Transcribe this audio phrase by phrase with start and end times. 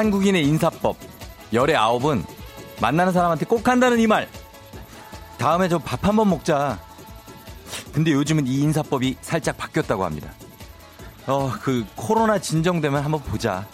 [0.00, 0.96] 한국인의 인사법.
[1.52, 2.24] 열의 아홉은
[2.80, 4.28] 만나는 사람한테 꼭 한다는 이 말.
[5.36, 6.78] 다음에 저 밥 한번 먹자.
[7.92, 10.30] 근데 요즘은 이 인사법이 살짝 바뀌었다고 합니다.
[11.26, 13.66] 어, 그 코로나 진정되면 한번 보자.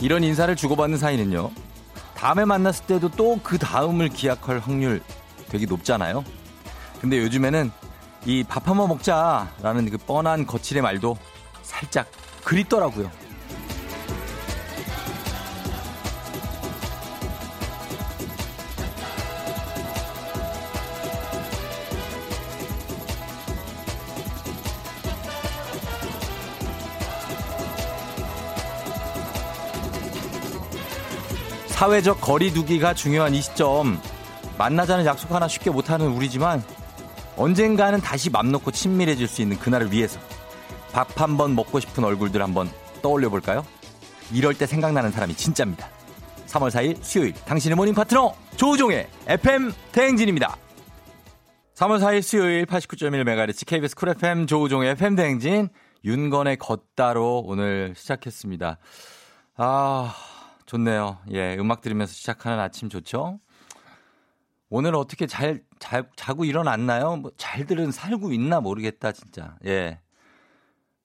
[0.00, 1.50] 이런 인사를 주고받는 사이는요.
[2.14, 5.02] 다음에 만났을 때도 또 그 다음을 기약할 확률
[5.48, 6.24] 되게 높잖아요.
[7.00, 7.72] 근데 요즘에는
[8.26, 11.16] 이 밥 한번 먹자라는 그 뻔한 거칠의 말도
[11.62, 12.06] 살짝
[12.44, 13.10] 그립더라고요.
[31.68, 34.00] 사회적 거리두기가 중요한 이 시점
[34.58, 36.62] 만나자는 약속 하나 쉽게 못하는 우리지만
[37.38, 40.18] 언젠가는 다시 맘 놓고 친밀해질 수 있는 그날을 위해서
[40.92, 42.68] 밥 한 번 먹고 싶은 얼굴들 한번
[43.02, 43.64] 떠올려 볼까요?
[44.32, 45.88] 이럴 때 생각나는 사람이 진짜입니다.
[46.46, 50.56] 3월 4일 수요일 당신의 모닝 파트너 조우종의 FM 대행진입니다.
[51.74, 55.68] 3월 4일 수요일 89.1MHz KBS 쿨 FM 조우종의 FM 대행진
[56.04, 58.78] 윤건의 걷다로 오늘 시작했습니다.
[59.56, 60.14] 아
[60.66, 61.18] 좋네요.
[61.32, 63.38] 예, 음악 들으면서 시작하는 아침 좋죠?
[64.70, 67.16] 오늘 어떻게 잘, 잘, 자고 일어났나요?
[67.16, 69.56] 뭐, 잘들은 살고 있나 모르겠다, 진짜.
[69.66, 70.00] 예.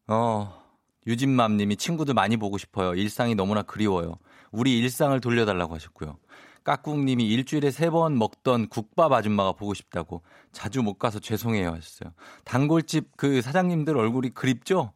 [0.07, 0.61] 어,
[1.07, 2.93] 유진맘 님이 친구들 많이 보고 싶어요.
[2.95, 4.15] 일상이 너무나 그리워요.
[4.51, 6.17] 우리 일상을 돌려달라고 하셨고요.
[6.63, 10.21] 까꿍 님이 일주일에 세 번 먹던 국밥 아줌마가 보고 싶다고
[10.53, 12.13] 자주 못 가서 죄송해요 하셨어요.
[12.45, 14.93] 단골집 그 사장님들 얼굴이 그립죠?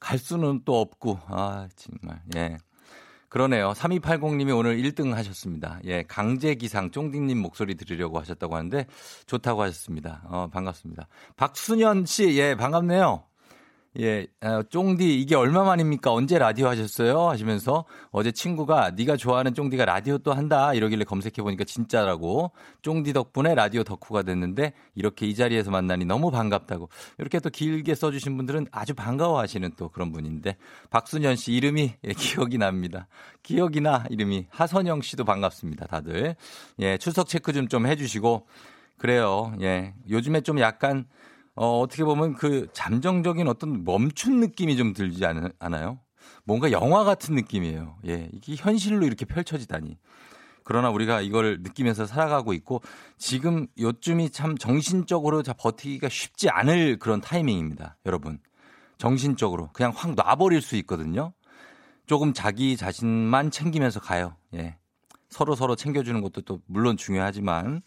[0.00, 2.56] 갈 수는 또 없고, 아, 정말, 예.
[3.28, 3.72] 그러네요.
[3.72, 5.80] 3280님이 오늘 1등 하셨습니다.
[5.84, 8.86] 예, 강제기상 쫑디님 목소리 들으려고 하셨다고 하는데
[9.26, 10.22] 좋다고 하셨습니다.
[10.26, 11.08] 어, 반갑습니다.
[11.36, 13.27] 박순현 씨, 예, 반갑네요.
[14.00, 16.12] 예, 어, 쫑디 이게 얼마만입니까?
[16.12, 17.28] 언제 라디오 하셨어요?
[17.28, 23.56] 하시면서 어제 친구가 네가 좋아하는 쫑디가 라디오 또 한다 이러길래 검색해 보니까 진짜라고 쫑디 덕분에
[23.56, 26.88] 라디오 덕후가 됐는데 이렇게 이 자리에서 만나니 너무 반갑다고
[27.18, 30.56] 이렇게 또 길게 써주신 분들은 아주 반가워하시는 또 그런 분인데
[30.90, 33.08] 박순현 씨 이름이 예, 기억이 납니다.
[33.42, 35.88] 기억이 나 이름이 하선영 씨도 반갑습니다.
[35.88, 36.36] 다들
[36.78, 38.46] 예 출석 체크 좀좀 해주시고
[38.96, 39.54] 그래요.
[39.60, 41.06] 예 요즘에 좀 약간
[41.60, 45.98] 어, 어떻게 보면 그 잠정적인 어떤 멈춘 느낌이 좀 들지 않, 않아요?
[46.44, 47.96] 뭔가 영화 같은 느낌이에요.
[48.06, 49.98] 예, 이게 현실로 이렇게 펼쳐지다니.
[50.62, 52.80] 그러나 우리가 이걸 느끼면서 살아가고 있고
[53.16, 57.96] 지금 요쯤이 참 정신적으로 버티기가 쉽지 않을 그런 타이밍입니다.
[58.06, 58.38] 여러분.
[58.98, 61.32] 정신적으로 그냥 확 놔버릴 수 있거든요.
[62.06, 64.36] 조금 자기 자신만 챙기면서 가요.
[64.54, 64.76] 예.
[65.28, 67.82] 서로 서로 챙겨주는 것도 또 물론 중요하지만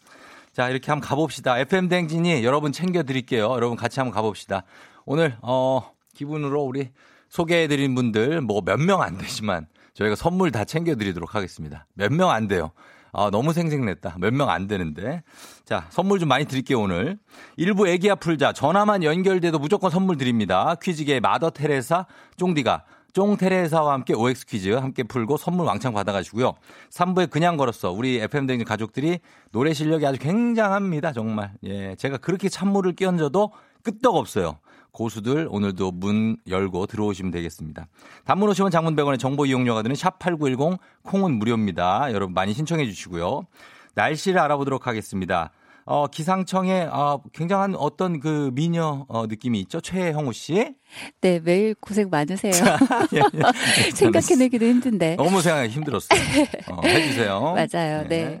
[0.52, 1.58] 자, 이렇게 한번 가봅시다.
[1.58, 3.50] FM 댕진이 여러분 챙겨드릴게요.
[3.52, 4.64] 여러분 같이 한번 가봅시다.
[5.06, 6.90] 오늘, 어, 기분으로 우리
[7.30, 11.86] 소개해드린 분들 뭐 몇 명 안 되지만 저희가 선물 다 챙겨드리도록 하겠습니다.
[11.94, 12.72] 몇 명 안 돼요.
[13.14, 14.16] 아, 너무 생생냈다.
[14.18, 15.22] 몇 명 안 되는데.
[15.64, 17.18] 자, 선물 좀 많이 드릴게요, 오늘.
[17.56, 18.52] 일부 애기야 풀자.
[18.52, 20.74] 전화만 연결돼도 무조건 선물 드립니다.
[20.82, 26.54] 퀴즈계 마더 테레사 쫑디가 쫑 테레사와 함께 OX 퀴즈 함께 풀고 선물 왕창 받아가시고요.
[26.90, 27.92] 3부에 그냥 걸었어.
[27.92, 31.12] 우리 FM댕진 가족들이 노래 실력이 아주 굉장합니다.
[31.12, 31.52] 정말.
[31.64, 31.94] 예.
[31.96, 33.52] 제가 그렇게 찬물을 끼얹어도
[33.82, 34.58] 끄떡 없어요.
[34.92, 37.86] 고수들 오늘도 문 열고 들어오시면 되겠습니다.
[38.24, 42.12] 단문 오시면 장문 100원의 정보 이용료가 드는 샵8910 콩은 무료입니다.
[42.12, 43.46] 여러분 많이 신청해 주시고요.
[43.94, 45.50] 날씨를 알아보도록 하겠습니다.
[45.84, 49.80] 어, 기상청에 어, 굉장한 어떤 그 미녀 어, 느낌이 있죠.
[49.80, 50.74] 최형우 씨.
[51.20, 52.52] 네, 매일 고생 많으세요.
[53.14, 53.90] 예, 예.
[53.94, 55.16] 생각해내기도 힘든데.
[55.16, 56.20] 너무 생각하기 힘들었어요.
[56.70, 57.40] 어, 해주세요.
[57.56, 58.02] 맞아요.
[58.08, 58.40] 네.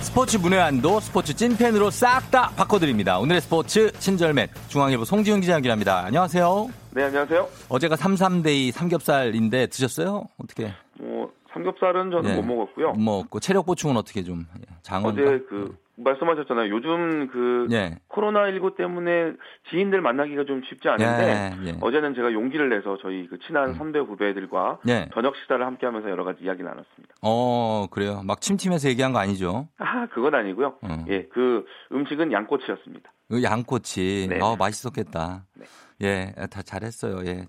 [0.00, 3.18] 스포츠 문외한도 스포츠 찐팬으로 싹 다 바꿔드립니다.
[3.18, 6.04] 오늘의 스포츠 친절맨 중앙일보 송지훈 기자 연결합니다.
[6.04, 6.68] 안녕하세요.
[6.92, 7.48] 네, 안녕하세요.
[7.68, 10.26] 어제가 삼삼데이 삼겹살인데 드셨어요?
[10.38, 10.72] 어떻게?
[11.00, 12.36] 뭐 삼겹살은 저는 네.
[12.36, 12.92] 못 먹었고요.
[12.92, 14.46] 못 먹었고 체력 보충은 어떻게 좀
[14.82, 15.14] 장원?
[15.14, 15.76] 어제 그 네.
[16.04, 16.70] 말씀하셨잖아요.
[16.70, 17.98] 요즘 그 네.
[18.08, 19.32] 코로나 19 때문에
[19.70, 21.78] 지인들 만나기가 좀 쉽지 않은데 네, 네.
[21.80, 23.74] 어제는 제가 용기를 내서 저희 그 친한 음.
[23.74, 25.08] 선배 후배들과 네.
[25.14, 27.14] 저녁 식사를 함께 하면서 여러 가지 이야기 나눴습니다.
[27.22, 28.22] 어 그래요.
[28.24, 29.68] 막 침팀에서 얘기한 거 아니죠?
[29.78, 30.78] 아 그건 아니고요.
[30.82, 31.04] 어.
[31.08, 33.10] 예, 그 음식은 양꼬치였습니다.
[33.28, 34.26] 그 양꼬치.
[34.30, 34.38] 네.
[34.40, 35.44] 어 맛있었겠다.
[35.54, 35.66] 네.
[36.02, 37.26] 예, 다 잘했어요.
[37.26, 37.46] 예.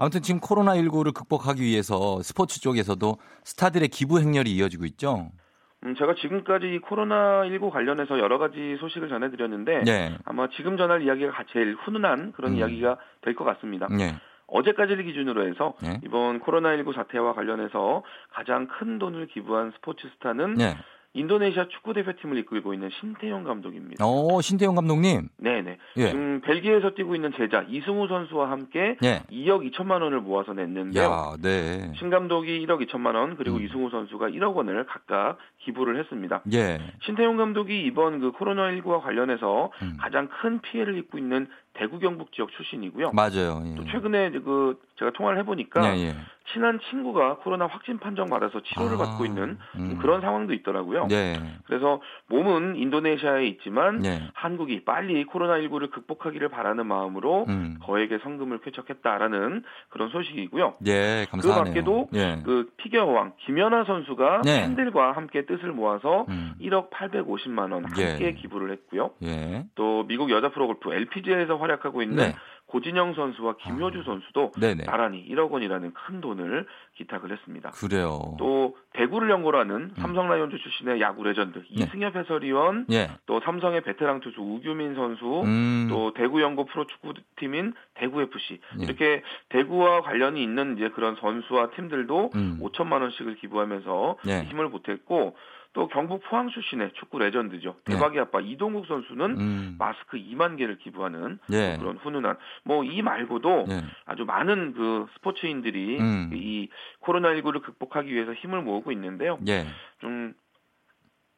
[0.00, 5.30] 아무튼 지금 코로나19를 극복하기 위해서 스포츠 쪽에서도 스타들의 기부 행렬이 이어지고 있죠.
[5.84, 10.16] 음, 제가 지금까지 코로나19 관련해서 여러 가지 소식을 전해드렸는데 네.
[10.24, 12.56] 아마 지금 전할 이야기가 제일 훈훈한 그런 음.
[12.56, 13.88] 이야기가 될 것 같습니다.
[13.90, 14.14] 네.
[14.46, 16.00] 어제까지를 기준으로 해서 네.
[16.02, 18.02] 이번 코로나19 사태와 관련해서
[18.32, 20.76] 가장 큰 돈을 기부한 스포츠 스타는 네.
[21.12, 24.04] 인도네시아 축구 대표팀을 이끌고 있는 신태용 감독입니다.
[24.04, 25.28] 어, 신태용 감독님.
[25.38, 25.78] 네 네.
[25.96, 26.10] 예.
[26.10, 29.22] 지금 벨기에에서 뛰고 있는 제자 이승우 선수와 함께 예.
[29.30, 31.02] 2억 2천만 원을 모아서 냈는데요.
[31.02, 31.92] 야, 네.
[31.96, 33.64] 신 감독이 1억 2천만 원 그리고 음.
[33.64, 36.42] 이승우 선수가 1억 원을 각각 기부를 했습니다.
[36.52, 36.80] 예.
[37.02, 39.96] 신태용 감독이 이번 그 코로나19와 관련해서 음.
[40.00, 43.12] 가장 큰 피해를 입고 있는 대구 경북 지역 출신이고요.
[43.12, 43.62] 맞아요.
[43.64, 43.74] 예.
[43.76, 46.14] 또 최근에 그 제가 통화를 해보니까 예, 예.
[46.52, 49.98] 친한 친구가 코로나 확진 판정 받아서 치료를 아, 받고 있는 음.
[50.00, 51.06] 그런 상황도 있더라고요.
[51.06, 51.34] 네.
[51.66, 54.20] 그래서 몸은 인도네시아에 있지만 네.
[54.34, 57.78] 한국이 빨리 코로나19를 극복하기를 바라는 마음으로 음.
[57.82, 60.74] 거액의 성금을 쾌척했다라는 그런 소식이고요.
[60.86, 61.64] 예, 감사하네요.
[61.64, 62.42] 그 밖에도 예.
[62.44, 64.62] 그 피겨왕 김연아 선수가 네.
[64.62, 66.54] 팬들과 함께 뜻을 모아서 음.
[66.60, 68.32] 1억 850만 원 함께 예.
[68.32, 69.10] 기부를 했고요.
[69.22, 69.66] 예.
[69.74, 72.34] 또 미국 여자 프로골프 LPGA에서 활약하고 있는 네.
[72.70, 74.02] 고진영 선수와 김효주 아.
[74.04, 74.84] 선수도 네네.
[74.84, 77.70] 나란히 1억 원이라는 큰 돈을 기탁을 했습니다.
[77.70, 78.36] 그래요.
[78.38, 79.94] 또 대구를 연고로 하는 음.
[79.96, 81.64] 삼성 라이온즈 출신의 야구 레전드 네.
[81.70, 83.10] 이승엽 해설위원, 예.
[83.26, 85.88] 또 삼성의 베테랑 투수 우규민 선수, 음.
[85.90, 88.84] 또 대구 연고 프로축구팀인 대구 FC 예.
[88.84, 92.58] 이렇게 대구와 관련이 있는 이제 그런 선수와 팀들도 음.
[92.62, 94.42] 5천만 원씩을 기부하면서 예.
[94.44, 95.34] 힘을 보탰고
[95.72, 97.76] 또 경북 포항 출신의 축구 레전드죠.
[97.86, 97.94] 네.
[97.94, 98.20] 대박이 네.
[98.20, 99.76] 아빠 이동국 선수는 음.
[99.78, 101.76] 마스크 2만 개를 기부하는 네.
[101.78, 103.82] 그런 훈훈한 뭐 이 말고도 네.
[104.04, 106.30] 아주 많은 그 스포츠인들이 음.
[106.32, 106.68] 이
[107.02, 109.38] 코로나19를 극복하기 위해서 힘을 모으고 있는데요.
[109.40, 109.64] 네.
[110.00, 110.34] 좀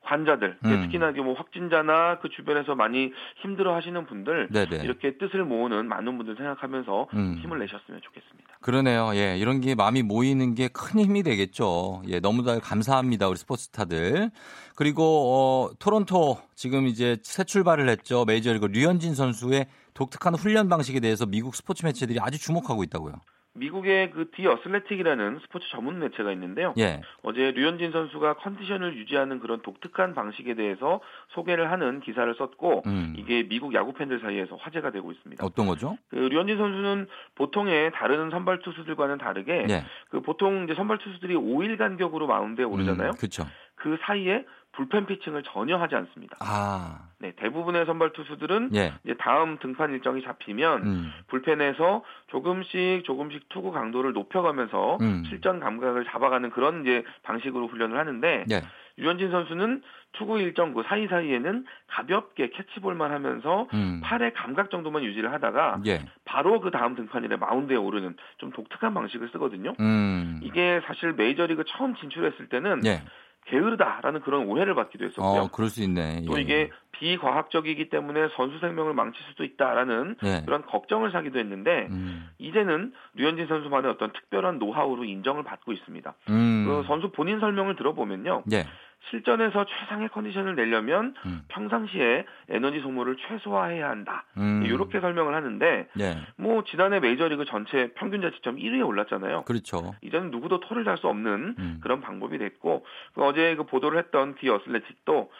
[0.03, 0.83] 환자들, 음.
[0.83, 4.83] 특히나 뭐 확진자나 그 주변에서 많이 힘들어 하시는 분들 네네.
[4.85, 7.39] 이렇게 뜻을 모으는 많은 분들 생각하면서 음.
[7.41, 8.57] 힘을 내셨으면 좋겠습니다.
[8.61, 9.13] 그러네요.
[9.15, 12.03] 예, 이런 게 마음이 모이는 게 큰 힘이 되겠죠.
[12.09, 13.29] 예, 너무나 감사합니다.
[13.29, 14.31] 우리 스포츠스타들.
[14.75, 18.25] 그리고 어, 토론토 지금 이제 새 출발을 했죠.
[18.25, 23.15] 메이저리그 류현진 선수의 독특한 훈련 방식에 대해서 미국 스포츠 매체들이 아주 주목하고 있다고요.
[23.55, 26.73] 미국의 그 디 어슬레틱이라는 스포츠 전문 매체가 있는데요.
[26.79, 27.03] 예.
[27.23, 33.15] 어제 류현진 선수가 컨디션을 유지하는 그런 독특한 방식에 대해서 소개를 하는 기사를 썼고 음.
[33.17, 35.45] 이게 미국 야구 팬들 사이에서 화제가 되고 있습니다.
[35.45, 35.99] 어떤 거죠?
[36.09, 39.85] 그 류현진 선수는 보통의 다른 선발 투수들과는 다르게 예.
[40.09, 43.11] 그 보통 이제 선발 투수들이 5일 간격으로 마운드에 오르잖아요.
[43.11, 43.47] 음, 그렇죠.
[43.75, 46.37] 그 사이에 불펜 피칭을 전혀 하지 않습니다.
[46.41, 47.09] 아.
[47.19, 48.95] 네, 대부분의 선발 투수들은 예.
[49.05, 51.13] 이제 다음 등판 일정이 잡히면 음.
[51.29, 55.25] 불펜에서 조금씩 조금씩 투구 강도를 높여가면서 음.
[55.29, 58.63] 실전 감각을 잡아가는 그런 이제 방식으로 훈련을 하는데 예.
[58.99, 59.83] 유현진 선수는
[60.13, 64.01] 투구 일정 그 사이사이에는 가볍게 캐치볼만 하면서 음.
[64.03, 66.05] 팔의 감각 정도만 유지를 하다가 예.
[66.25, 69.75] 바로 그 다음 등판일에 마운드에 오르는 좀 독특한 방식을 쓰거든요.
[69.81, 70.41] 음.
[70.43, 73.03] 이게 사실 메이저리그 처음 진출했을 때는 예.
[73.47, 75.43] 게으르다라는 그런 오해를 받기도 했었고요.
[75.43, 76.25] 어, 그럴 수 있네.
[76.27, 76.43] 또 예.
[76.43, 80.43] 이게 비과학적이기 때문에 선수 생명을 망칠 수도 있다라는 예.
[80.45, 82.29] 그런 걱정을 사기도 했는데 음.
[82.39, 86.15] 이제는 류현진 선수만의 어떤 특별한 노하우로 인정을 받고 있습니다.
[86.31, 86.65] 음.
[86.67, 88.45] 그 선수 본인 설명을 들어보면요.
[88.53, 88.67] 예.
[89.11, 91.43] 실전에서 최상의 컨디션을 내려면 음.
[91.49, 94.25] 평상시에 에너지 소모를 최소화해야 한다.
[94.37, 94.63] 음.
[94.65, 96.19] 이렇게 설명을 하는데 네.
[96.37, 99.43] 뭐 지난해 메이저리그 전체 평균 자책점 1위에 올랐잖아요.
[99.45, 99.95] 그렇죠.
[100.03, 101.81] 이제는 누구도 토를 달수 없는 음.
[101.83, 105.31] 그런 방법이 됐고 그 어제 그 보도를 했던 디 어슬레틱도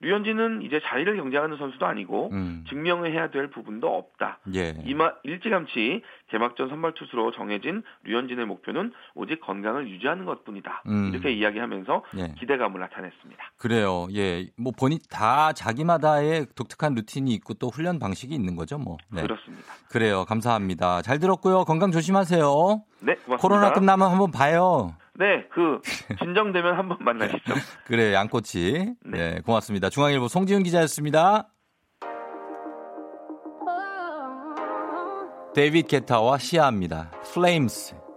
[0.00, 2.64] 류현진은 이제 자리를 경쟁하는 선수도 아니고 음.
[2.68, 4.38] 증명을 해야 될 부분도 없다.
[4.54, 4.74] 예.
[4.86, 10.84] 이마 일찌감치 개막전 선발 투수로 정해진 류현진의 목표는 오직 건강을 유지하는 것뿐이다.
[10.86, 11.10] 음.
[11.12, 12.34] 이렇게 이야기하면서 예.
[12.38, 13.52] 기대감을 나타냈습니다.
[13.58, 14.08] 그래요.
[14.14, 18.96] 예, 뭐 본인 다 자기마다의 독특한 루틴이 있고 또 훈련 방식이 있는 거죠, 뭐.
[19.10, 19.22] 네.
[19.22, 19.64] 그렇습니다.
[19.90, 20.24] 그래요.
[20.24, 21.02] 감사합니다.
[21.02, 21.64] 잘 들었고요.
[21.64, 22.40] 건강 조심하세요.
[23.00, 23.36] 네, 고맙습니다.
[23.36, 24.94] 코로나 끝나면 한번 봐요.
[25.20, 25.82] 네, 그
[26.18, 27.52] 진정되면 한번 만나시죠.
[27.84, 28.94] 그래, 양꼬치.
[29.04, 29.18] 네.
[29.34, 29.90] 네, 고맙습니다.
[29.90, 31.50] 중앙일보 송지훈 기자였습니다.
[35.54, 37.10] 데이빗 게타와 시아입니다.
[37.34, 38.09] Flames.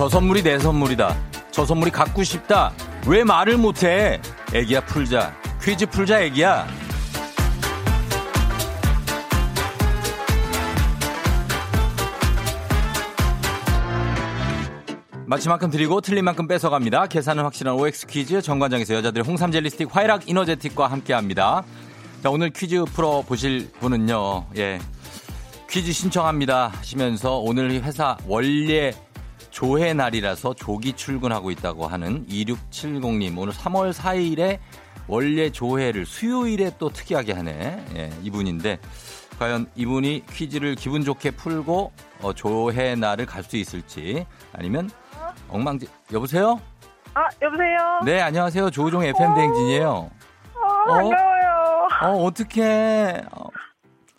[0.00, 1.14] 저 선물이 내 선물이다.
[1.50, 2.72] 저 선물이 갖고 싶다.
[3.06, 4.18] 왜 말을 못해?
[4.54, 5.36] 애기야 풀자.
[5.62, 6.66] 퀴즈 풀자 애기야.
[15.26, 17.08] 마치 만큼 드리고 틀린 만큼 뺏어갑니다.
[17.08, 21.62] 계산은 확실한 OX 퀴즈 정관장에서 여자들의 홍삼 젤리스틱 화이락 이너제틱과 함께합니다.
[22.22, 24.46] 자, 오늘 퀴즈 풀어 보실 분은요.
[24.56, 24.78] 예.
[25.68, 28.94] 퀴즈 신청합니다 하시면서 오늘 회사 원래
[29.50, 34.58] 조회 날이라서 조기 출근하고 있다고 하는 2670님 오늘 3월 4일에
[35.08, 37.84] 원래 조회를 수요일에 또 특이하게 하네.
[37.96, 38.78] 예, 이분인데
[39.38, 41.92] 과연 이분이 퀴즈를 기분 좋게 풀고
[42.22, 44.90] 어, 조회 날을 갈 수 있을지 아니면
[45.48, 46.60] 엉망지 여보세요?
[47.14, 48.00] 아 여보세요?
[48.04, 49.88] 네 안녕하세요 조우종 FM 대행진이에요.
[50.54, 51.88] 어, 반가워요.
[52.02, 53.20] 어, 어 어떻게?
[53.32, 53.44] 어,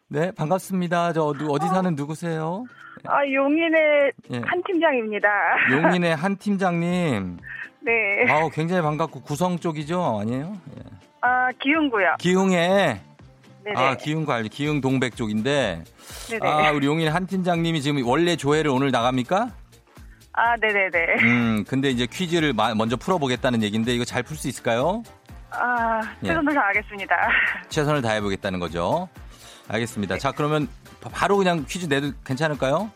[0.09, 1.13] 네 반갑습니다.
[1.13, 2.65] 저 어디, 어디 사는 누구세요?
[3.07, 4.37] 아 용인의 예.
[4.45, 5.27] 한 팀장입니다.
[5.71, 7.37] 용인의 한 팀장님.
[7.81, 7.91] 네.
[8.31, 10.53] 아우 굉장히 반갑고 구성 쪽이죠 아니에요?
[10.77, 10.83] 예.
[11.21, 12.15] 아 기흥구요.
[12.19, 13.01] 기흥에.
[13.63, 13.75] 네네.
[13.79, 15.83] 아 기흥 관리 기흥 동백 쪽인데.
[16.29, 16.47] 네네.
[16.47, 19.49] 아 우리 용인 한 팀장님이 지금 원래 조회를 오늘 나갑니까?
[20.33, 21.23] 아 네네네.
[21.23, 25.03] 음 근데 이제 퀴즈를 먼저 풀어보겠다는 얘기인데 이거 잘 풀 수 있을까요?
[25.51, 26.55] 아 최선을 예.
[26.55, 27.15] 다하겠습니다.
[27.69, 29.09] 최선을 다해보겠다는 거죠.
[29.71, 30.17] 알겠습니다.
[30.17, 30.67] 자 그러면
[31.11, 32.91] 바로 그냥 퀴즈 내도 괜찮을까요?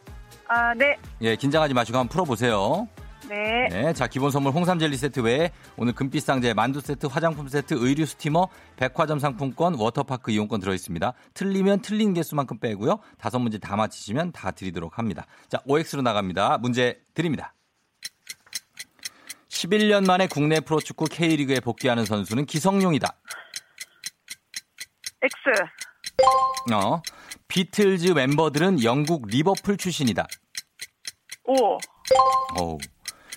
[0.48, 0.98] 아 네.
[1.22, 2.88] 예 긴장하지 마시고 한번 풀어보세요.
[3.28, 3.68] 네.
[3.70, 3.94] 네.
[3.94, 8.06] 자, 기본 선물 홍삼 젤리 세트 외에 오늘 금빛 상자에 만두 세트, 화장품 세트, 의류
[8.06, 11.14] 스티머, 백화점 상품권, 워터파크 이용권 들어 있습니다.
[11.34, 13.00] 틀리면 틀린 개수만큼 빼고요.
[13.18, 15.26] 다섯 문제 다 맞히시면 다 드리도록 합니다.
[15.50, 16.60] 자, OX로 나갑니다.
[16.60, 17.54] 문제 드립니다.
[19.50, 23.08] 11년 만에 국내 프로축구 K리그에 복귀하는 선수는 기성용이다.
[25.24, 25.85] X.
[26.74, 27.02] 어.
[27.48, 30.28] 비틀즈 멤버들은 영국 리버풀 출신이다.
[31.46, 31.78] 오.
[32.60, 32.78] 오.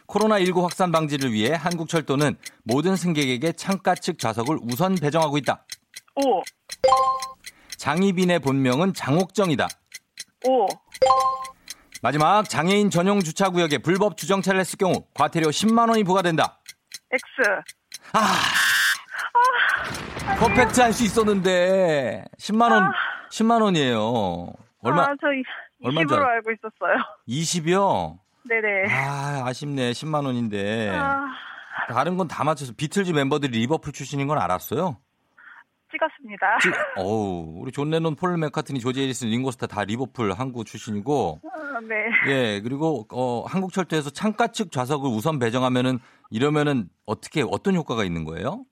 [0.06, 5.64] 코로나19 확산 방지를 위해 한국철도는 모든 승객에게 창가 측 좌석을 우선 배정하고 있다.
[6.16, 6.42] 오.
[7.76, 9.68] 장희빈의 본명은 장옥정이다.
[10.46, 10.66] 오.
[12.00, 16.60] 마지막 장애인 전용 주차 구역에 불법 주정차를 했을 경우 과태료 10만 원이 부과된다.
[17.12, 17.24] X.
[18.12, 18.20] 아.
[19.34, 20.07] 아
[20.38, 22.92] perfect 할 수 있었는데 10만 원 아.
[23.30, 24.52] 10만 원이에요.
[24.82, 25.02] 얼마?
[25.02, 25.26] 아, 저
[25.88, 26.96] 20으로 알고 있었어요.
[27.28, 28.18] 20이요?
[28.48, 28.92] 네네.
[28.92, 29.92] 아, 아쉽네.
[29.92, 30.90] 10만 원인데.
[30.90, 31.24] 아...
[31.92, 34.98] 다른 건 다 맞춰서 비틀즈 멤버들이 리버풀 출신인 건 알았어요?
[35.90, 36.58] 찍었습니다.
[36.60, 41.40] 찍, 어우, 우리 존 레논, 폴 맥카트니, 조지 해리슨, 링고스타 다 리버풀 항구 출신이고.
[41.44, 41.94] 아, 네.
[42.30, 45.98] 예, 그리고 어, 한국철도에서 창가 측 좌석을 우선 배정하면은
[46.30, 48.64] 이러면은 어떻게 어떤 효과가 있는 거예요?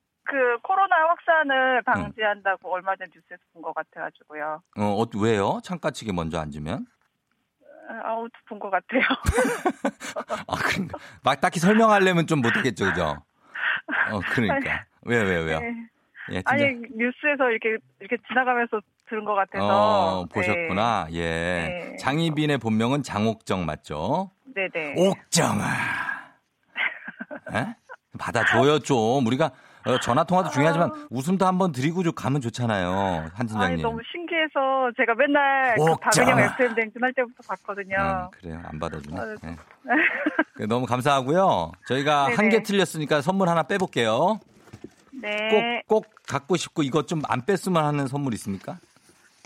[0.66, 2.72] 그 코로나 확산을 방지한다고 응.
[2.74, 4.62] 얼마 전 뉴스에서 본 것 같아가지고요.
[4.78, 5.60] 어, 어, 왜요?
[5.62, 6.86] 창가 측에 먼저 앉으면?
[8.04, 9.00] 아우 본 것 같아요.
[10.48, 13.22] 아, 그러니까 막 딱히 설명하려면 좀 못하겠죠, 그죠?
[14.10, 15.72] 어, 그러니까 왜왜 왜, 요 네.
[16.32, 16.64] 예, 아니
[16.96, 21.06] 뉴스에서 이렇게 이렇게 지나가면서 들은 것 같아서 어, 보셨구나.
[21.10, 21.14] 네.
[21.14, 21.22] 예.
[21.92, 21.96] 네.
[21.98, 24.32] 장희빈의 본명은 장옥정 맞죠?
[24.52, 24.94] 네네.
[24.96, 25.64] 옥정아.
[27.54, 27.76] 에?
[28.18, 29.24] 받아줘요 좀.
[29.26, 29.52] 우리가 어,
[30.02, 31.06] 전화 통화도 중요하지만 아...
[31.10, 33.82] 웃음도 한번 드리고 좀 가면 좋잖아요, 한 팀장님.
[33.82, 37.96] 너무 신기해서 제가 맨날 그 박은영 FM 댕진 할 때부터 봤거든요.
[37.96, 39.20] 음, 그래요, 안 받아주네.
[39.20, 39.56] 아, 네.
[40.58, 40.66] 네.
[40.66, 41.72] 너무 감사하고요.
[41.86, 44.40] 저희가 한 개 틀렸으니까 선물 하나 빼볼게요.
[45.22, 45.82] 네.
[45.88, 48.76] 꼭, 꼭 갖고 싶고 이것 좀 안 뺐으면 하는 선물 있습니까?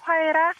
[0.02, 0.54] 화해락?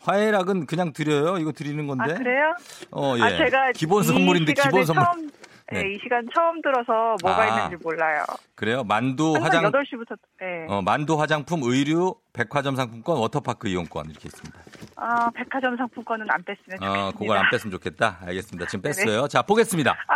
[0.00, 1.38] 화해락은 그냥 드려요.
[1.38, 2.12] 이거 드리는 건데.
[2.12, 2.54] 아, 그래요?
[2.90, 3.22] 어, 예.
[3.22, 5.04] 아, 제가 기본 선물인데 기본 선물.
[5.04, 5.30] 처음
[5.72, 5.82] 네.
[5.82, 8.24] 네, 이 시간 처음 들어서 뭐가 아, 있는지 몰라요.
[8.54, 8.84] 그래요?
[8.84, 10.66] 만두 화장 8시부터 네.
[10.68, 14.60] 어, 만두 화장품 의류 백화점 상품권 워터파크 이용권 이렇게 있습니다.
[14.96, 17.06] 아, 백화점 상품권은 안 뺐으면 좋겠습니다.
[17.06, 18.18] 어, 그걸 안 뺐으면 좋겠다.
[18.22, 18.66] 알겠습니다.
[18.66, 19.16] 지금 뺐어요.
[19.16, 19.28] 네네.
[19.28, 19.92] 자, 보겠습니다.
[19.92, 20.14] 아.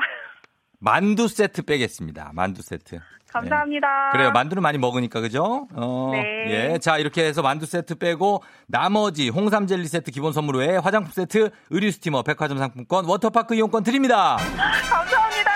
[0.79, 2.31] 만두 세트 빼겠습니다.
[2.35, 3.01] 만두 세트.
[3.31, 3.87] 감사합니다.
[4.13, 4.13] 네.
[4.13, 4.31] 그래요.
[4.31, 5.69] 만두는 많이 먹으니까 그죠?
[5.75, 6.73] 어, 네.
[6.73, 6.79] 예.
[6.79, 11.51] 자, 이렇게 해서 만두 세트 빼고 나머지 홍삼 젤리 세트 기본 선물 외에 화장품 세트,
[11.71, 14.37] 의류 스티머, 백화점 상품권, 워터파크 이용권 드립니다.
[14.89, 15.51] 감사합니다.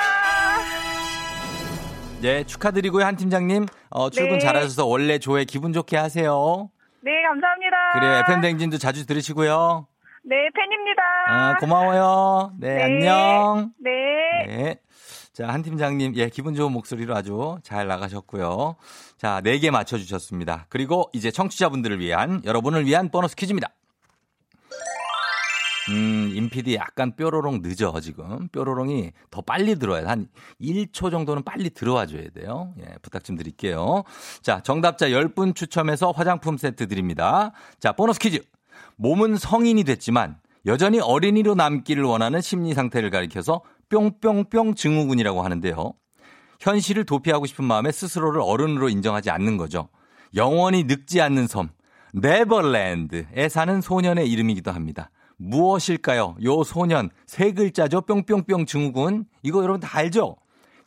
[2.21, 3.05] 네, 축하드리고요.
[3.05, 3.67] 한 팀장님.
[3.91, 4.39] 어, 출근 네.
[4.39, 6.71] 잘하셔서 원래 조회 기분 좋게 하세요.
[7.01, 7.77] 네, 감사합니다.
[7.95, 8.15] 그래요.
[8.27, 9.87] FM 댕진도 자주 들으시고요.
[10.25, 11.03] 네, 팬입니다.
[11.29, 12.53] 아, 고마워요.
[12.61, 12.83] 네, 네.
[12.85, 13.73] 안녕.
[13.83, 14.77] 네.
[15.35, 15.45] 네.
[15.45, 18.77] 자, 한 팀장님, 예, 기분 좋은 목소리로 아주 잘 나가셨고요.
[19.17, 20.67] 자, 4개 맞춰주셨습니다.
[20.69, 23.69] 그리고 이제 청취자분들을 위한, 여러분을 위한 보너스 퀴즈입니다.
[25.89, 28.49] 음, 인피디 약간 뾰로롱 늦어, 지금.
[28.49, 30.07] 뾰로롱이 더 빨리 들어와요.
[30.07, 30.29] 한
[30.61, 32.75] 1초 정도는 빨리 들어와 줘야 돼요.
[32.81, 34.05] 예, 부탁 좀 드릴게요.
[34.43, 37.53] 자, 정답자 10분 추첨해서 화장품 세트 드립니다.
[37.81, 38.43] 자, 보너스 퀴즈.
[38.97, 40.37] 몸은 성인이 됐지만
[40.67, 43.63] 여전히 어린이로 남기를 원하는 심리 상태를 가리켜서
[44.03, 45.93] 뿅뿅뿅 증후군이라고 하는데요.
[46.61, 49.89] 현실을 도피하고 싶은 마음에 스스로를 어른으로 인정하지 않는 거죠.
[50.35, 51.69] 영원히 늙지 않는 섬,
[52.15, 55.11] 네버랜드에 사는 소년의 이름이기도 합니다.
[55.37, 56.37] 무엇일까요?
[56.45, 58.03] 요 소년, 세 글자죠.
[58.03, 59.27] 뿅뿅뿅 증후군.
[59.43, 60.37] 이거 여러분 다 알죠?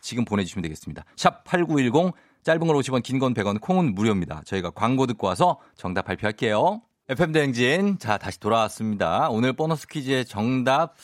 [0.01, 1.03] 지금 보내주시면 되겠습니다.
[1.15, 4.41] 샵 8910 짧은 걸 50원, 긴 건 100원, 콩은 무료입니다.
[4.45, 6.81] 저희가 광고 듣고 와서 정답 발표할게요.
[7.09, 7.99] FM대행진.
[7.99, 9.29] 자, 다시 돌아왔습니다.
[9.29, 10.95] 오늘 보너스 퀴즈의 정답.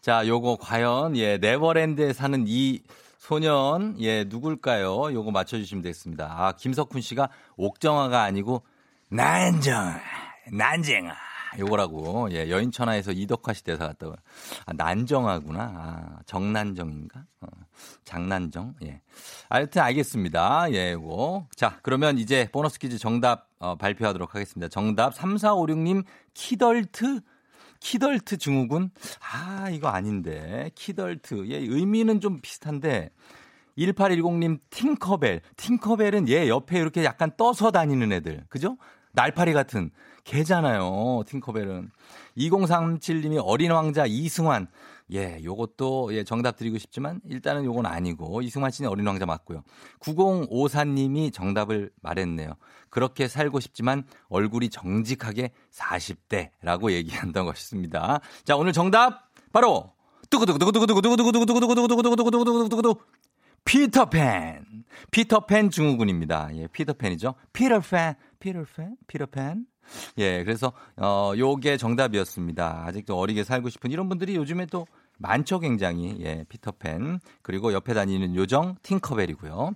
[0.00, 2.82] 자, 요거 과연, 예, 네버랜드에 사는 이
[3.18, 5.12] 소년, 예, 누굴까요?
[5.12, 6.24] 요거 맞춰 주시면 되겠습니다.
[6.24, 7.28] 아, 김석훈 씨가
[7.58, 8.62] 옥정아가 아니고,
[9.10, 10.00] 난정,
[10.52, 11.14] 난쟁아.
[11.58, 12.28] 요거라고.
[12.32, 14.14] 예, 여인천하에서 이덕화 시 대사 같다고.
[14.66, 15.62] 아, 난정하구나.
[15.62, 17.24] 아, 정난정인가?
[17.40, 17.46] 어,
[18.04, 18.74] 장난정?
[18.84, 19.00] 예.
[19.50, 20.72] 하여튼 알겠습니다.
[20.72, 21.48] 예, 요거.
[21.56, 24.68] 자, 그러면 이제 보너스 퀴즈 정답 어, 발표하도록 하겠습니다.
[24.68, 27.20] 정답 3456님 키덜트
[27.80, 28.90] 키덜트 증후군?
[29.32, 30.70] 아, 이거 아닌데.
[30.74, 31.48] 키덜트.
[31.48, 33.10] 예, 의미는 좀 비슷한데.
[33.78, 35.40] 1810님 팅커벨.
[35.56, 38.44] 팅커벨은 얘 옆에 이렇게 약간 떠서 다니는 애들.
[38.48, 38.76] 그죠?
[39.12, 39.90] 날파리 같은.
[40.24, 41.24] 개잖아요.
[41.26, 41.90] 팅커벨은.
[42.36, 44.68] 2037님이 어린 왕자 이승환.
[45.12, 49.62] 예, 요것도 예, 정답 드리고 싶지만 일단은 요건 아니고 이승환 씨는 어린 왕자 맞고요.
[50.00, 52.54] 9054님이 정답을 말했네요.
[52.90, 58.20] 그렇게 살고 싶지만 얼굴이 정직하게 40대라고 얘기한다는 것이습니다.
[58.44, 59.92] 자, 오늘 정답 바로
[60.30, 63.00] 뚜구두구두구두구두구두구두구두구두구두구두구두구두구두구두구두구
[63.64, 64.64] 피터팬.
[65.10, 66.50] 피터팬 증후군입니다.
[66.54, 67.34] 예, 피터팬이죠.
[67.52, 69.66] 피터팬, 피터팬, 피터팬.
[70.18, 72.84] 예, 그래서 어 요게 정답이었습니다.
[72.86, 74.86] 아직도 어리게 살고 싶은 이런 분들이 요즘에 또
[75.20, 76.16] 많죠, 굉장히.
[76.20, 77.20] 예, 피터팬.
[77.42, 79.72] 그리고 옆에 다니는 요정 팅커벨이고요.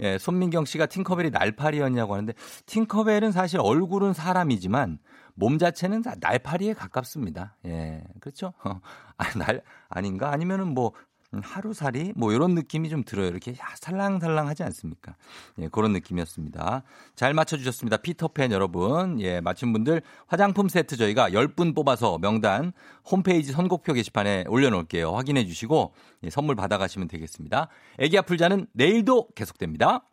[0.00, 2.32] 예, 손민경 씨가 팅커벨이 날파리였냐고 하는데
[2.66, 4.98] 팅커벨은 사실 얼굴은 사람이지만
[5.34, 7.56] 몸 자체는 날파리에 가깝습니다.
[7.66, 8.54] 예, 그렇죠?
[9.18, 10.32] 아, 날 아닌가?
[10.32, 13.28] 아니면은 뭐 음, 하루살이 뭐 이런 느낌이 좀 들어요.
[13.28, 15.14] 이렇게 살랑살랑하지 않습니까?
[15.58, 16.82] 예, 그런 느낌이었습니다.
[17.16, 17.98] 잘 맞춰주셨습니다.
[17.98, 19.20] 피터팬 여러분.
[19.20, 22.72] 예, 맞힌 분들 화장품 세트 저희가 10분 뽑아서 명단
[23.10, 25.14] 홈페이지 선곡표 게시판에 올려놓을게요.
[25.14, 25.92] 확인해 주시고
[26.24, 27.68] 예, 선물 받아가시면 되겠습니다.
[27.98, 30.04] 애기 아플 자는 내일도 계속됩니다.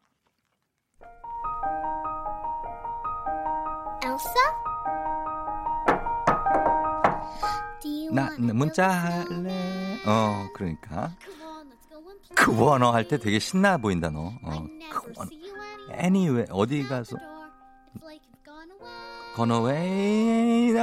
[4.04, 4.66] 엘사?
[8.12, 9.85] 나 문자 할래.
[10.06, 11.12] 어, 그러니까.
[12.36, 14.34] 그 원어 할 때 되게 신나 보인다 너.
[14.44, 15.30] 어, 그 원어.
[16.00, 17.16] Anyway 어디 가서
[19.36, 20.76] Gone away.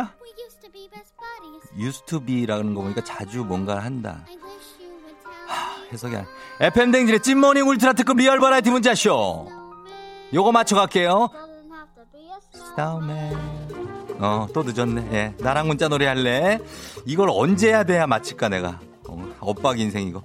[1.78, 4.24] used to be라는 거 보니까 자주 뭔가를 한다.
[5.46, 6.26] 하, 해석이 안.
[6.60, 9.48] FM 댕진의 찐모닝 울트라 특급 리얼 버라이티 문자쇼.
[10.34, 11.28] 요거 맞춰갈게요.
[12.52, 13.34] 스타우맨.
[14.20, 15.08] 어, 또 늦었네.
[15.12, 15.34] 예.
[15.38, 16.58] 나랑 문자 노래 할래?
[17.06, 18.80] 이걸 언제 해야 돼야 마칠까, 내가.
[19.42, 20.22] 어, 엇박 인생 이거.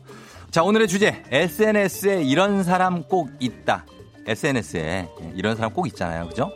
[0.51, 1.23] 자, 오늘의 주제.
[1.31, 3.85] SNS에 이런 사람 꼭 있다.
[4.25, 6.27] SNS에 예, 이런 사람 꼭 있잖아요.
[6.27, 6.51] 그죠?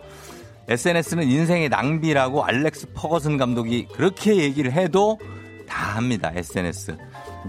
[0.67, 5.19] SNS는 인생의 낭비라고 알렉스 퍼거슨 감독이 그렇게 얘기를 해도
[5.67, 6.31] 다 합니다.
[6.33, 6.97] SNS.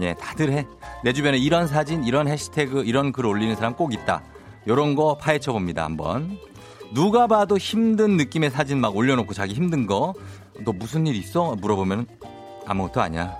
[0.01, 0.65] 예, 다들 해.
[1.03, 4.23] 내 주변에 이런 사진, 이런 해시태그, 이런 글 올리는 사람 꼭 있다.
[4.67, 5.83] 요런 거 파헤쳐 봅니다.
[5.83, 6.37] 한번.
[6.93, 10.13] 누가 봐도 힘든 느낌의 사진 막 올려놓고 자기 힘든 거,
[10.63, 11.55] 너 무슨 일 있어?
[11.55, 12.07] 물어보면
[12.65, 13.37] 아무것도 아니야.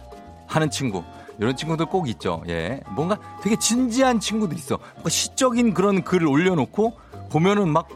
[0.47, 1.03] 하는 친구.
[1.39, 2.43] 이런 친구들 꼭 있죠.
[2.47, 2.81] 예.
[2.91, 4.77] 뭔가 되게 진지한 친구도 있어.
[5.07, 6.93] 시적인 그런 글을 올려놓고
[7.31, 7.87] 보면은 막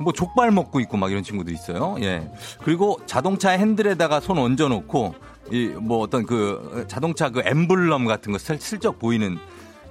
[0.00, 1.96] 뭐 족발 먹고 있고 막 이런 친구도 있어요.
[2.00, 2.28] 예.
[2.64, 5.14] 그리고 자동차 핸들에다가 손 얹어놓고
[5.52, 9.38] 이 뭐 어떤 그 자동차 그 엠블럼 같은 거 슬쩍 보이는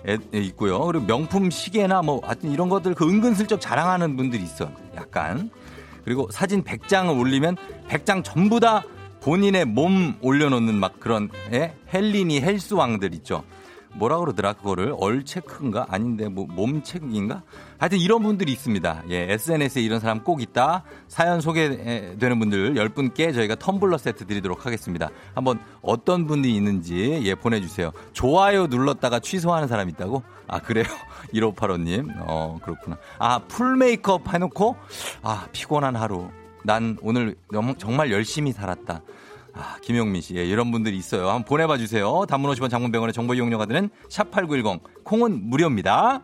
[0.07, 0.83] 에, 있고요.
[0.85, 4.69] 그리고 명품 시계나 뭐 하여튼 이런 것들 그 은근슬쩍 자랑하는 분들이 있어.
[4.95, 5.49] 약간.
[6.03, 7.55] 그리고 사진 100장을 올리면
[7.87, 8.83] 100장 전부 다
[9.21, 11.75] 본인의 몸 올려놓는 막 그런 예?
[11.93, 13.43] 헬리니 헬스 왕들 있죠.
[13.93, 17.43] 뭐라 그러더라 그거를 얼체크인가 아닌데 뭐 몸체크인가
[17.77, 19.03] 하여튼 이런 분들이 있습니다.
[19.09, 20.83] 예, SNS에 이런 사람 꼭 있다.
[21.09, 25.09] 사연 소개되는 분들 10분께 저희가 텀블러 세트 드리도록 하겠습니다.
[25.35, 27.91] 한번 어떤 분이 있는지 예 보내주세요.
[28.13, 30.23] 좋아요 눌렀다가 취소하는 사람 있다고?
[30.47, 30.85] 아 그래요?
[31.33, 32.97] 1585님 어 그렇구나.
[33.19, 34.77] 아 풀 메이크업 해놓고
[35.21, 36.29] 아 피곤한 하루
[36.63, 37.35] 난 오늘
[37.77, 39.01] 정말 열심히 살았다.
[39.53, 40.35] 아, 김용민 씨.
[40.35, 41.27] 예, 이런 분들이 있어요.
[41.27, 42.25] 한번 보내봐 주세요.
[42.27, 44.79] 단문 50원 장문병원의 정보 이용료가 드는 샵8910.
[45.03, 46.23] 콩은 무료입니다.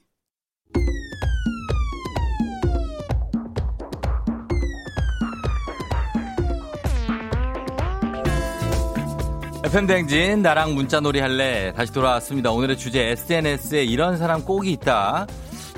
[9.71, 12.51] FM 댕진 나랑 문자놀이 할래 다시 돌아왔습니다.
[12.51, 15.25] 오늘의 주제 SNS에 이런 사람 꼭이 있다.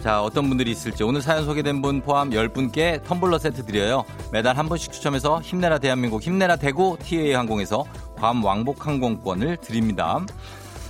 [0.01, 4.03] 자, 어떤 분들이 있을지 오늘 사연 소개된 분 포함 10분께 텀블러 세트 드려요.
[4.31, 7.85] 매달 한 분씩 추첨해서 힘내라 대한민국 힘내라 대구 TA 항공에서
[8.17, 10.25] 괌 왕복 항공권을 드립니다.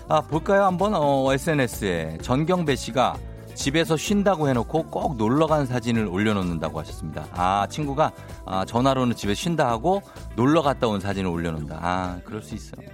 [0.08, 0.64] 아, 볼까요?
[0.64, 3.18] 한번 어, SNS에 전경배 씨가
[3.56, 7.26] 집에서 쉰다고 해놓고 꼭 놀러 간 사진을 올려놓는다고 하셨습니다.
[7.32, 8.12] 아, 친구가
[8.46, 10.02] 아, 전화로는 집에 쉰다 하고
[10.36, 11.80] 놀러 갔다 온 사진을 올려놓는다.
[11.82, 12.88] 아, 그럴 수 있어요.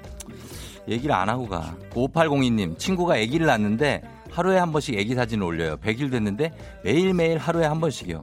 [0.87, 1.75] 얘기를 안 하고 가.
[1.93, 5.77] 5802님, 친구가 아기를 낳는데 하루에 한 번씩 애기 사진을 올려요.
[5.77, 6.51] 100일 됐는데
[6.83, 8.21] 매일매일 하루에 한 번씩이요.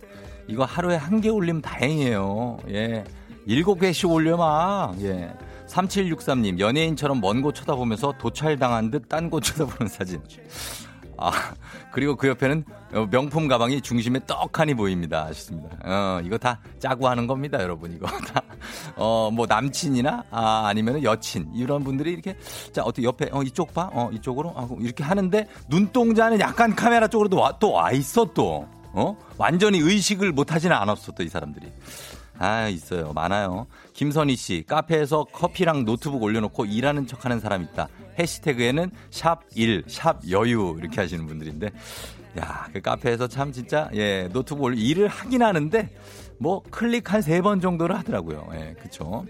[0.49, 2.59] 이거 하루에 한 개 올리면 다행이에요.
[2.71, 3.05] 예.
[3.47, 4.93] 일곱 개씩 올려마.
[5.01, 5.33] 예.
[5.67, 10.21] 3763님, 연예인처럼 먼 곳 쳐다보면서 도찰당한 듯 딴 곳 쳐다보는 사진.
[11.19, 11.31] 아,
[11.93, 12.65] 그리고 그 옆에는
[13.11, 15.25] 명품 가방이 중심에 떡하니 보입니다.
[15.27, 15.77] 하셨습니다.
[15.85, 17.93] 어, 이거 다 짜고 하는 겁니다, 여러분.
[17.93, 18.43] 이거 다.
[18.97, 21.51] 어, 뭐 남친이나, 아, 아니면 여친.
[21.55, 22.37] 이런 분들이 이렇게,
[22.73, 23.91] 자, 어떻게 옆에, 어, 이쪽 봐.
[23.93, 24.51] 어, 이쪽으로.
[24.51, 28.67] 하고 이렇게 하는데 눈동자는 약간 카메라 쪽으로 와, 또 와 있어, 또.
[28.93, 29.17] 어?
[29.37, 31.71] 완전히 의식을 못 하지는 않았어, 또 이 사람들이.
[32.39, 33.13] 아, 있어요.
[33.15, 33.67] 많아요.
[33.97, 37.89] 김선희 씨, 카페에서 커피랑 노트북 올려놓고 일하는 척 하는 사람 있다.
[38.19, 41.71] 해시태그에는 샵 1, 샵 여유 이렇게 하시는 분들인데
[42.39, 45.89] 야, 그 카페에서 참 진짜 예, 노트북 올려 일을 하긴 하는데
[46.39, 48.47] 뭐 클릭 한 세 번 정도를 하더라고요.
[48.55, 49.25] 예, 그쵸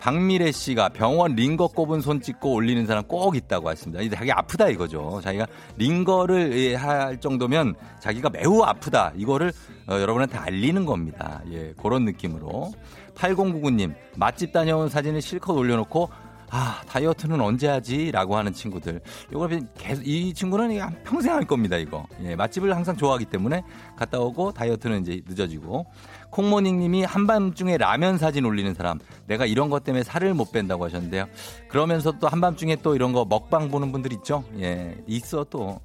[0.00, 4.16] 박미래 씨가 병원 링거 꼽은 손 찍고 올리는 사람 꼭 있다고 하십니다.
[4.16, 5.20] 자기 아프다 이거죠.
[5.22, 5.46] 자기가
[5.76, 9.12] 링거를 예, 할 정도면 자기가 매우 아프다.
[9.14, 9.52] 이거를
[9.86, 11.42] 어, 여러분한테 알리는 겁니다.
[11.52, 12.72] 예, 그런 느낌으로.
[13.20, 16.08] 8099님, 맛집 다녀온 사진을 실컷 올려놓고
[16.52, 18.10] 아, 다이어트는 언제 하지?
[18.10, 19.00] 라고 하는 친구들.
[19.30, 22.04] 이걸 계속, 이 친구는 평생 할 겁니다, 이거.
[22.24, 23.62] 예, 맛집을 항상 좋아하기 때문에
[23.94, 25.86] 갔다 오고 다이어트는 이제 늦어지고.
[26.30, 28.98] 콩모닝 님이 한밤중에 라면 사진 올리는 사람.
[29.26, 31.26] 내가 이런 것 때문에 살을 못 뺀다고 하셨는데요.
[31.68, 34.42] 그러면서 또 한밤중에 또 이런 거 먹방 보는 분들 있죠?
[34.58, 35.80] 예, 있어 또.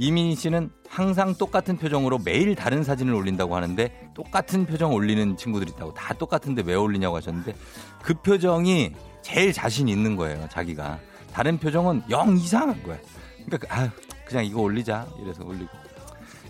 [0.00, 5.92] 이민희 씨는 항상 똑같은 표정으로 매일 다른 사진을 올린다고 하는데 똑같은 표정 올리는 친구들이 있다고
[5.92, 7.54] 다 똑같은데 왜 올리냐고 하셨는데
[8.02, 10.98] 그 표정이 제일 자신 있는 거예요, 자기가.
[11.34, 12.96] 다른 표정은 영 이상한 거야.
[13.44, 13.90] 그러니까 그, 아,
[14.24, 15.68] 그냥 이거 올리자 이래서 올리고.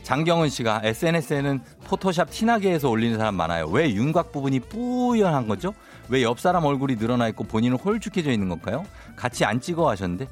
[0.05, 3.67] 장경은 씨가 SNS에는 포토샵 티나게 해서 올리는 사람 많아요.
[3.67, 5.75] 왜 윤곽 부분이 뿌연한 거죠?
[6.09, 8.85] 왜 옆 사람 얼굴이 늘어나 있고 본인은 홀쭉해져 있는 걸까요?
[9.17, 10.29] 같이 안 찍어 하셨는데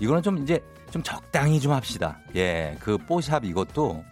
[0.00, 2.18] 이거는 좀 이제 좀 적당히 좀 합시다.
[2.36, 4.04] 예, 그 뽀샵 이것도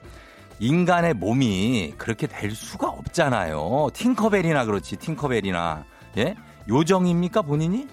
[0.58, 3.90] 인간의 몸이 그렇게 될 수가 없잖아요.
[3.92, 5.84] 팅커벨이나 그렇지, 팅커벨이나.
[6.16, 6.34] 예?
[6.68, 7.86] 요정입니까 본인이?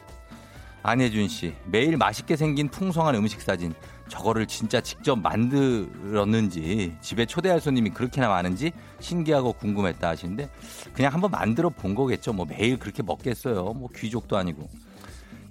[0.83, 3.73] 안혜준 씨 매일 맛있게 생긴 풍성한 음식 사진
[4.07, 8.71] 저거를 진짜 직접 만들었는지 집에 초대할 손님이 그렇게나 많은지
[9.01, 10.49] 신기하고 궁금했다 하시는데
[10.93, 14.69] 그냥 한번 만들어 본 거겠죠 뭐 매일 그렇게 먹겠어요 뭐 귀족도 아니고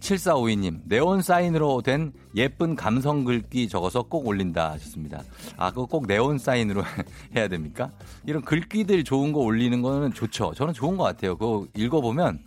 [0.07, 5.23] 7452님 네온 사인으로 된 예쁜 감성 글귀 적어서 꼭 올린다 하셨습니다
[5.57, 6.83] 아 그거 꼭 네온 사인으로
[7.35, 7.91] 해야 됩니까
[8.25, 12.41] 이런 글귀들 좋은 거 올리는 거는 좋죠 저는 좋은 것 같아요 그거 읽어보면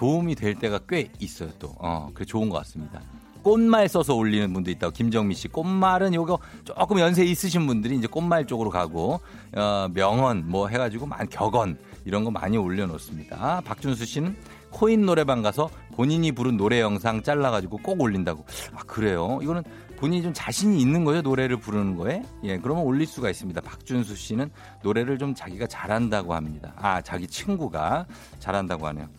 [0.00, 1.74] 도움이 될 때가 꽤 있어요 또.
[1.78, 3.02] 어, 그래 좋은 것 같습니다.
[3.42, 5.48] 꽃말 써서 올리는 분도 있다고 김정미 씨.
[5.48, 9.20] 꽃말은 요거 조금 연세 있으신 분들이 이제 꽃말 쪽으로 가고
[9.54, 13.60] 어, 명언 뭐 해가지고 만 격언 이런 거 많이 올려놓습니다.
[13.64, 14.36] 박준수 씨는
[14.70, 18.44] 코인 노래방 가서 본인이 부른 노래 영상 잘라가지고 꼭 올린다고.
[18.74, 19.38] 아 그래요?
[19.42, 19.62] 이거는
[20.00, 24.50] 본인이 좀 자신이 있는 거예요 노래를 부르는 거에 예 그러면 올릴 수가 있습니다 박준수 씨는
[24.82, 28.06] 노래를 좀 자기가 잘한다고 합니다 아 자기 친구가
[28.38, 29.10] 잘한다고 하네요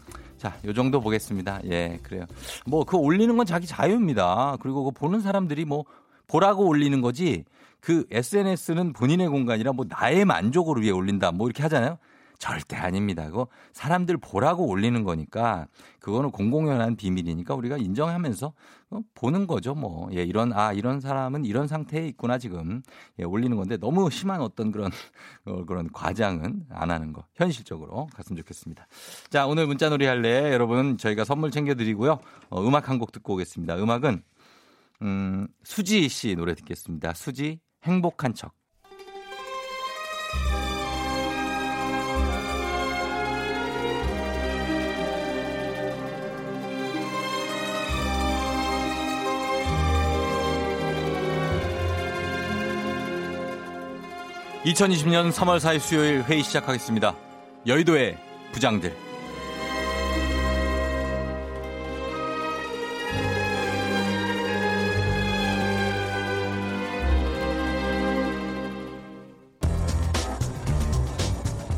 [0.41, 1.59] 자, 요 정도 보겠습니다.
[1.65, 2.25] 예, 그래요.
[2.65, 4.57] 뭐, 그거 올리는 건 자기 자유입니다.
[4.59, 5.85] 그리고 그 보는 사람들이 뭐,
[6.27, 7.45] 보라고 올리는 거지,
[7.79, 11.31] 그 SNS는 본인의 공간이라 뭐, 나의 만족을 위해 올린다.
[11.31, 11.99] 뭐, 이렇게 하잖아요.
[12.41, 13.27] 절대 아닙니다.
[13.27, 15.67] 그거 사람들 보라고 올리는 거니까
[15.99, 18.53] 그거는 공공연한 비밀이니까 우리가 인정하면서
[18.89, 19.75] 어, 보는 거죠.
[19.75, 22.81] 뭐 예, 이런 아 이런 사람은 이런 상태에 있구나 지금
[23.19, 24.89] 예, 올리는 건데 너무 심한 어떤 그런
[25.45, 28.87] 어, 그런 과장은 안 하는 거 현실적으로 갔으면 좋겠습니다.
[29.29, 32.19] 자 오늘 문자놀이 할래 여러분 저희가 선물 챙겨드리고요.
[32.49, 33.77] 어, 음악 한 곡 듣고 오겠습니다.
[33.77, 34.23] 음악은
[35.03, 37.13] 음, 수지 씨 노래 듣겠습니다.
[37.13, 38.60] 수지 행복한 척.
[54.65, 57.15] 2020년 3월 4일 수요일 회의 시작하겠습니다.
[57.65, 58.15] 여의도의
[58.51, 58.95] 부장들.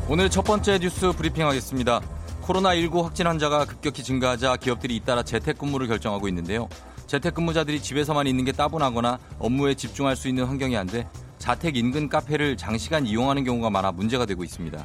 [0.06, 2.02] 오늘 첫 번째 뉴스 브리핑 하겠습니다.
[2.42, 6.68] 코로나19 확진 환자가 급격히 증가하자 기업들이 잇따라 재택근무를 결정하고 있는데요.
[7.06, 11.06] 재택근무자들이 집에서만 있는 게 따분하거나 업무에 집중할 수 있는 환경이 안 돼
[11.38, 14.82] 자택 인근 카페를 장시간 이용하는 경우가 많아 문제가 되고 있습니다.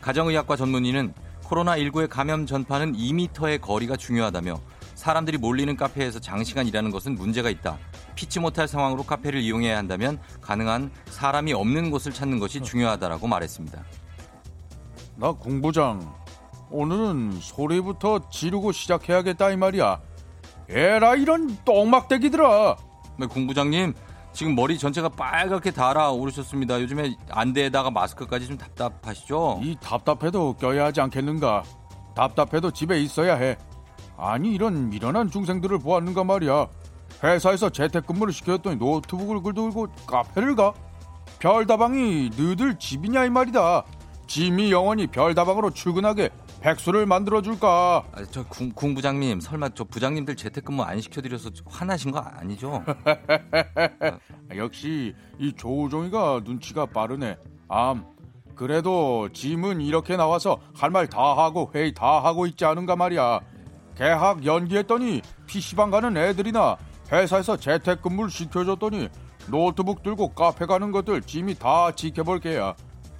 [0.00, 1.12] 가정의학과 전문의는
[1.44, 4.58] 코로나19의 감염 전파는 2미터의 거리가 중요하다며
[4.94, 7.78] 사람들이 몰리는 카페에서 장시간 일하는 것은 문제가 있다.
[8.14, 13.82] 피치 못할 상황으로 카페를 이용해야 한다면 가능한 사람이 없는 곳을 찾는 것이 중요하다라고 말했습니다.
[15.16, 16.14] 나 공부장
[16.70, 20.00] 오늘은 소리부터 지르고 시작해야겠다 이 말이야.
[20.70, 22.76] 에라 이런 똥막대기들아.
[23.18, 23.92] 네, 공부장님
[24.32, 26.80] 지금 머리 전체가 빨갛게 달아오르셨습니다.
[26.80, 29.60] 요즘에 안대에다가 마스크까지 좀 답답하시죠?
[29.62, 31.64] 이 답답해도 껴야 하지 않겠는가?
[32.14, 33.56] 답답해도 집에 있어야 해.
[34.16, 36.68] 아니 이런 미련한 중생들을 보았는가 말이야.
[37.24, 40.72] 회사에서 재택근무를 시켰더니 노트북을 들고 카페를 가?
[41.40, 43.82] 별다방이 너들 집이냐 이 말이다.
[44.28, 46.30] 짐이 영원히 별다방으로 출근하게
[46.60, 48.04] 백수를 만들어 줄까?
[48.12, 52.84] 아, 저 궁, 궁 부장님 설마 저 부장님들 재택근무 안 시켜드려서 화나신 거 아니죠?
[54.56, 57.38] 역시 이 조우종이가 눈치가 빠르네.
[57.68, 58.04] 암.
[58.54, 63.40] 그래도 짐은 이렇게 나와서 할 말 다 하고 회의 다 하고 있지 않은가 말이야.
[63.96, 66.76] 개학 연기했더니 PC방 가는 애들이나
[67.10, 69.08] 회사에서 재택근무를 시켜줬더니
[69.48, 72.74] 노트북 들고 카페 가는 것들 짐이 다 지켜볼 게야.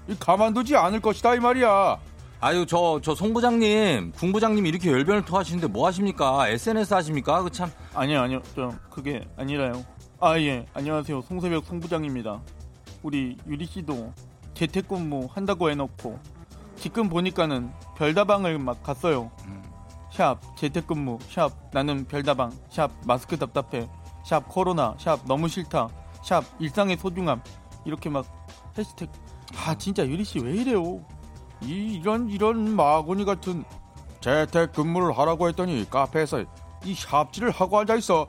[0.09, 1.99] 이 가만두지 않을 것이다 이 말이야.
[2.43, 6.49] 아유 저 저 송 부장님, 궁 부장님 이렇게 열변을 토하시는데 뭐 하십니까?
[6.49, 7.43] SNS 하십니까?
[7.43, 7.71] 그 참.
[7.95, 9.85] 아니요 아니요 저 그게 아니라요.
[10.21, 12.41] 아 예 안녕하세요 송새벽 송 부장입니다.
[13.03, 14.13] 우리 유리 씨도
[14.55, 16.19] 재택근무 한다고 해놓고
[16.77, 19.31] 지금 보니까는 별다방을 막 갔어요.
[19.47, 19.63] 음.
[20.11, 23.87] 샵 재택근무 샵 나는 별다방 샵 마스크 답답해
[24.25, 25.89] 샵 코로나 샵 너무 싫다
[26.25, 27.43] 샵 일상의 소중함
[27.85, 28.25] 이렇게 막
[28.79, 29.13] 해시태그
[29.57, 31.01] 아 진짜 유리 씨 왜 이래요?
[31.63, 33.65] 이, 이런 이런 마구니 같은
[34.21, 36.45] 재택 근무를 하라고 했더니 카페에서
[36.85, 38.29] 이 샵질을 하고 앉아 있어.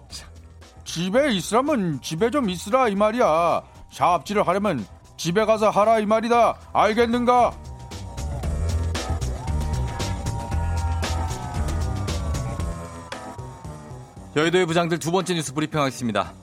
[0.84, 3.62] 집에 있으라면 집에 좀 있으라 이 말이야.
[3.92, 4.86] 샵질을 하려면
[5.18, 6.58] 집에 가서 하라 이 말이다.
[6.74, 7.52] 알겠는가?
[14.36, 16.34] 여의도의 부장들 두 번째 뉴스 브리핑 하겠습니다.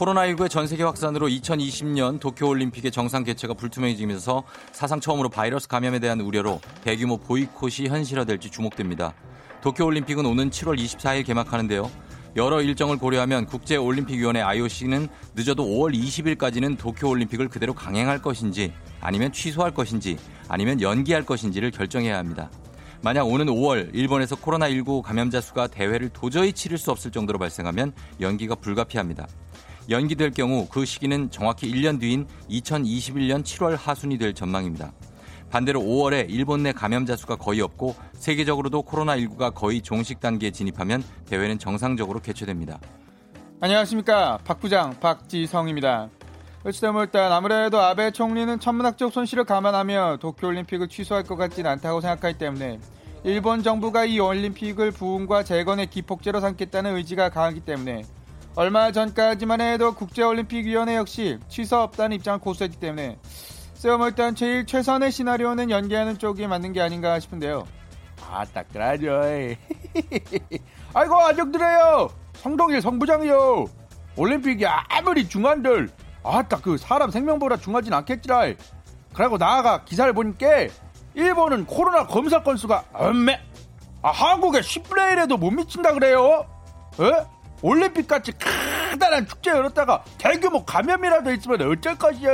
[0.00, 6.60] 코로나19의 전 세계 확산으로 2020년 도쿄올림픽의 정상 개최가 불투명해지면서 사상 처음으로 바이러스 감염에 대한 우려로
[6.82, 9.12] 대규모 보이콧이 현실화될지 주목됩니다.
[9.60, 11.90] 도쿄올림픽은 오는 7월 24일 개막하는데요.
[12.36, 20.16] 여러 일정을 고려하면 국제올림픽위원회 IOC는 늦어도 5월 20일까지는 도쿄올림픽을 그대로 강행할 것인지 아니면 취소할 것인지
[20.48, 22.50] 아니면 연기할 것인지를 결정해야 합니다.
[23.02, 28.54] 만약 오는 5월 일본에서 코로나19 감염자 수가 대회를 도저히 치를 수 없을 정도로 발생하면 연기가
[28.54, 29.26] 불가피합니다.
[29.90, 34.92] 연기될 경우 그 시기는 정확히 1년 뒤인 2021년 7월 하순이 될 전망입니다.
[35.50, 41.58] 반대로 5월에 일본 내 감염자 수가 거의 없고 세계적으로도 코로나19가 거의 종식 단계에 진입하면 대회는
[41.58, 42.78] 정상적으로 개최됩니다.
[43.60, 44.38] 안녕하십니까.
[44.44, 46.08] 박 부장 박지성입니다.
[46.64, 52.78] 어찌되면 일단 아무래도 아베 총리는 천문학적 손실을 감안하며 도쿄올림픽을 취소할 것 같진 않다고 생각하기 때문에
[53.24, 58.04] 일본 정부가 이 올림픽을 부흥과 재건의 기폭제로 삼겠다는 의지가 강하기 때문에
[58.56, 63.18] 얼마 전까지만 해도 국제올림픽위원회 역시 취소 없다는 입장을 고수했기 때문에
[63.74, 67.66] 쓰면 일단 제일 최선의 시나리오는 연기하는 쪽이 맞는 게 아닌가 싶은데요.
[68.28, 69.22] 아, 딱그라죠
[70.92, 72.10] 아이고, 아적들이에요.
[72.34, 73.64] 성동일 성부장이요.
[74.16, 75.88] 올림픽이 아무리 중한들,
[76.22, 78.52] 아따, 그 사람 생명보다 중하진 않겠지라.
[79.14, 80.68] 그리고 나아가 기사를 보니까
[81.14, 83.40] 일본은 코로나 검사 건수가 엄매.
[84.02, 86.46] 아, 한국에 10분의 1에도 못 미친다 그래요.
[87.00, 87.39] 에?
[87.62, 92.30] 올림픽 같이 크다란 축제 열었다가 대규모 감염이라도 있으면 어쩔 것이요.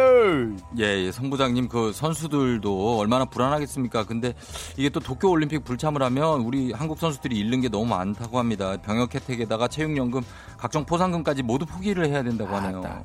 [0.79, 4.05] 예, 예, 성부장님 그 선수들도 얼마나 불안하겠습니까?
[4.05, 4.35] 근데
[4.77, 8.77] 이게 또 도쿄 올림픽 불참을 하면 우리 한국 선수들이 잃는 게 너무 많다고 합니다.
[8.83, 10.23] 병역 혜택에다가 체육연금,
[10.57, 13.05] 각종 포상금까지 모두 포기를 해야 된다고 하네요.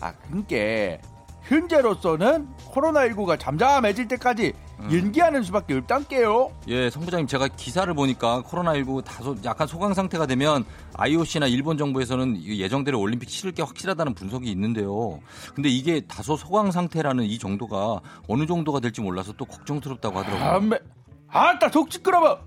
[0.00, 0.98] 아, 그니까
[1.44, 4.92] 현재로서는 코로나19가 잠잠해질 때까지 음.
[4.92, 6.50] 연기하는 수밖에 없단게요.
[6.68, 12.98] 예, 성부장님 제가 기사를 보니까 코로나19 다소 약간 소강 상태가 되면 IOC나 일본 정부에서는 예정대로
[12.98, 15.20] 올림픽 치를 게 확실하다는 분석이 있는데요.
[15.54, 20.78] 근데 이게 다소 소강 상태라는 이 정도가 어느 정도가 될지 몰라서 또 걱정스럽다고 하더라고요.
[21.28, 22.38] 아, 아따 속 시끄러워.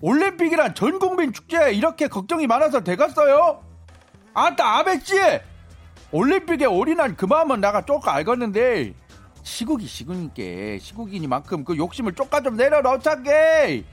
[0.00, 3.62] 올림픽이란 전 국민 축제에 이렇게 걱정이 많아서 돼갔어요?
[4.34, 5.14] 아따 아베 씨
[6.12, 8.94] 올림픽에 올인한 그 마음은 내가 쪼까 알겠는데
[9.42, 13.84] 시국이 시국이니까 시국이니만큼 그 욕심을 쪼까 좀 내려놓자게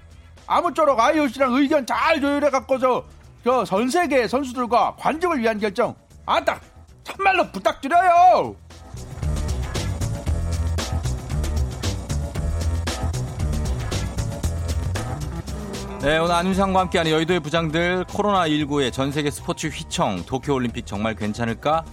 [0.46, 3.06] 아무쪼록 IOC랑 의견 잘 조율해 갖고서
[3.44, 6.62] 저 전 세계 선수들과 관중을 위한 결정 아딱
[7.04, 8.56] 참말로 부탁드려요.
[16.02, 21.84] 네, 오늘 안윤상과 함께하는 여의도의 부장들 코로나19의 전 세계 스포츠 휘청 도쿄올림픽 정말 괜찮을까?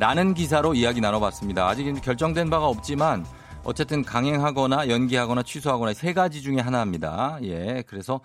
[0.00, 1.68] 라는 기사로 이야기 나눠봤습니다.
[1.68, 3.26] 아직 결정된 바가 없지만
[3.64, 7.38] 어쨌든 강행하거나 연기하거나 취소하거나 세 가지 중에 하나입니다.
[7.42, 8.20] 예, 그래서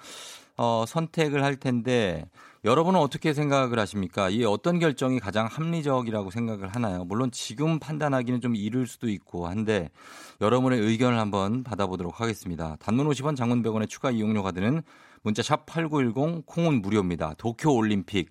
[0.56, 2.30] 어, 선택을 할 텐데
[2.64, 4.30] 여러분은 어떻게 생각을 하십니까?
[4.30, 7.04] 이 어떤 결정이 가장 합리적이라고 생각을 하나요?
[7.04, 9.90] 물론 지금 판단하기는 좀 이를 수도 있고 한데
[10.40, 12.78] 여러분의 의견을 한번 받아보도록 하겠습니다.
[12.80, 14.82] 단문 50원 장문 100원의 추가 이용료가 드는
[15.24, 17.34] 문자 샵 8910 콩은 무료입니다.
[17.38, 18.30] 도쿄 올림픽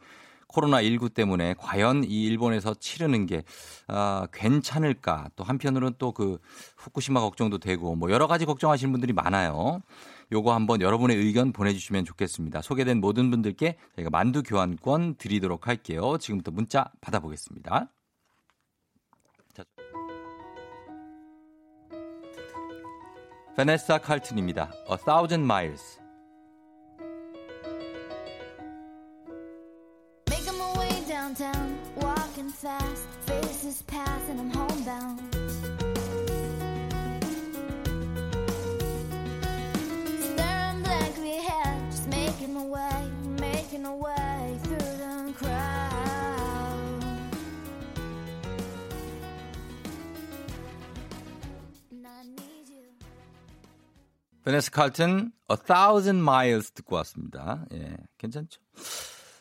[0.48, 3.42] 코로나19 때문에 과연 이 일본에서 치르는 게
[3.88, 5.28] 아, 괜찮을까?
[5.36, 6.38] 또 한편으로는 또 그
[6.76, 9.80] 후쿠시마 걱정도 되고 뭐 여러 가지 걱정하시는 분들이 많아요.
[10.32, 12.62] 요거 한번 여러분의 의견 보내주시면 좋겠습니다.
[12.62, 16.16] 소개된 모든 분들께 저희가 만두 교환권 드리도록 할게요.
[16.18, 17.90] 지금부터 문자 받아보겠습니다.
[19.52, 19.64] 자.
[23.56, 24.72] 베네사 칼튼입니다.
[24.90, 26.03] A Thousand Miles.
[32.63, 35.19] fast, faces pass and I'm homebound.
[40.21, 45.89] Staring blankly ahead, just making my way, making my way through the crowd.
[54.45, 57.65] 베네스 칼튼 A Thousand Miles 듣고 왔습니다.
[57.73, 58.61] 예, 괜찮죠?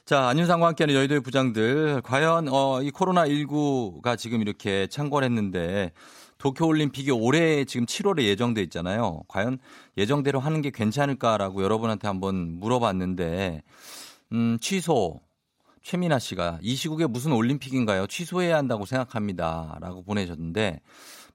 [0.05, 2.01] 자, 안윤상과 함께하는 여의도의 부장들.
[2.01, 5.93] 과연, 어, 이 코로나19가 지금 이렇게 창궐했는데
[6.39, 9.21] 도쿄올림픽이 올해 지금 7월에 예정돼 있잖아요.
[9.29, 9.59] 과연
[9.97, 13.63] 예정대로 하는 게 괜찮을까라고 여러분한테 한번 물어봤는데,
[14.33, 15.21] 음, 취소.
[15.83, 18.07] 최민아 씨가 이 시국에 무슨 올림픽인가요?
[18.07, 19.77] 취소해야 한다고 생각합니다.
[19.79, 20.81] 라고 보내셨는데,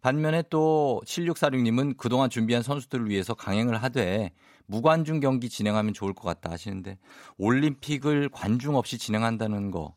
[0.03, 4.33] 반면에 또 7646님은 그동안 준비한 선수들을 위해서 강행을 하되
[4.69, 6.99] 무관중 경기 진행하면 좋을 것 같다 하시는데
[7.39, 9.97] 올림픽을 관중 없이 진행한다는 거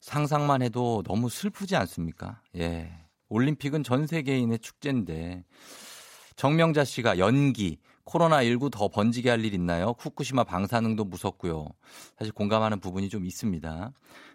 [0.00, 2.40] 상상만 해도 너무 슬프지 않습니까?
[2.56, 2.92] 예.
[3.28, 5.44] 올림픽은 전 세계인의 축제인데
[6.36, 9.94] 정명자 씨가 연기 코로나19 더 번지게 할 일 있나요?
[9.98, 11.66] 후쿠시마 방사능도 무섭고요.
[12.18, 13.92] 사실 공감하는 부분이 좀 있습니다.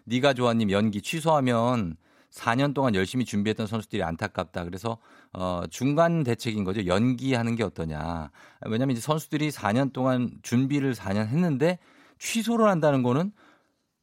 [0.08, 1.96] 니가 좋아님 연기 취소하면
[2.32, 4.64] 4년 동안 열심히 준비했던 선수들이 안타깝다.
[4.64, 4.98] 그래서
[5.32, 6.86] 어 중간 대책인 거죠.
[6.86, 8.30] 연기하는 게 어떠냐.
[8.66, 11.78] 왜냐하면 이제 선수들이 4년 동안 준비를 4년 했는데
[12.18, 13.32] 취소를 한다는 거는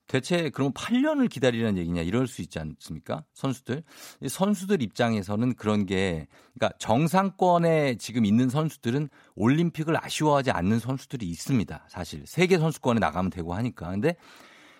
[0.09, 3.23] 대체 그럼 8년을 기다리라는 얘기냐 이럴 수 있지 않습니까?
[3.33, 3.83] 선수들
[4.27, 11.85] 선수들 입장에서는 그런 게 그러니까 정상권에 지금 있는 선수들은 올림픽을 아쉬워하지 않는 선수들이 있습니다.
[11.87, 14.15] 사실 세계 선수권에 나가면 되고 하니까 근데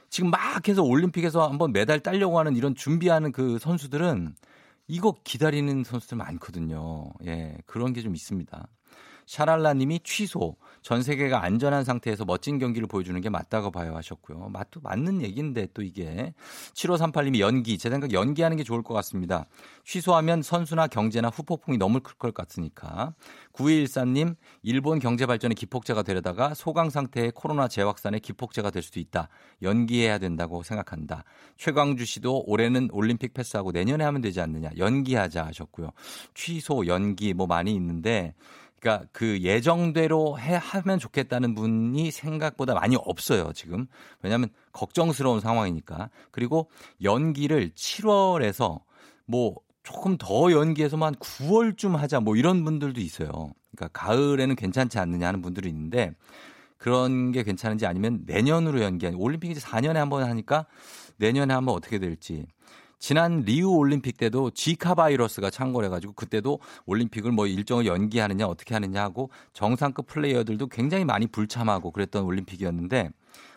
[0.10, 4.36] 지금 막 해서 올림픽에서 한번 메달 따려고 하는 이런 준비하는 그 선수들은
[4.88, 7.12] 이거 기다리는 선수들 많거든요.
[7.26, 8.68] 예, 그런 게 좀 있습니다.
[9.30, 10.56] 샤랄라 님이 취소.
[10.82, 14.50] 전 세계가 안전한 상태에서 멋진 경기를 보여주는 게 맞다고 봐요 하셨고요.
[14.50, 16.34] 맞도 맞는 얘기인데 또 이게
[16.74, 17.78] 7538님이 연기.
[17.78, 19.46] 제 생각 연기하는 게 좋을 것 같습니다.
[19.86, 23.14] 취소하면 선수나 경제나 후폭풍이 너무 클 것 같으니까.
[23.54, 29.30] 9214님 일본 경제 발전의 기폭제가 되려다가 소강 상태의 코로나 재확산의 기폭제가 될 수도 있다.
[29.62, 31.24] 연기해야 된다고 생각한다.
[31.56, 34.72] 최광주 씨도 올해는 올림픽 패스하고 내년에 하면 되지 않느냐.
[34.76, 35.92] 연기하자 하셨고요.
[36.34, 38.34] 취소, 연기 뭐 많이 있는데
[38.80, 43.88] 그러니까 그 예정대로 해 하면 좋겠다는 분이 생각보다 많이 없어요, 지금.
[44.22, 46.10] 왜냐하면 걱정스러운 상황이니까.
[46.32, 46.70] 그리고
[47.04, 48.82] 연기를 7월에서
[49.26, 53.54] 뭐 조금 더 연기해서만 9월쯤 하자 뭐 이런 분들도 있어요.
[53.76, 56.12] 그러니까 가을에는 괜찮지 않느냐 하는 분들이 있는데
[56.78, 60.66] 그런 게 괜찮은지 아니면 내년으로 연기한 올림픽 이제 4년에 한 번 하니까
[61.18, 62.46] 내년에 한번 어떻게 될지
[63.00, 69.30] 지난 리우 올림픽 때도 지카 바이러스가 창궐해가지고 그때도 올림픽을 뭐 일정을 연기하느냐 어떻게 하느냐 하고
[69.54, 73.10] 정상급 플레이어들도 굉장히 많이 불참하고 그랬던 올림픽이었는데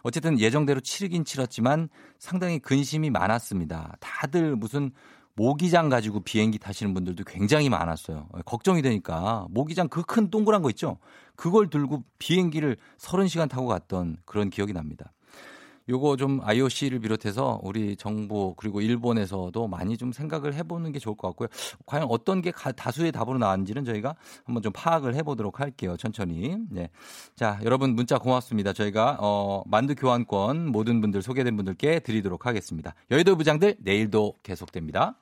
[0.02, 1.88] 어쨌든 예정대로 치르긴 치렀지만
[2.18, 3.96] 상당히 근심이 많았습니다.
[4.00, 4.92] 다들 무슨
[5.34, 8.28] 모기장 가지고 비행기 타시는 분들도 굉장히 많았어요.
[8.44, 10.98] 걱정이 되니까 모기장 그 큰 동그란 거 있죠?
[11.36, 15.12] 그걸 들고 비행기를 30시간 타고 갔던 그런 기억이 납니다.
[15.88, 21.28] 요거 좀 IOC를 비롯해서 우리 정부 그리고 일본에서도 많이 좀 생각을 해보는 게 좋을 것
[21.28, 21.48] 같고요.
[21.86, 24.14] 과연 어떤 게 다수의 답으로 나왔는지는 저희가
[24.44, 25.96] 한번 좀 파악을 해보도록 할게요.
[25.96, 26.56] 천천히.
[26.70, 26.90] 네.
[27.34, 28.72] 자, 여러분 문자 고맙습니다.
[28.72, 32.94] 저희가 어, 만두 교환권 모든 분들 소개된 분들께 드리도록 하겠습니다.
[33.10, 35.16] 여의도 부장들 내일도 계속됩니다.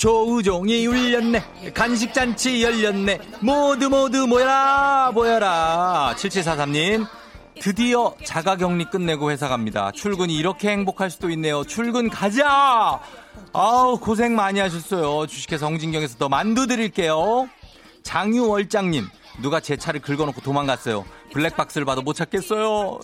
[0.00, 7.06] 조우종이 울렸네 간식잔치 열렸네 모두 모두 모여라 모여라 7743님
[7.60, 12.98] 드디어 자가격리 끝내고 회사 갑니다 출근이 이렇게 행복할 수도 있네요 출근 가자
[13.52, 15.26] 아우, 고생 많이 하셨어요.
[15.26, 17.48] 주식회사 홍진경에서 더 만두 드릴게요.
[18.04, 19.06] 장유월장님,
[19.42, 21.04] 누가 제 차를 긁어놓고 도망갔어요.
[21.32, 23.00] 블랙박스를 봐도 못 찾겠어요.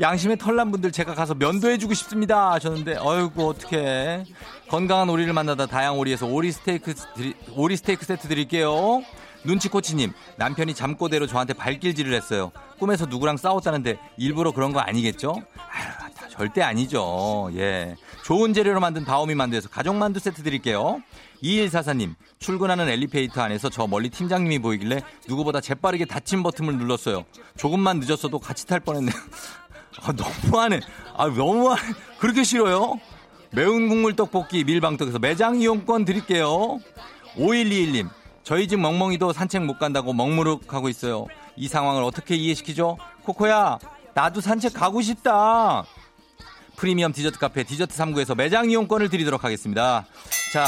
[0.00, 4.24] 양심의 털난 분들 제가 가서 면도해주고 싶습니다 하셨는데 어이구 어떻게
[4.68, 9.02] 건강한 오리를 만나다 다양 오리에서 오리 스테이크 드리, 오리 스테이크 세트 드릴게요.
[9.44, 12.52] 눈치코치님 남편이 잠꼬대로 저한테 발길질을 했어요.
[12.78, 15.42] 꿈에서 누구랑 싸웠다는데 일부러 그런 거 아니겠죠?
[15.70, 17.50] 아유, 절대 아니죠.
[17.54, 17.96] 예.
[18.24, 21.02] 좋은 재료로 만든 바오미 만두에서 가족 만두 세트 드릴게요.
[21.42, 27.24] 2144님, 출근하는 엘리베이터 안에서 저 멀리 팀장님이 보이길래 누구보다 재빠르게 닫힌 버튼을 눌렀어요.
[27.56, 29.14] 조금만 늦었어도 같이 탈 뻔했네요.
[30.02, 30.80] 아, 너무하네.
[31.14, 31.82] 아, 너무하네.
[32.18, 32.98] 그렇게 싫어요?
[33.50, 36.78] 매운 국물 떡볶이 밀방떡에서 매장 이용권 드릴게요.
[37.36, 38.08] 5121님,
[38.42, 41.26] 저희 집 멍멍이도 산책 못 간다고 먹무룩하고 있어요.
[41.56, 42.98] 이 상황을 어떻게 이해시키죠?
[43.24, 43.78] 코코야,
[44.14, 45.84] 나도 산책 가고 싶다.
[46.76, 50.06] 프리미엄 디저트 카페 디저트 3구에서 매장 이용권을 드리도록 하겠습니다.
[50.52, 50.64] 자,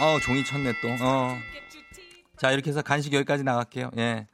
[0.00, 0.88] 어, 종이 쳤네 또.
[1.04, 1.36] 어.
[2.38, 3.90] 자, 이렇게 해서 간식 여기까지 나갈게요.
[3.98, 4.26] 예.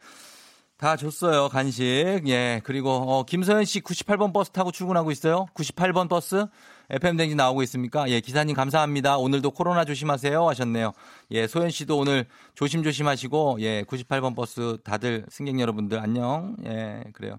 [0.80, 1.84] 다 줬어요, 간식.
[2.26, 2.62] 예.
[2.64, 5.44] 그리고, 어, 김서현 씨 98번 버스 타고 출근하고 있어요.
[5.52, 6.46] 98번 버스.
[6.88, 8.08] FM댕진 나오고 있습니까?
[8.08, 9.18] 예, 기사님 감사합니다.
[9.18, 10.48] 오늘도 코로나 조심하세요.
[10.48, 10.92] 하셨네요.
[11.32, 12.24] 예, 소연 씨도 오늘
[12.54, 16.56] 조심조심 하시고, 예, 98번 버스 다들 승객 여러분들 안녕.
[16.64, 17.38] 예, 그래요.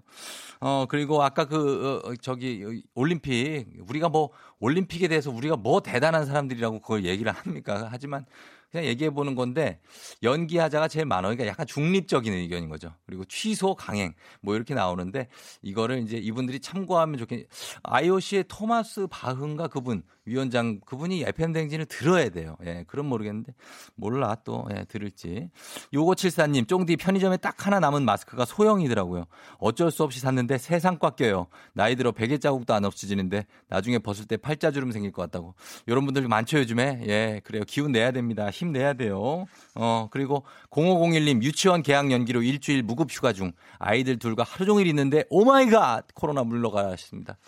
[0.60, 3.66] 어, 그리고 아까 그, 어, 저기, 올림픽.
[3.88, 4.30] 우리가 뭐,
[4.60, 7.88] 올림픽에 대해서 우리가 뭐 대단한 사람들이라고 그걸 얘기를 합니까?
[7.90, 8.24] 하지만
[8.72, 9.78] 그냥 얘기해 보는 건데
[10.22, 11.28] 연기하자가 제일 많아.
[11.28, 12.92] 그러니까 약간 중립적인 의견인 거죠.
[13.06, 15.28] 그리고 취소 강행 뭐 이렇게 나오는데
[15.60, 17.46] 이거를 이제 이분들이 참고하면 좋겠.
[17.82, 22.56] IOC의 토마스 바흐인가 그분 위원장 그분이 FM 댕진을 들어야 돼요.
[22.64, 23.54] 예, 그럼 모르겠는데
[23.94, 25.50] 몰라 또 예, 들을지.
[25.92, 29.24] 요거 칠사님 쫑디 편의점에 딱 하나 남은 마스크가 소형이더라고요.
[29.58, 31.48] 어쩔 수 없이 샀는데 세상 꽉 껴요.
[31.72, 35.54] 나이 들어 베개 자국도 안 없어지는데 나중에 벗을 때 팔자주름 생길 것 같다고.
[35.86, 37.04] 이런 분들 많죠 요즘에.
[37.08, 37.64] 예, 그래요.
[37.66, 38.50] 기운 내야 됩니다.
[38.50, 39.46] 힘 내야 돼요.
[39.74, 45.24] 어 그리고 0501님 유치원 개학 연기로 일주일 무급 휴가 중 아이들 둘과 하루 종일 있는데
[45.30, 47.38] oh my god 코로나 물러가십니다.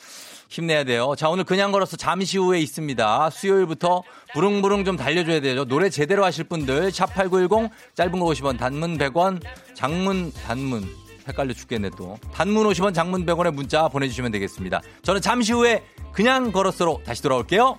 [0.48, 1.14] 힘내야 돼요.
[1.16, 3.30] 자, 오늘 그냥 걸어서 잠시 후에 있습니다.
[3.30, 5.64] 수요일부터 부릉부릉 좀 달려줘야 되죠.
[5.64, 9.40] 노래 제대로 하실 분들, 샵8910, 짧은 거 50원, 단문 100원,
[9.74, 10.88] 장문, 단문.
[11.26, 12.18] 헷갈려 죽겠네 또.
[12.32, 14.82] 단문 50원, 장문 100원의 문자 보내주시면 되겠습니다.
[15.02, 15.82] 저는 잠시 후에
[16.12, 17.78] 그냥 걸어서로 다시 돌아올게요.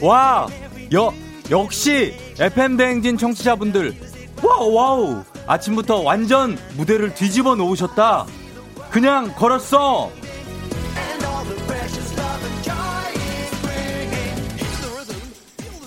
[0.00, 0.46] 와,
[0.92, 1.12] 여,
[1.50, 3.94] 역시 FM 대행진 청취자분들.
[4.42, 5.24] Wow, wow.
[5.46, 8.26] 아침부터 완전 무대를 뒤집어 놓으셨다.
[8.90, 10.10] 그냥 걸었어.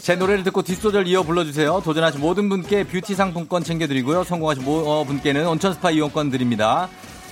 [0.01, 1.81] 제 노래를 듣고 뒷소절 이어 불러주세요.
[1.85, 4.23] 도전하신 모든 분께 뷰티 상품권 챙겨드리고요.
[4.23, 6.89] 성공하신 모, 어, 분께는 온천 스파 이용권 드립니다.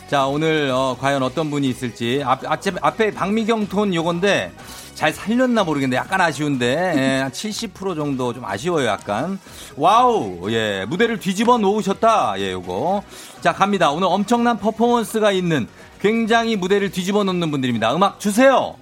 [0.08, 2.22] 자, 오늘 어, 과연 어떤 분이 있을지.
[2.24, 4.52] 앞, 앞에, 앞에 박미경 톤 요건데
[5.00, 9.40] 잘 살렸나 모르겠는데 약간 아쉬운데 예, 한70% 정도 좀 아쉬워요 약간.
[9.78, 13.04] 와우 예 무대를 뒤집어 놓으셨다 예 요거.
[13.40, 13.92] 자 갑니다.
[13.92, 15.70] 오늘 엄청난 퍼포먼스가 있는
[16.02, 17.96] 굉장히 무대를 뒤집어 놓는 분들입니다.
[17.96, 18.76] 음악 주세요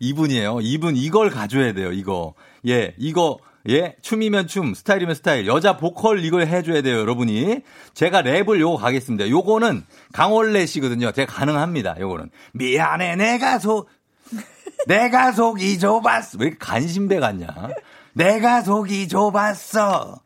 [0.00, 0.60] 이분이에요.
[0.62, 1.92] 이분 이걸 가져야 돼요.
[1.92, 2.34] 이거.
[2.66, 3.38] 예, 이거
[3.68, 5.46] 예, 춤이면 춤, 스타일이면 스타일.
[5.46, 7.60] 여자 보컬 이걸 해줘야 돼요, 여러분이.
[7.94, 9.30] 제가 랩을 요거 가겠습니다.
[9.30, 11.12] 요거는 강원래 씨거든요.
[11.12, 12.30] 제가 가능합니다, 요거는.
[12.52, 13.88] 미안해, 내가 속,
[14.86, 16.38] 내가 속이 좁았어.
[16.40, 17.46] 왜 간신배 같냐?
[18.12, 20.20] 내가 속이 좁았어.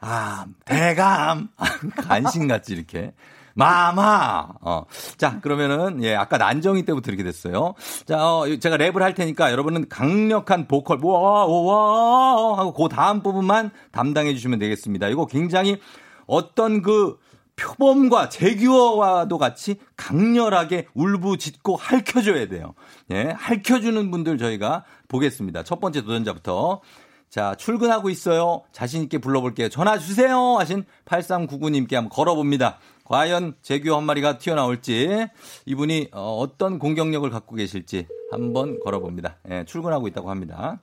[0.00, 1.48] 아, 대감.
[1.96, 3.12] 간신같이 이렇게.
[3.60, 4.48] 마마.
[4.62, 4.84] 어.
[5.18, 7.74] 자, 그러면은, 예, 아까 난정이 때부터 이렇게 됐어요.
[8.06, 13.70] 자, 어, 제가 랩을 할 테니까 여러분은 강력한 보컬, 와, 와, 하고 그 다음 부분만
[13.92, 15.08] 담당해 주시면 되겠습니다.
[15.08, 15.78] 이거 굉장히
[16.26, 17.18] 어떤 그
[17.56, 22.72] 표범과 재규어와도 같이 강렬하게 울부짖고 핥혀줘야 돼요.
[23.10, 25.64] 예, 핥혀주는 분들 저희가 보겠습니다.
[25.64, 26.80] 첫 번째 도전자부터.
[27.28, 28.62] 자, 출근하고 있어요.
[28.72, 29.68] 자신있게 불러볼게요.
[29.68, 30.56] 전화 주세요!
[30.58, 32.78] 하신 8399님께 한번 걸어봅니다.
[33.14, 35.26] 과연 재규어 한 마리가 튀어나올지,
[35.66, 39.34] 이분이 어, 떤 공격력을 갖고 계실지 한번 걸어봅니다.
[39.50, 40.78] 예, 출근하고 있다고 합니다.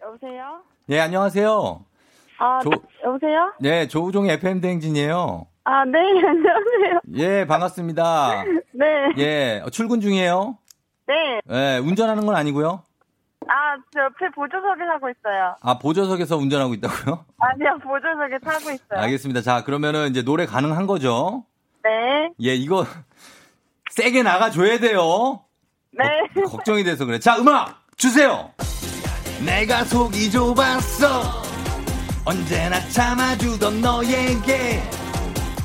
[0.00, 0.60] 여보세요?
[0.90, 1.84] 예, 안녕하세요.
[2.38, 2.70] 아, 조,
[3.04, 3.52] 여보세요?
[3.58, 5.48] 네, 조우종의 FM 대행진이에요.
[5.64, 7.00] 아, 네, 안녕하세요.
[7.16, 8.44] 예, 반갑습니다.
[8.70, 8.84] 네.
[9.18, 10.56] 예, 어, 출근 중이에요?
[11.08, 11.40] 네.
[11.50, 12.84] 예, 운전하는 건 아니고요?
[13.48, 15.56] 아, 저 옆에 보조석에 타고 있어요.
[15.62, 17.24] 아, 보조석에서 운전하고 있다고요?
[17.38, 19.00] 아니요, 보조석에 타고 있어요.
[19.02, 19.40] 알겠습니다.
[19.40, 21.44] 자, 그러면은 이제 노래 가능한 거죠?
[21.86, 22.32] 네.
[22.42, 22.84] 예, 이거
[23.92, 25.44] 세게 나가줘야 돼요.
[25.92, 26.04] 네.
[26.42, 27.18] 거, 걱정이 돼서 그래.
[27.18, 28.50] 자, 음악 주세요.
[29.44, 31.42] 내가 속이 좁았어.
[32.24, 34.82] 언제나 참아주던 너에게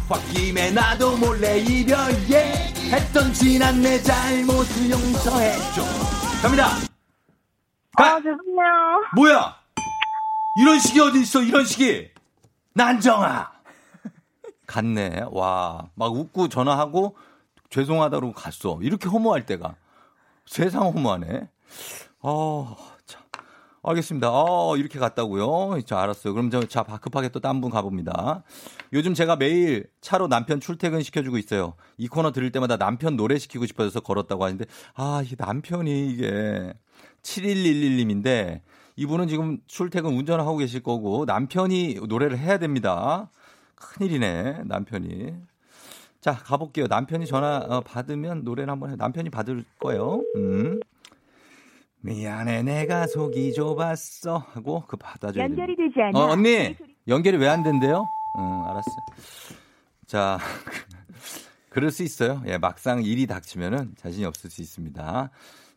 [0.07, 5.81] 홧김에 나도 몰래 이별예 했던 지난 내 잘못을 용서해줘.
[6.43, 6.69] 갑니다.
[7.97, 8.15] 가.
[8.15, 9.03] 아, 죄송해요.
[9.15, 9.55] 뭐야?
[10.61, 11.41] 이런 식이 어디 있어?
[11.41, 12.09] 이런 식이.
[12.73, 13.49] 난정아.
[14.71, 15.25] 갔네.
[15.31, 17.15] 와, 막 웃고 전화하고
[17.69, 18.79] 죄송하다고 갔어.
[18.81, 19.75] 이렇게 허무할 때가.
[20.45, 21.49] 세상 허무하네.
[22.21, 23.19] 어, 자.
[23.83, 24.29] 알겠습니다.
[24.31, 25.81] 어, 이렇게 갔다고요?
[25.85, 26.33] 자, 알았어요.
[26.33, 28.43] 그럼 저, 자, 급하게 또 딴 분 가봅니다.
[28.93, 31.73] 요즘 제가 매일 차로 남편 출퇴근 시켜주고 있어요.
[31.97, 36.73] 이 코너 들을 때마다 남편 노래 시키고 싶어서 걸었다고 하는데, 아, 이 남편이 이게
[37.23, 38.61] 7111님인데,
[38.97, 43.31] 이분은 지금 출퇴근 운전을 하고 계실 거고, 남편이 노래를 해야 됩니다.
[43.81, 45.33] 큰일이네, 남편이.
[46.21, 46.85] 자, 가볼게요.
[46.87, 48.95] 남편이 전화 어, 받으면 노래를 한번 해.
[48.95, 50.23] 남편이 받을 거예요.
[50.35, 50.79] 음.
[52.01, 54.37] 미안해, 내가 속이 좁았어.
[54.53, 55.51] 하고 그 받아줘야 돼.
[55.51, 56.19] 연결이 되지 않아.
[56.19, 56.75] 어, 언니!
[57.07, 58.07] 연결이 왜 안 된대요?
[58.39, 58.91] 응, 알았어.
[60.07, 60.37] 자,
[61.69, 62.41] 그럴 수 있어요.
[62.47, 65.29] 예, 막상 일이 닥치면은 자신이 없을 수 있습니다.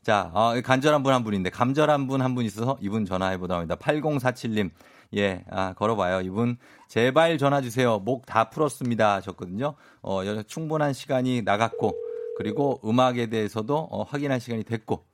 [0.03, 3.77] 자, 어, 간절한 분 한 분인데, 감절한 분 한 분 있어서 이분 전화해 보다 합니다.
[3.77, 4.71] 8047님.
[5.17, 6.21] 예, 아, 걸어봐요.
[6.23, 6.57] 이분,
[6.89, 7.99] 제발 전화 주세요.
[7.99, 9.15] 목 다 풀었습니다.
[9.17, 9.75] 하셨거든요.
[10.03, 11.93] 어, 충분한 시간이 나갔고,
[12.37, 15.05] 그리고 음악에 대해서도 어, 확인할 시간이 됐고.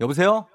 [0.00, 0.46] 여보세요?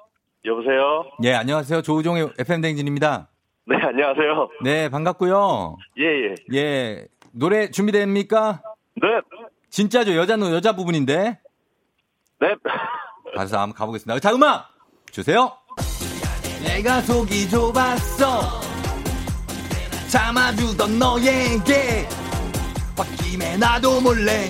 [0.45, 1.03] 여보세요?
[1.23, 1.81] 예, 안녕하세요.
[1.81, 3.27] 조우종의 FM댕진입니다.
[3.67, 4.49] 네, 안녕하세요.
[4.63, 5.77] 네, 반갑고요.
[5.99, 6.35] 예, 예.
[6.53, 8.61] 예, 노래 준비됩니까?
[9.01, 9.07] 네.
[9.69, 10.15] 진짜죠?
[10.15, 11.39] 여자, 여자 부분인데?
[12.39, 12.55] 네.
[13.35, 14.19] 가서 한번 가보겠습니다.
[14.21, 14.69] 자, 음악!
[15.11, 15.51] 주세요!
[16.63, 18.25] 내가 속이 좁았어.
[20.09, 22.07] 참아주던 너에게
[22.95, 24.49] 홧김에 나도 몰래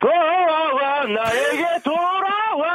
[0.00, 2.68] 돌아와 나에게 돌아와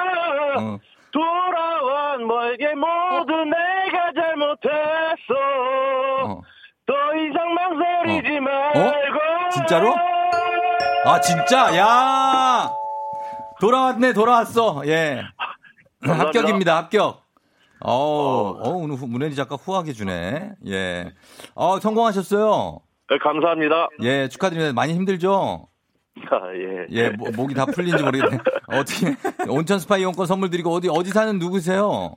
[0.60, 0.80] 어.
[1.12, 3.46] 돌아와 너에게 모두 어.
[3.46, 5.34] 내가 잘못했어
[6.26, 6.42] 어.
[6.86, 8.42] 더 이상 망설이지 어.
[8.42, 9.50] 말고 어?
[9.52, 9.96] 진짜로?
[11.06, 11.76] 아 진짜?
[11.78, 12.72] 야
[13.60, 15.24] 돌아왔네 돌아왔어 예
[16.14, 17.26] 합격입니다 합격
[17.82, 20.54] 어, 어, 오늘 문혜리 작가 후하게 주네.
[20.68, 21.12] 예.
[21.54, 22.80] 어, 성공하셨어요.
[23.10, 23.90] 네, 감사합니다.
[24.02, 24.74] 예, 축하드립니다.
[24.74, 25.68] 많이 힘들죠?
[26.32, 26.88] 아, 예.
[26.90, 28.40] 예, 뭐, 목이 다 풀린지 모르겠네.
[28.74, 29.16] 어떻게,
[29.50, 32.16] 온천 스파 이용권 선물 드리고 어디, 어디 사는 누구세요?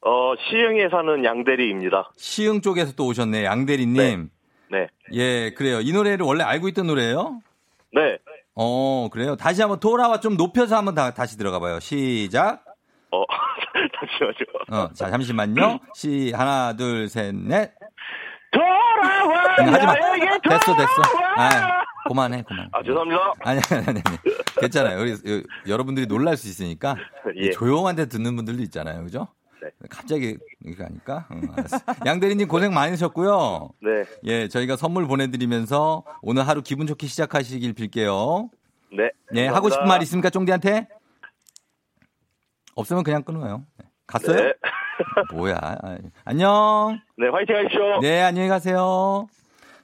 [0.00, 2.10] 어, 시흥에 사는 양대리입니다.
[2.16, 4.30] 시흥 쪽에서 또 오셨네, 양대리님.
[4.70, 4.78] 네.
[4.78, 4.86] 네.
[5.14, 5.80] 예, 그래요.
[5.80, 7.40] 이 노래를 원래 알고 있던 노래예요?
[7.94, 8.18] 네.
[8.54, 9.36] 어, 그래요.
[9.36, 11.80] 다시 한번 돌아와 좀 높여서 한번 다, 다시 들어가 봐요.
[11.80, 12.67] 시작.
[14.00, 14.70] 어, 잠시만요.
[14.70, 15.78] 어, 자, 잠시만요.
[15.94, 17.72] 시, 하나, 둘, 셋, 넷.
[18.50, 19.56] 돌아와!
[19.60, 19.94] 응, 하지 마.
[19.94, 21.02] 됐어, 됐어.
[21.36, 22.68] 아, 그만해, 그만.
[22.72, 23.32] 아, 죄송합니다.
[23.40, 24.02] 아니, 아니, 아니.
[24.04, 24.18] 아니.
[24.60, 25.00] 괜찮아요.
[25.00, 26.96] 우리, 여러분들이 놀랄 수 있으니까.
[27.36, 27.50] 예.
[27.50, 29.02] 조용한 데 듣는 분들도 있잖아요.
[29.04, 29.28] 그죠?
[29.62, 29.68] 네.
[29.90, 31.26] 갑자기 이렇게 하니까.
[31.32, 31.78] 응, 알았어.
[32.06, 33.70] 양대리님 고생 많으셨고요.
[33.82, 34.04] 네.
[34.24, 38.48] 예, 저희가 선물 보내드리면서 오늘 하루 기분 좋게 시작하시길 빌게요.
[38.96, 39.10] 네.
[39.34, 40.88] 예, 하고 싶은 말 있습니까, 쫑디한테?
[42.74, 43.64] 없으면 그냥 끊어요.
[44.08, 44.12] 네.
[44.12, 44.36] 갔어요?
[44.36, 44.52] 네.
[45.32, 45.58] 뭐야.
[46.24, 47.00] 안녕.
[47.16, 48.00] 네, 화이팅 하십시오.
[48.00, 49.28] 네, 안녕히 가세요.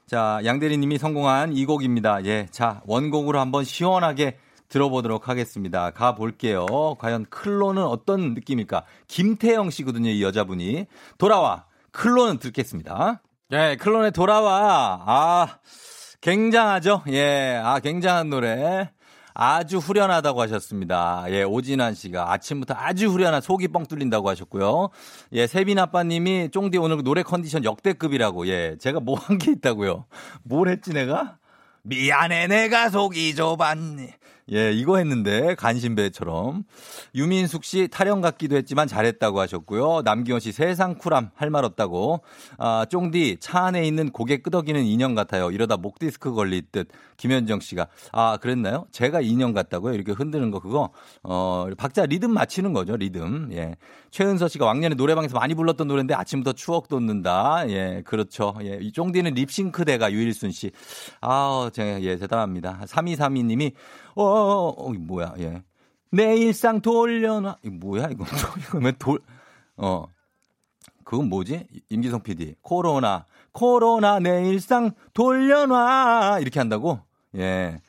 [0.07, 2.25] 자, 양대리님이 성공한 이 곡입니다.
[2.25, 2.47] 예.
[2.51, 5.91] 자, 원곡으로 한번 시원하게 들어보도록 하겠습니다.
[5.91, 6.67] 가볼게요.
[6.99, 8.85] 과연 클로는 어떤 느낌일까?
[9.09, 10.87] 김태영 씨거든요, 이 여자분이.
[11.19, 11.67] 돌아와.
[11.93, 13.21] 클로는 듣겠습니다.
[13.51, 15.03] 네, 클론의 돌아와.
[15.07, 15.59] 아,
[16.23, 17.03] 굉장하죠?
[17.09, 18.91] 예, 아, 굉장한 노래.
[19.35, 21.25] 아주 후련하다고 하셨습니다.
[21.29, 24.91] 예, 오진환 씨가 아침부터 아주 후련한 속이 뻥 뚫린다고 하셨고요.
[25.33, 28.47] 예, 세빈 아빠님이 쫑디 오늘 노래 컨디션 역대급이라고.
[28.47, 30.07] 예, 제가 뭐 한 게 있다고요.
[30.45, 31.39] 뭘 했지 내가?
[31.83, 34.09] 미안해 내가 속이 좁았니.
[34.53, 36.65] 예, 이거 했는데 간신배처럼
[37.15, 40.03] 유민숙 씨 타령 같기도 했지만 잘했다고 하셨고요.
[40.05, 42.21] 남기원 씨 세상 쿨함 할 말 없다고.
[42.59, 45.51] 아, 쫑디 차 안에 있는 고개 끄덕이는 인형 같아요.
[45.51, 46.89] 이러다 목 디스크 걸릴 듯.
[47.17, 48.87] 김현정 씨가 아 그랬나요?
[48.91, 49.95] 제가 인형 같다고요?
[49.95, 50.91] 이렇게 흔드는 거 그거
[51.23, 53.51] 어 박자 리듬 맞추는 거죠 리듬.
[53.53, 53.77] 예.
[54.11, 57.69] 최은서 씨가 왕년에 노래방에서 많이 불렀던 노래인데 아침부터 추억 돋는다.
[57.69, 58.55] 예, 그렇죠.
[58.63, 60.71] 예, 이 쫑디는 립싱크 대가 유일순 씨.
[61.21, 62.81] 아, 제가 예 대단합니다.
[62.87, 63.73] 3232님이
[64.15, 65.63] 어, 어, 어 뭐야 예.
[66.11, 67.57] 내 일상 돌려놔.
[67.65, 68.25] 이 뭐야 이거?
[68.59, 69.21] 이거 왜 돌?
[69.77, 70.07] 어.
[71.05, 71.67] 그건 뭐지?
[71.91, 72.55] 임기성 PD.
[72.63, 73.27] 코로나.
[73.53, 76.39] 코로나 내 일상 돌려놔.
[76.41, 77.01] 이렇게 한다고?
[77.37, 77.81] 예.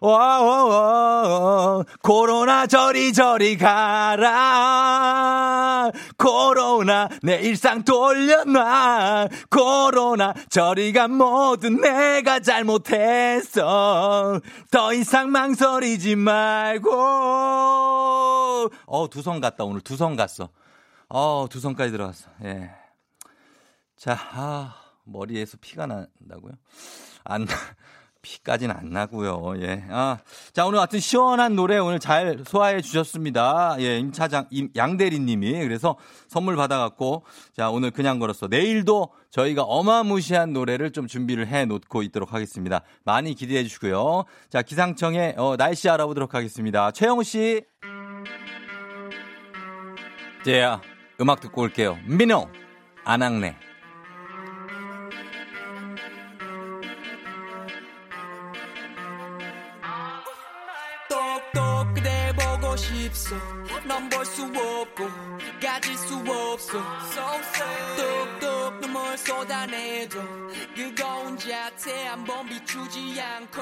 [0.00, 4.30] 와, 코로나 저리 저리 가라.
[6.16, 9.28] 코로나 내 일상 돌려놔.
[9.50, 13.60] 코로나 저리가 모든 내가 잘못했어.
[14.70, 16.90] 더 이상 망설이지 말고.
[18.86, 20.48] 어, 두 성 갔다 오늘 두 성 갔어.
[21.10, 22.30] 어, 두 성까지 들어갔어.
[22.44, 22.70] 예.
[23.98, 26.52] 자, 아, 머리에서 피가 난다고요?
[27.24, 27.46] 안,
[28.22, 29.54] 피까지는 안 나고요.
[29.62, 29.84] 예.
[29.90, 30.18] 아,
[30.52, 33.76] 자 오늘 같은 시원한 노래 오늘 잘 소화해 주셨습니다.
[33.80, 35.96] 예, 임 차장 임 양대리님이 그래서
[36.28, 37.24] 선물 받아갖고
[37.56, 38.48] 자 오늘 그냥 걸었어.
[38.48, 42.82] 내일도 저희가 어마무시한 노래를 좀 준비를 해 놓고 있도록 하겠습니다.
[43.04, 44.24] 많이 기대해 주시고요.
[44.50, 46.90] 자 기상청의 어, 날씨 알아보도록 하겠습니다.
[46.90, 47.62] 최영우 씨.
[50.44, 50.80] 자
[51.20, 51.98] 음악 듣고 올게요.
[52.06, 52.48] 민호
[53.04, 53.69] 안학래.
[63.10, 63.36] 싶소
[63.86, 65.08] 넌볼 수 없고
[65.60, 66.82] 가질 수 없어
[67.96, 70.20] 뚝뚝 눈물 쏟아내도
[70.74, 73.60] 그거운 자태 한번 비추지 않고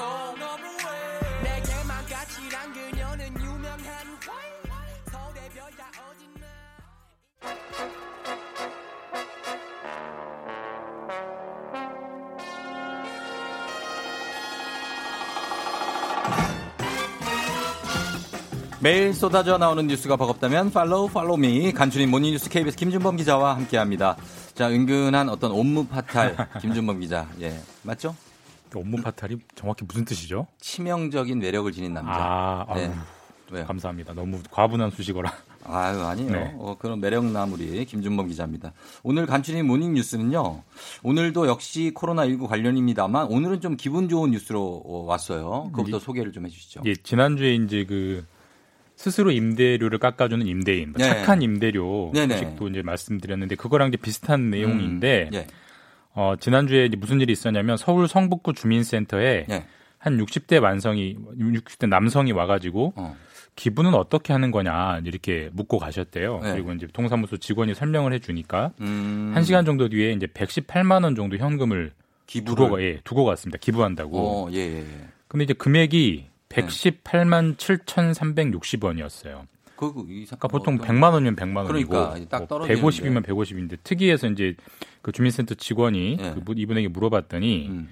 [1.43, 4.19] 내게만 가치란 그녀는 유명한
[5.11, 6.45] 서울의 별 다 어딨나
[18.81, 24.15] 매일 쏟아져 나오는 뉴스가 버겁다면 follow follow me 간추린 모닝뉴스 KBS 김준범 기자와 함께합니다.
[24.53, 28.15] 자 은근한 어떤 homme fatale 김준범 기자 예 맞죠?
[28.73, 30.47] homme fatale이 정확히 무슨 뜻이죠?
[30.61, 32.13] 치명적인 매력을 지닌 남자.
[32.13, 32.93] 아, 아 네.
[33.51, 33.65] 왜요?
[33.65, 34.13] 감사합니다.
[34.13, 35.33] 너무 과분한 수식어라.
[35.65, 36.31] 아유 아니요.
[36.31, 36.55] 네.
[36.57, 38.71] 어, 그런 매력 나무리 김준범 기자입니다.
[39.03, 40.63] 오늘 간추린 모닝 뉴스는요.
[41.03, 45.69] 오늘도 역시 코로나 19 관련입니다만 오늘은 좀 기분 좋은 뉴스로 왔어요.
[45.71, 46.83] 그것부터 이, 소개를 좀 해주시죠.
[46.85, 48.25] 예, 지난주에 이제 그
[48.99, 51.07] 스스로 임대료를 깎아주는 임대인, 뭐 네.
[51.07, 55.31] 착한 임대료 소식도 이제 말씀드렸는데 그거랑 이제 비슷한 내용인데 음.
[55.31, 55.47] 네.
[56.13, 59.65] 어, 지난주에 이제 무슨 일이 있었냐면 서울 성북구 주민센터에 네.
[59.99, 63.15] 한 60대 만성이 60대 남성이 와가지고 어.
[63.55, 66.41] 기분은 어떻게 하는 거냐 이렇게 묻고 가셨대요.
[66.43, 66.51] 네.
[66.51, 69.33] 그리고 이제 동사무소 직원이 설명을 해주니까 음.
[69.33, 71.93] 1 시간 정도 뒤에 이제 118만 원 정도 현금을
[72.27, 72.65] 기부를.
[72.65, 73.59] 두고, 예, 두고 갔습니다.
[73.61, 74.47] 기부한다고.
[74.47, 74.79] 어, 예, 예.
[74.79, 75.07] 예.
[75.29, 79.45] 근데 이제 금액이 118만 7,360원이었어요.
[79.75, 80.87] 그, 이 그러니까 보통 어떤...
[80.87, 84.55] 100만 원이면 100만 원이고 그러니까 딱 뭐 150이면 150인데 특이해서 이제
[85.01, 86.33] 그 주민센터 직원이 네.
[86.33, 87.89] 그 이분에게 물어봤더니 음.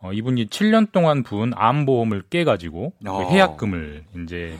[0.00, 3.28] 어, 이분이 7년 동안 부은 암보험을 깨 가지고 그 어.
[3.28, 4.56] 해약금을 이제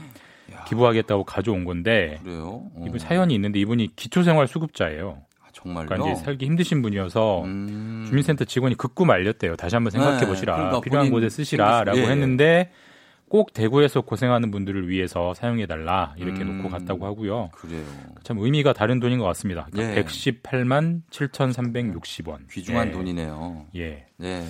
[0.67, 2.69] 기부하겠다고 가져온 건데 그래요?
[2.75, 2.85] 어.
[2.87, 5.23] 이분 사연이 있는데 이분이 기초생활수급자예요.
[5.41, 5.87] 아, 정말요?
[5.87, 8.05] 그러니까 이제 살기 힘드신 분이어서 음...
[8.09, 9.57] 주민센터 직원이 극구 말렸대요.
[9.57, 10.55] 다시 한번 생각해 보시라.
[10.55, 12.07] 네, 그러니까 필요한 곳에 쓰시라라고 예.
[12.09, 12.71] 했는데
[13.29, 17.51] 꼭 대구에서 고생하는 분들을 위해서 사용해 달라 이렇게 음, 놓고 갔다고 하고요.
[17.53, 17.85] 그래요.
[18.23, 19.69] 참 의미가 다른 돈인 것 같습니다.
[19.71, 20.05] 그러니까 예.
[20.05, 22.51] 118만 7,360원.
[22.51, 22.93] 귀중한 예.
[22.93, 23.67] 돈이네요.
[23.77, 24.08] 예.
[24.19, 24.45] 네.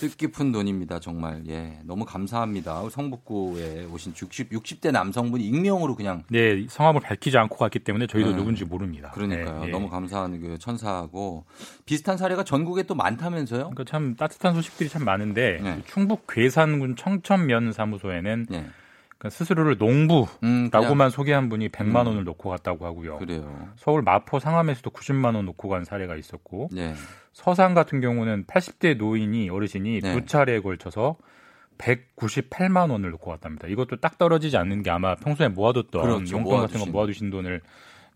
[0.00, 1.42] 뜻깊은 돈입니다, 정말.
[1.46, 1.78] 예.
[1.84, 2.88] 너무 감사합니다.
[2.90, 6.24] 성북구에 오신 60, 60대 남성분이 익명으로 그냥.
[6.30, 8.36] 네, 성함을 밝히지 않고 갔기 때문에 저희도 네.
[8.36, 9.10] 누군지 모릅니다.
[9.10, 9.66] 그러니까요.
[9.66, 11.44] 네, 너무 감사한 그 천사하고
[11.84, 13.60] 비슷한 사례가 전국에 또 많다면서요?
[13.60, 15.82] 그러니까 참 따뜻한 소식들이 참 많은데 네.
[15.86, 18.66] 충북 괴산군 청천면 사무소에는 네.
[19.30, 22.06] 스스로를 농부라고만 음, 소개한 분이 100만 음.
[22.08, 23.18] 원을 놓고 갔다고 하고요.
[23.18, 23.68] 그래요.
[23.76, 26.94] 서울 마포 상암에서도 90만 원 놓고 간 사례가 있었고 네.
[27.32, 30.12] 서산 같은 경우는 80대 노인이 어르신이 네.
[30.12, 31.16] 두 차례에 걸쳐서
[31.78, 33.66] 198만 원을 놓고 갔답니다.
[33.68, 36.36] 이것도 딱 떨어지지 않는 게 아마 평소에 모아뒀던 그렇죠.
[36.36, 37.60] 용돈 같은 거 모아두신 돈을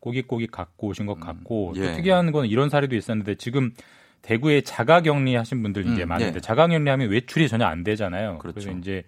[0.00, 1.80] 꼬깃꼬깃 갖고 오신 것 음, 같고 음, 예.
[1.88, 3.72] 또 특이한 건 이런 사례도 있었는데 지금
[4.22, 6.40] 대구에 자가격리 하신 분들 이제 음, 많은데 예.
[6.40, 8.38] 자가격리하면 외출이 전혀 안 되잖아요.
[8.38, 8.60] 그렇죠.
[8.60, 9.04] 그래서 이제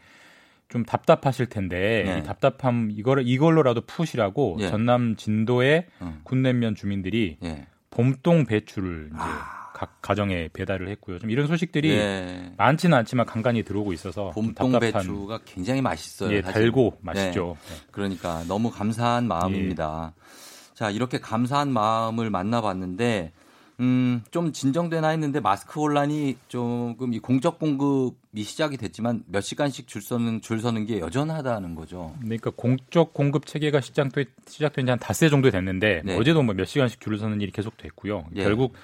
[0.70, 2.18] 좀 답답하실 텐데 네.
[2.18, 4.68] 이 답답함 이거를 이걸로라도 푸시라고 예.
[4.68, 6.20] 전남 진도의 음.
[6.24, 7.66] 군내면 주민들이 예.
[7.90, 9.70] 봄동 배추를 이제 아.
[9.74, 11.18] 각 가정에 배달을 했고요.
[11.18, 12.52] 좀 이런 소식들이 네.
[12.56, 16.32] 많지는 않지만 간간히 들어오고 있어서 봄동 배추가 굉장히 맛있어요.
[16.34, 17.56] 예, 달고 맛있죠.
[17.68, 17.74] 네.
[17.90, 20.12] 그러니까 너무 감사한 마음입니다.
[20.14, 20.74] 예.
[20.74, 23.32] 자, 이렇게 감사한 마음을 만나봤는데
[23.80, 30.02] 음, 좀 진정되나 했는데 마스크 혼란이 조금 이 공적 공급이 시작이 됐지만 몇 시간씩 줄
[30.02, 32.14] 서는 줄 서는 게 여전하다는 거죠.
[32.20, 36.16] 그러니까 공적 공급 체계가 시작된 시작된 지 한 닷새 정도 됐는데 네.
[36.16, 38.26] 어제도 뭐 몇 시간씩 줄을 서는 일이 계속 됐고요.
[38.36, 38.42] 예.
[38.44, 38.74] 결국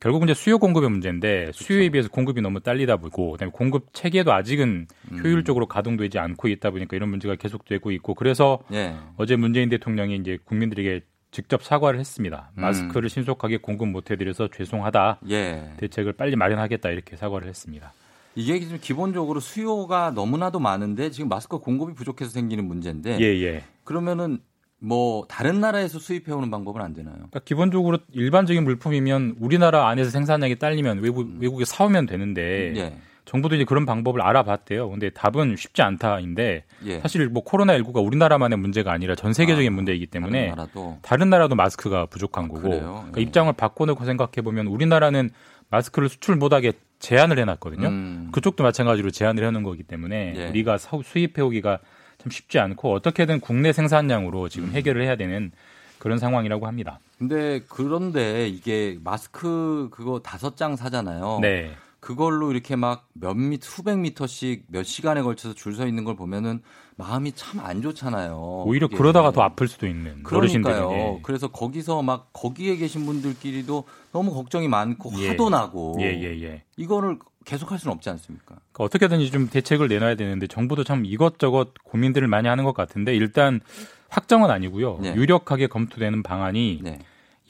[0.00, 1.64] 결국 이제 수요 공급의 문제인데 그렇죠.
[1.64, 5.18] 수요에 비해서 공급이 너무 딸리다 보고 그다음에 공급 체계도 아직은 음.
[5.22, 8.96] 효율적으로 가동되지 않고 있다 보니까 이런 문제가 계속되고 있고 그래서 예.
[9.16, 12.50] 어제 문재인 대통령이 이제 국민들에게 직접 사과를 했습니다.
[12.56, 12.60] 음.
[12.60, 15.20] 마스크를 신속하게 공급 못 해드려서 죄송하다.
[15.30, 15.72] 예.
[15.78, 17.92] 대책을 빨리 마련하겠다 이렇게 사과를 했습니다.
[18.34, 23.18] 이게 지금 기본적으로 수요가 너무나도 많은데 지금 마스크 공급이 부족해서 생기는 문제인데.
[23.20, 23.64] 예, 예.
[23.84, 24.38] 그러면은
[24.78, 27.14] 뭐 다른 나라에서 수입해 오는 방법은 안 되나요?
[27.14, 31.38] 그러니까 기본적으로 일반적인 물품이면 우리나라 안에서 생산량이 딸리면 외국 음.
[31.40, 32.96] 외국에 사오면 되는데 예.
[33.32, 34.90] 정부도 이제 그런 방법을 알아봤대요.
[34.90, 37.00] 근데 답은 쉽지 않다인데 예.
[37.00, 41.30] 사실 뭐 코로나 19가 우리나라만의 문제가 아니라 전 세계적인 아, 문제이기 때문에 다른 나라도, 다른
[41.30, 43.22] 나라도 마스크가 부족한 거고 그러니까 예.
[43.22, 45.30] 입장을 바꿔놓고 생각해 보면 우리나라는
[45.70, 47.88] 마스크를 수출 못하게 제한을 해놨거든요.
[47.88, 48.28] 음.
[48.32, 50.48] 그쪽도 마찬가지로 제한을 해놓은 거기 때문에 예.
[50.50, 51.78] 우리가 수입해 오기가
[52.18, 54.72] 참 쉽지 않고 어떻게든 국내 생산량으로 지금 음.
[54.74, 55.52] 해결을 해야 되는
[55.98, 57.00] 그런 상황이라고 합니다.
[57.18, 61.38] 근데 그런데 이게 마스크 그거 다섯 장 사잖아요.
[61.40, 61.70] 네.
[62.06, 66.60] 그걸로 이렇게 막 몇 미터, 수백 미터씩 몇 시간에 걸쳐서 줄 서 있는 걸 보면은
[66.96, 68.64] 마음이 참 안 좋잖아요.
[68.66, 68.98] 오히려 그게.
[68.98, 71.20] 그러다가 더 아플 수도 있는 그러니까요.
[71.22, 75.28] 그래서 거기서 막 거기에 계신 분들끼리도 너무 걱정이 많고 예.
[75.28, 75.96] 화도 나고.
[76.00, 76.62] 예, 예, 예.
[76.76, 78.56] 이거를 계속할 수는 없지 않습니까?
[78.72, 83.60] 그러니까 어떻게든지 좀 대책을 내놔야 되는데 정부도 참 이것저것 고민들을 많이 하는 것 같은데 일단
[84.08, 84.98] 확정은 아니고요.
[85.00, 85.14] 네.
[85.14, 86.98] 유력하게 검토되는 방안이 네.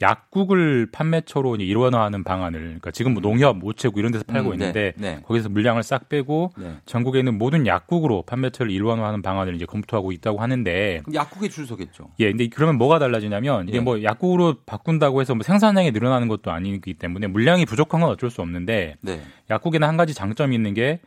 [0.01, 4.93] 약국을 판매처로 일원화하는 방안을 그러니까 지금 뭐 농협, 모체구 이런 데서 팔고 음, 네, 있는데
[4.97, 6.75] 네, 거기서 물량을 싹 빼고 네.
[6.85, 12.09] 전국에 있는 모든 약국으로 판매처를 일원화하는 방안을 이제 검토하고 있다고 하는데 약국에 줄 서겠죠.
[12.19, 13.81] 예, 근데 그러면 뭐가 달라지냐면 이게 예.
[13.81, 18.41] 뭐 약국으로 바꾼다고 해서 뭐 생산량이 늘어나는 것도 아니기 때문에 물량이 부족한 건 어쩔 수
[18.41, 19.21] 없는데 네.
[19.49, 20.99] 약국에는 한 가지 장점이 있는 게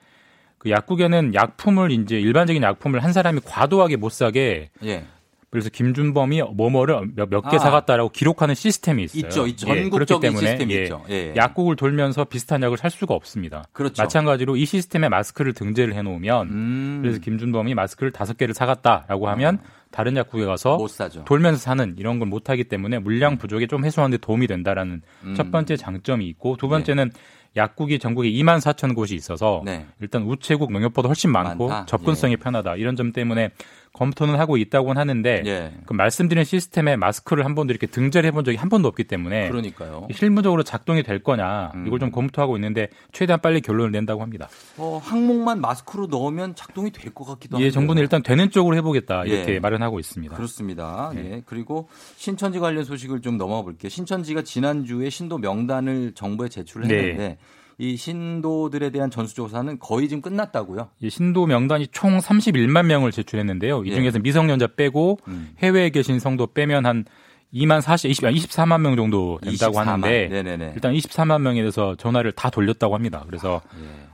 [0.59, 5.05] 그 약국에는 약품을 이제 일반적인 약품을 한 사람이 과도하게 못 사게 예.
[5.51, 7.59] 그래서 김준범이 뭐뭐를 몇개 아.
[7.59, 9.21] 사갔다라고 기록하는 시스템이 있어요.
[9.21, 9.69] 있죠, 있죠.
[9.75, 11.05] 예, 그렇기 때문에 예, 있죠.
[11.09, 11.35] 예, 예.
[11.37, 13.65] 약국을 돌면서 비슷한 약을 살 수가 없습니다.
[13.73, 14.03] 그렇죠.
[14.03, 16.99] 마찬가지로 이 시스템에 마스크를 등재를 해놓으면 음.
[17.01, 19.87] 그래서 김준범이 마스크를 다섯 개를 사갔다라고 하면 아.
[19.93, 20.79] 다른 약국에 가서
[21.25, 23.39] 돌면서 사는 이런 걸 못하기 때문에 물량 음.
[23.39, 25.35] 부족에 좀 해소하는 데 도움이 된다라는 음.
[25.35, 27.21] 첫 번째 장점이 있고 두 번째는 네.
[27.57, 29.87] 약국이 전국에 2만 4천 곳이 있어서 네.
[30.01, 31.87] 일단 우체국 농협보다 훨씬 많고 많다?
[31.87, 32.37] 접근성이 예.
[32.37, 33.51] 편하다 이런 점 때문에
[33.97, 35.73] 검토는 하고 있다고는 하는데 예.
[35.87, 40.07] 그 말씀드린 시스템에 마스크를 한 번도 이렇게 등재를 해본 적이 한 번도 없기 때문에 그러니까요.
[40.13, 41.87] 실무적으로 작동이 될 거냐 음.
[41.87, 44.49] 이걸 좀 검토하고 있는데 최대한 빨리 결론을 낸다고 합니다.
[44.77, 47.65] 어, 항목만 마스크로 넣으면 작동이 될 것 같기도 하고.
[47.65, 49.59] 예, 정부는 일단 되는 쪽으로 해보겠다 이렇게 예.
[49.61, 50.37] 마련하고 있습니다.
[50.37, 51.13] 그렇습니다.
[51.15, 51.19] 예.
[51.19, 51.43] 예.
[51.47, 53.89] 그리고 신천지 관련 소식을 좀 넘어가 볼게요.
[53.89, 57.39] 신천지가 지난주에 신도 명단을 정부에 제출했는데 네.
[57.79, 60.89] 이 신도들에 대한 전수조사는 거의 지금 끝났다고요?
[61.01, 63.85] 이 신도 명단이 총 31만 명을 제출했는데요.
[63.85, 63.95] 이 예.
[63.95, 64.22] 중에서 예.
[64.22, 65.51] 미성년자 빼고 음.
[65.59, 67.05] 해외에 계신 성도 빼면 한
[67.53, 69.85] 2만 40, 20, 24만 명 정도 된다고 24만.
[69.85, 70.72] 하는데 네네네.
[70.74, 73.24] 일단 24만 명에 대해서 전화를 다 돌렸다고 합니다.
[73.27, 74.07] 그래서 아, 예.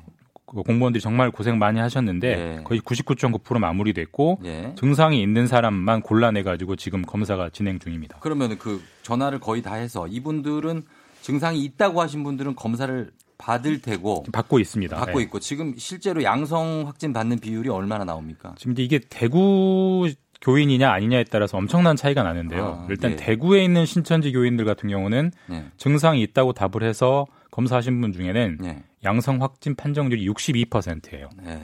[0.44, 2.62] 그 공무원들이 정말 고생 많이 하셨는데 예.
[2.64, 4.74] 거의 99.9% 마무리됐고 예.
[4.76, 8.18] 증상이 있는 사람만 골라내 가지고 지금 검사가 진행 중입니다.
[8.20, 10.82] 그러면 그 전화를 거의 다 해서 이분들은
[11.22, 13.10] 증상이 있다고 하신 분들은 검사를
[13.43, 14.97] 받을 테고 받고 있습니다.
[14.97, 15.24] 받고 네.
[15.24, 18.55] 있고 지금 실제로 양성 확진 받는 비율이 얼마나 나옵니까?
[18.57, 20.09] 지금 이게 대구
[20.40, 22.82] 교인이냐 아니냐에 따라서 엄청난 차이가 나는데요.
[22.84, 23.16] 아, 일단 네.
[23.16, 25.64] 대구에 있는 신천지 교인들 같은 경우는 네.
[25.76, 28.84] 증상이 있다고 답을 해서 검사하신 분 중에는 네.
[29.05, 31.28] 양성 확진 판정률이 62%예요.
[31.34, 31.59] 그러니까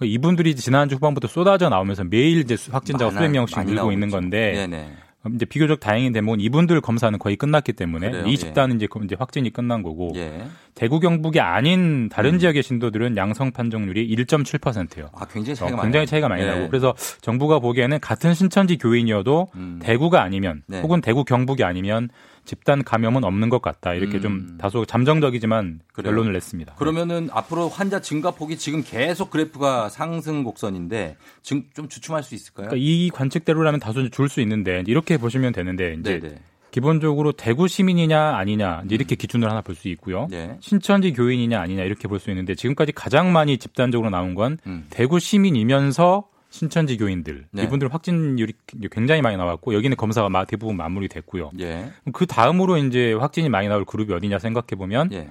[0.00, 4.92] 이분들이 지난주 후반부터 쏟아져 나오면서 매일 이제 확진자가 수백 명씩 늘고 있는 건데 네네.
[5.34, 8.26] 이제 비교적 다행인 대목은 이분들 검사는 거의 끝났기 때문에 그래요?
[8.26, 8.88] 이 집단은 예.
[9.04, 10.46] 이제 확진이 끝난 거고 예.
[10.74, 12.38] 대구 경북이 아닌 다른 음.
[12.38, 15.10] 지역의 신도들은 양성 판정률이 1.7%예요.
[15.14, 16.46] 아, 굉장히 차이가 어, 굉장히 차이가 많이 예.
[16.46, 19.78] 나고 그래서 정부가 보기에는 같은 신천지 교인이어도 음.
[19.80, 20.80] 대구가 아니면 네.
[20.80, 22.08] 혹은 대구 경북이 아니면
[22.44, 23.94] 집단 감염은 없는 것 같다.
[23.94, 24.22] 이렇게 음.
[24.22, 26.10] 좀 다소 잠정적이지만 그래요.
[26.12, 26.74] 결론을 냈습니다.
[26.74, 32.68] 그러면은 앞으로 환자 증가폭이 지금 계속 그래프가 상승 곡선인데 좀 주춤할 수 있을까요?
[32.68, 36.34] 그러니까 이 관측대로라면 다소 줄 수 있는데 이렇게 보시면 되는데 이제 네네.
[36.70, 39.16] 기본적으로 대구 시민이냐 아니냐 이렇게 음.
[39.18, 40.26] 기준을 하나 볼 수 있고요.
[40.30, 40.56] 네.
[40.60, 44.86] 신천지 교인이냐 아니냐 이렇게 볼 수 있는데 지금까지 가장 많이 집단적으로 나온 건 음.
[44.90, 47.62] 대구 시민이면서 신천지 교인들 네.
[47.64, 48.52] 이분들 확진율이
[48.90, 51.50] 굉장히 많이 나왔고 여기는 검사가 대부분 마무리됐고요.
[51.60, 51.90] 예.
[52.12, 55.28] 그 다음으로 이제 확진이 많이 나올 그룹이 어디냐 생각해 보면 예.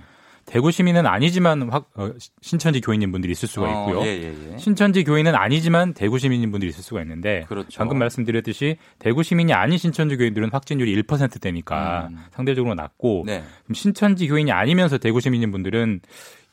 [0.47, 2.11] 대구 시민은 아니지만 확, 어,
[2.41, 3.99] 신천지 교인인 분들이 있을 수가 어, 있고요.
[4.01, 4.57] 어, 예, 예, 예.
[4.57, 7.77] 신천지 교인은 아니지만 대구 시민인 분들이 있을 수가 있는데 그렇죠.
[7.77, 12.17] 방금 말씀드렸듯이 대구 시민이 아닌 신천지 교인들은 확진율이 1%대니까 음.
[12.31, 13.43] 상대적으로 낮고 네.
[13.71, 16.01] 신천지 교인이 아니면서 대구 시민인 분들은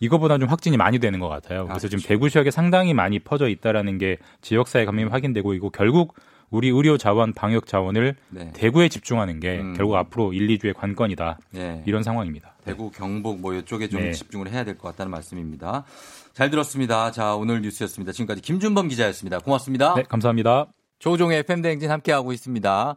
[0.00, 1.64] 이거보다 좀 확진이 많이 되는 것 같아요.
[1.64, 2.08] 그래서 아, 지금 그렇죠.
[2.08, 6.14] 대구 지역에 상당히 많이 퍼져 있다라는 게 지역사회 감염이 확인되고 이거 결국
[6.50, 8.50] 우리 의료 자원, 방역 자원을 네.
[8.54, 9.74] 대구에 집중하는 게 음.
[9.76, 11.38] 결국 앞으로 1, 2주의 관건이다.
[11.50, 11.82] 네.
[11.86, 12.54] 이런 상황입니다.
[12.64, 14.12] 대구, 경북 뭐 이쪽에 좀 네.
[14.12, 15.84] 집중을 해야 될 것 같다는 말씀입니다.
[16.32, 17.10] 잘 들었습니다.
[17.10, 18.12] 자, 오늘 뉴스였습니다.
[18.12, 19.40] 지금까지 김준범 기자였습니다.
[19.40, 19.94] 고맙습니다.
[19.94, 20.68] 네, 감사합니다.
[21.00, 22.94] 조종의 팬대행진 함께하고 있습니다.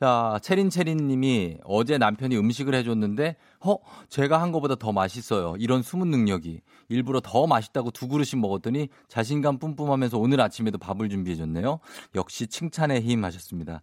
[0.00, 3.76] 자, 체린체린 님이 어제 남편이 음식을 해줬는데, 어,
[4.08, 5.54] 제가 한 거보다 더 맛있어요.
[5.58, 6.60] 이런 숨은 능력이.
[6.88, 11.78] 일부러 더 맛있다고 두 그릇씩 먹었더니 자신감 뿜뿜하면서 오늘 아침에도 밥을 준비해줬네요.
[12.14, 13.80] 역시 칭찬의 힘 하셨습니다.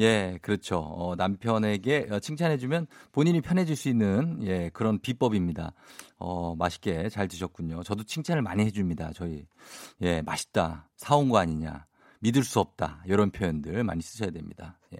[0.00, 0.78] 예, 그렇죠.
[0.78, 5.72] 어, 남편에게 어, 칭찬해주면 본인이 편해질 수 있는, 예, 그런 비법입니다.
[6.18, 7.82] 어, 맛있게 잘 드셨군요.
[7.82, 9.12] 저도 칭찬을 많이 해줍니다.
[9.14, 9.46] 저희.
[10.02, 10.88] 예, 맛있다.
[10.96, 11.86] 사온 거 아니냐.
[12.20, 13.02] 믿을 수 없다.
[13.06, 14.78] 이런 표현들 많이 쓰셔야 됩니다.
[14.94, 14.98] 예.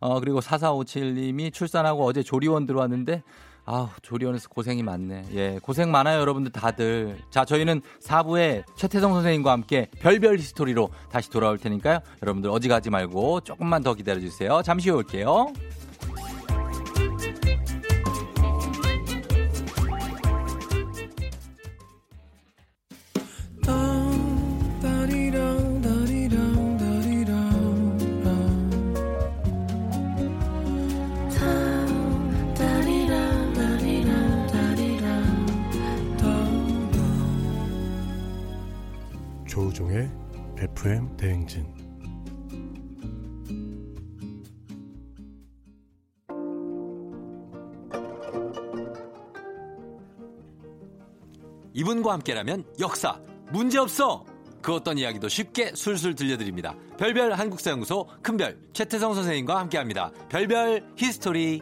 [0.00, 3.22] 어, 그리고 4457님이 출산하고 어제 조리원 들어왔는데
[3.70, 5.26] 아우, 조리원에서 고생이 많네.
[5.34, 7.18] 예, 고생 많아요, 여러분들 다들.
[7.28, 12.00] 자, 저희는 4부에 최태성 선생님과 함께 별별 히스토리로 다시 돌아올 테니까요.
[12.22, 14.62] 여러분들 어디 가지 말고 조금만 더 기다려 주세요.
[14.64, 15.52] 잠시 후에 올게요.
[52.08, 53.20] 이분과 함께라면 역사
[53.52, 54.24] 문제없어
[54.62, 56.74] 그 어떤 이야기도 쉽게 술술 들려드립니다.
[56.98, 60.10] 별별 한국사연구소 큰별 최태성 선생님과 함께합니다.
[60.28, 61.60] 별별 히스토리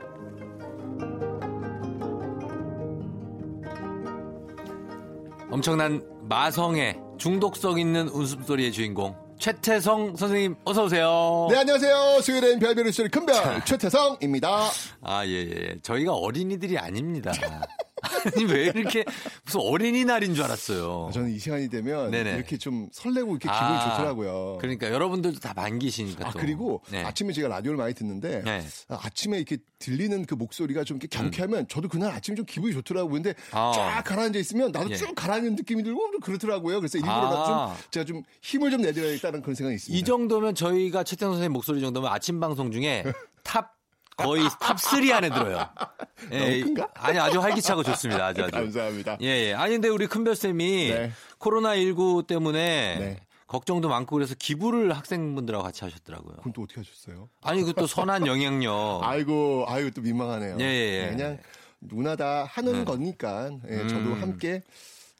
[5.50, 11.48] 엄청난 마성의 중독성 있는 웃음소리의 주인공 최태성 선생님 어서 오세요.
[11.50, 12.20] 네 안녕하세요.
[12.22, 14.70] 수요일엔 별별 소리 큰별 최태성입니다.
[15.02, 15.50] 아 예예.
[15.50, 15.76] 예.
[15.82, 17.32] 저희가 어린이들이 아닙니다.
[18.24, 19.04] 아니 왜 이렇게
[19.44, 21.10] 무슨 어린이날인 줄 알았어요.
[21.12, 22.34] 저는 이 시간이 되면 네네.
[22.34, 24.58] 이렇게 좀 설레고 이렇게 기분이 아, 좋더라고요.
[24.60, 26.28] 그러니까 여러분들도 다 반기시니까.
[26.28, 27.04] 아 그리고 네.
[27.04, 28.64] 아침에 제가 라디오를 많이 듣는데 네.
[28.88, 31.66] 아침에 이렇게 들리는 그 목소리가 좀 이렇게 경쾌하면 음.
[31.68, 33.12] 저도 그날 아침에 좀 기분이 좋더라고요.
[33.12, 33.72] 근데 아.
[33.74, 34.96] 쫙 가라앉아 있으면 나도 예.
[34.96, 36.80] 쭉 가라앉는 느낌이 들고 좀 그렇더라고요.
[36.80, 37.44] 그래서 일부러 아.
[37.76, 39.98] 좀 제가 좀 힘을 좀 내드려야겠다는 그런 생각이 있습니다.
[39.98, 43.04] 이 정도면 저희가 최태성 선생님 목소리 정도면 아침 방송 중에
[43.42, 43.75] 탑
[44.16, 45.68] 거의 탑3 안에 들어요.
[46.32, 46.88] 예, 큰가?
[46.94, 48.26] 아니, 아주 활기차고 좋습니다.
[48.26, 48.52] 아주, 아주.
[48.52, 49.18] 감사합니다.
[49.20, 49.54] 예, 예.
[49.54, 51.12] 아니, 근데 우리 큰별 쌤이 네.
[51.38, 53.20] 코로나 19 때문에 네.
[53.46, 56.36] 걱정도 많고 그래서 기부를 학생분들하고 같이 하셨더라고요.
[56.38, 57.28] 그럼 또 어떻게 하셨어요?
[57.42, 59.00] 아니, 그것도 선한 영향력.
[59.02, 60.56] 아이고, 아이고, 또 민망하네요.
[60.60, 61.02] 예, 예.
[61.02, 61.38] 네, 그냥
[61.80, 62.84] 누구나 다 하는 네.
[62.84, 64.22] 거니까 예, 저도 음.
[64.22, 64.62] 함께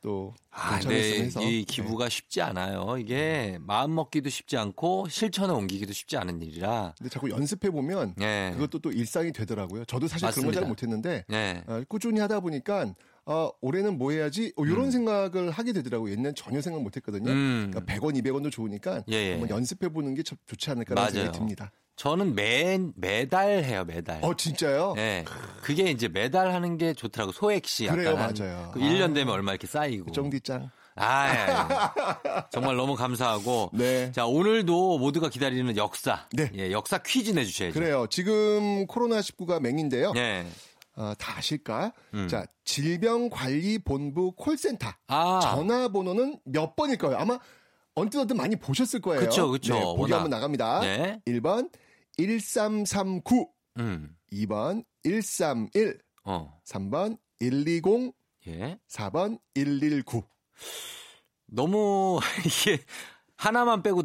[0.07, 2.11] 또 아, 네, 이 기부가 네.
[2.11, 2.97] 쉽지 않아요.
[2.97, 6.95] 이게 마음 먹기도 쉽지 않고 실천에 옮기기도 쉽지 않은 일이라.
[6.97, 8.53] 근데 자꾸 연습해 보면 네.
[8.53, 9.85] 그것도 또 일상이 되더라고요.
[9.85, 10.53] 저도 사실 맞습니다.
[10.53, 11.65] 그런 걸 잘 못했는데 네.
[11.67, 12.95] 어, 꾸준히 하다 보니까
[13.27, 14.53] 어, 올해는 뭐 해야지?
[14.57, 14.91] 어, 이런 음.
[14.93, 16.13] 생각을 하게 되더라고요.
[16.13, 17.31] 옛날 전혀 생각 못 했거든요.
[17.31, 17.71] 음.
[17.73, 19.31] 그러니까 100원, 200원도 좋으니까 예, 예.
[19.33, 21.73] 한번 연습해 보는 게 좋지 않을까라는 생각이 듭니다.
[21.97, 24.23] 저는 매, 매달 해요, 매달.
[24.23, 24.93] 어, 진짜요?
[24.97, 25.25] 네.
[25.63, 27.33] 그게 이제 매달 하는 게 좋더라고.
[27.33, 27.99] 소액시 약간.
[27.99, 28.71] 그래요, 맞아요.
[28.73, 30.13] 그 1년 되면 얼마 이렇게 쌓이고.
[30.13, 30.71] 정디짱.
[30.99, 32.43] 아, 예, 예.
[32.51, 33.71] 정말 너무 감사하고.
[33.73, 34.13] 네.
[34.13, 36.27] 자, 오늘도 모두가 기다리는 역사.
[36.33, 36.51] 네.
[36.55, 37.79] 예, 역사 퀴즈 내주셔야죠.
[37.79, 38.07] 그래요.
[38.09, 40.13] 지금 코로나19가 맹인데요.
[40.13, 40.47] 네.
[40.97, 41.93] 어, 다 아실까?
[42.15, 42.27] 음.
[42.29, 44.89] 자, 질병관리본부 콜센터.
[45.09, 45.41] 아.
[45.43, 47.17] 전화번호는 몇 번일까요?
[47.17, 47.39] 아마
[47.95, 49.21] 언뜻 언뜻 많이 보셨을 거예요.
[49.21, 49.75] 그렇죠, 그렇죠.
[49.75, 50.81] 네, 보기 한번 나갑니다.
[50.81, 51.21] 네.
[51.27, 51.71] 1번
[52.19, 54.17] 1339, 음.
[54.33, 56.61] 2번 131, 어.
[56.65, 58.13] 3번 120,
[58.49, 58.79] 예.
[58.89, 60.23] 4번 119.
[61.47, 62.83] 너무 이게
[63.37, 64.03] 하나만 빼고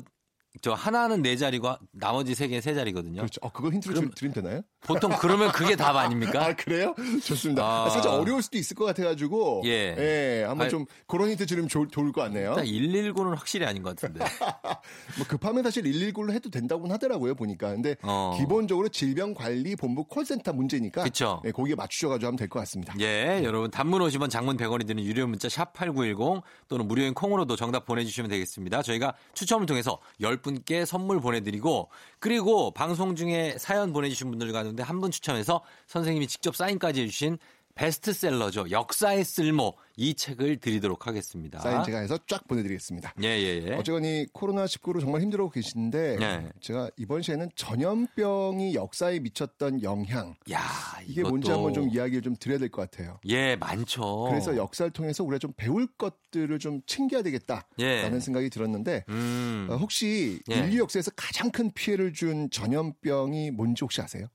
[0.60, 3.22] 저 하나는 네 자리고 나머지 세 개는 세 자리거든요.
[3.22, 3.39] 그렇죠.
[3.41, 4.62] 어, 그걸 힌트로 그럼, 드리면 되나요?
[4.82, 6.43] 보통 그러면 그게 답 아닙니까?
[6.47, 6.93] 아, 그래요?
[7.24, 7.64] 좋습니다.
[7.86, 9.62] 아, 살짝 어려울 수도 있을 것 같아가지고.
[9.66, 9.95] 예.
[9.97, 10.43] 예.
[10.45, 12.49] 한번 좀 그런 힌트 주면 좋, 좋을 것 같네요.
[12.58, 14.20] 일단 119는 확실히 아닌 것 같은데.
[15.18, 17.70] 뭐 급하면 사실 119로 해도 된다고는 하더라고요, 보니까.
[17.70, 18.36] 근데 어.
[18.38, 21.04] 기본적으로 질병관리본부 콜센터 문제니까.
[21.04, 21.41] 그쵸.
[21.45, 22.93] 예, 거기에 맞추셔가지고 하면 될 것 같습니다.
[22.99, 23.41] 예.
[23.45, 28.82] 여러분, 단문 50원, 장문 100원이 드는 유료 문자 샵8910 또는 무료인 콩으로도 정답 보내주시면 되겠습니다.
[28.82, 31.89] 저희가 추첨을 통해서 10 분께 선물 보내드리고
[32.19, 37.37] 그리고 방송 중에 사연 보내주신 분들 가운데 한 분 추첨해서 선생님이 직접 사인까지 해주신
[37.76, 38.72] 베스트셀러죠.
[38.72, 41.59] 역사의 쓸모 이 책을 드리도록 하겠습니다.
[41.59, 43.13] 사인 제가 해서 쫙 보내드리겠습니다.
[43.24, 43.74] 예, 예, 예.
[43.76, 46.49] 어쨌거니 코로나 19로 정말 힘들어하고 계신데 예.
[46.61, 50.36] 제가 이번 시에는 전염병이 역사에 미쳤던 영향.
[50.51, 50.59] 야,
[51.05, 51.30] 이게 이것도...
[51.30, 53.19] 뭔지 한번 좀 이야기를 좀 드려야 될 것 같아요.
[53.28, 54.28] 예, 많죠.
[54.30, 58.19] 그래서 역사를 통해서 우리가 좀 배울 것들을 좀 챙겨야 되겠다라는 예.
[58.19, 59.67] 생각이 들었는데 음.
[59.69, 60.55] 어, 혹시 예.
[60.55, 64.28] 인류 역사에서 가장 큰 피해를 준 전염병이 뭔지 혹시 아세요?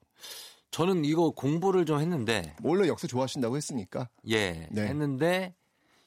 [0.77, 4.83] 저는 이거 공부를 좀 했는데 원래 역사 좋아하신다고 했으니까 예 네.
[4.83, 5.55] 했는데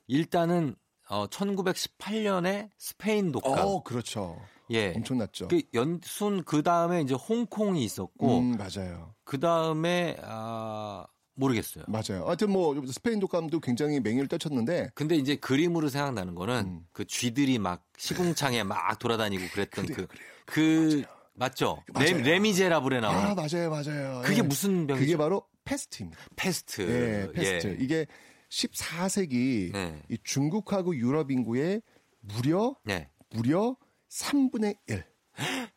[0.05, 0.76] 일단은
[1.09, 3.67] 어 1918년에 스페인 독감.
[3.67, 4.39] 어 그렇죠.
[4.70, 5.47] 예 엄청났죠.
[5.47, 9.15] 그 연순 그 다음에 이제 홍콩이 있었고 음, 맞아요.
[9.24, 11.86] 그 다음에 아 모르겠어요.
[11.88, 12.28] 맞아요.
[12.28, 16.88] 하여튼 뭐 스페인 독감도 굉장히 맹위를 떨쳤는데 근데 이제 그림으로 생각나는 거는 음.
[16.91, 20.07] 그 쥐들이 막 시궁창에 막 돌아다니고 그랬던 그래요,
[20.45, 21.84] 그, 그 맞죠?
[21.97, 23.19] 레, 레미제라블에 나오는.
[23.19, 24.21] 아, 맞아요, 맞아요.
[24.23, 24.47] 그게 네.
[24.47, 25.05] 무슨 병이죠?
[25.05, 26.19] 그게 바로 페스트입니다.
[26.36, 26.82] 페스트.
[26.81, 27.67] 네, 페스트.
[27.79, 27.83] 예.
[27.83, 28.05] 이게
[28.49, 30.01] 14세기 네.
[30.09, 31.81] 이 중국하고 유럽 인구의
[32.19, 33.09] 무려 네.
[33.29, 33.75] 무려
[34.09, 35.05] 3분의 1.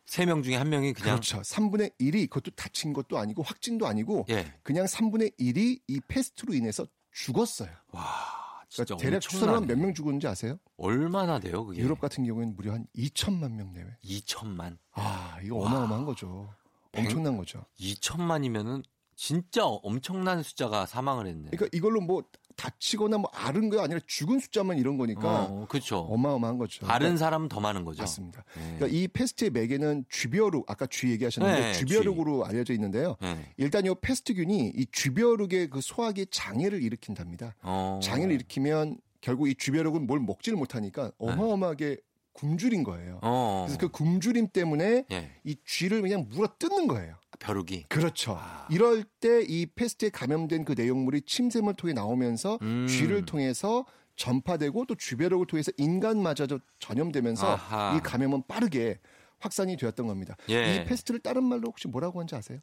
[0.07, 1.39] 3명 중에 한 명이 그냥 그렇죠.
[1.41, 4.53] 3분의 1이 그것도 다친 것도 아니고 확진도 아니고 예.
[4.61, 7.69] 그냥 3분의 1이 이 패스트로 인해서 죽었어요.
[7.91, 8.42] 와.
[8.73, 10.57] 그러니까 대략 추산으로 몇명 죽었는지 아세요?
[10.77, 11.81] 얼마나 돼요, 그게?
[11.81, 13.97] 유럽 같은 경우에는 무려 한 2천만 명 내외.
[14.03, 14.77] 2천만.
[14.93, 15.67] 아, 이거 와.
[15.67, 16.49] 어마어마한 거죠.
[16.95, 17.65] 엄청난 거죠.
[17.79, 18.83] 2천만이면은
[19.15, 21.49] 진짜 엄청난 숫자가 사망을 했네.
[21.51, 22.23] 그러니까 이걸로 뭐
[22.55, 25.97] 다치거나 뭐 앓은 거 아니라 죽은 숫자만 이런 거니까 어, 그렇죠.
[25.99, 26.85] 어마어마한 거죠.
[26.85, 28.01] 다른 그러니까, 사람은 더 많은 거죠.
[28.01, 28.43] 맞습니다.
[28.55, 28.75] 네.
[28.77, 32.49] 그러니까 이 페스트의 매개는 쥐벼룩 아까 쥐 얘기하셨는데 네, 쥐벼룩으로 쥐.
[32.49, 33.15] 알려져 있는데요.
[33.21, 33.53] 네.
[33.57, 37.55] 일단 이 페스트균이 이 쥐벼룩의 그 소화기 장애를 일으킨답니다.
[37.61, 37.99] 어.
[38.01, 41.97] 장애를 일으키면 결국 이 쥐벼룩은 뭘 먹지를 못하니까 어마어마하게
[42.33, 43.19] 굶주린 거예요.
[43.21, 43.65] 어.
[43.67, 45.31] 그래서 그 굶주림 때문에 예.
[45.43, 47.15] 이 쥐를 그냥 물어 뜯는 거예요.
[47.39, 47.83] 벼룩이.
[47.89, 48.37] 그렇죠.
[48.39, 48.67] 아.
[48.69, 52.87] 이럴 때 이 페스트에 감염된 그 내용물이 침샘을 통해 나오면서 음.
[52.87, 57.95] 쥐를 통해서 전파되고 또 쥐벼룩을 통해서 인간마저도 전염되면서 아하.
[57.97, 58.99] 이 감염은 빠르게
[59.39, 60.35] 확산이 되었던 겁니다.
[60.49, 60.75] 예.
[60.75, 62.59] 이 페스트를 다른 말로 혹시 뭐라고 하는지 아세요?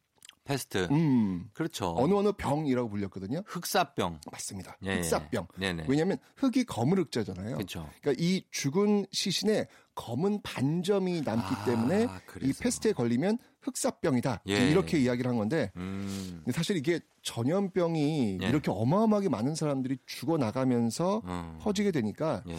[0.51, 0.89] 페스트.
[0.91, 1.49] 음.
[1.55, 1.95] 그렇죠.
[1.97, 3.43] 어느 어느 병이라고 불렸거든요.
[3.47, 4.21] 흑사병.
[4.33, 4.77] 맞습니다.
[4.85, 4.97] 예, 예.
[4.97, 5.47] 흑사병.
[5.63, 5.85] 예.
[5.87, 7.55] 왜냐하면 흑이 검은 흑자잖아요.
[7.55, 7.89] 그렇죠.
[8.01, 12.51] 그러니까 이 죽은 시신에 검은 반점이 남기 아, 때문에 그래서.
[12.51, 14.43] 이 페스트에 걸리면 흑사병이다.
[14.49, 14.71] 예.
[14.71, 16.43] 이렇게 이야기를 한 건데 음.
[16.53, 18.49] 사실 이게 전염병이 예.
[18.49, 21.59] 이렇게 어마어마하게 많은 사람들이 죽어 나가면서 음.
[21.61, 22.57] 퍼지게 되니까 예.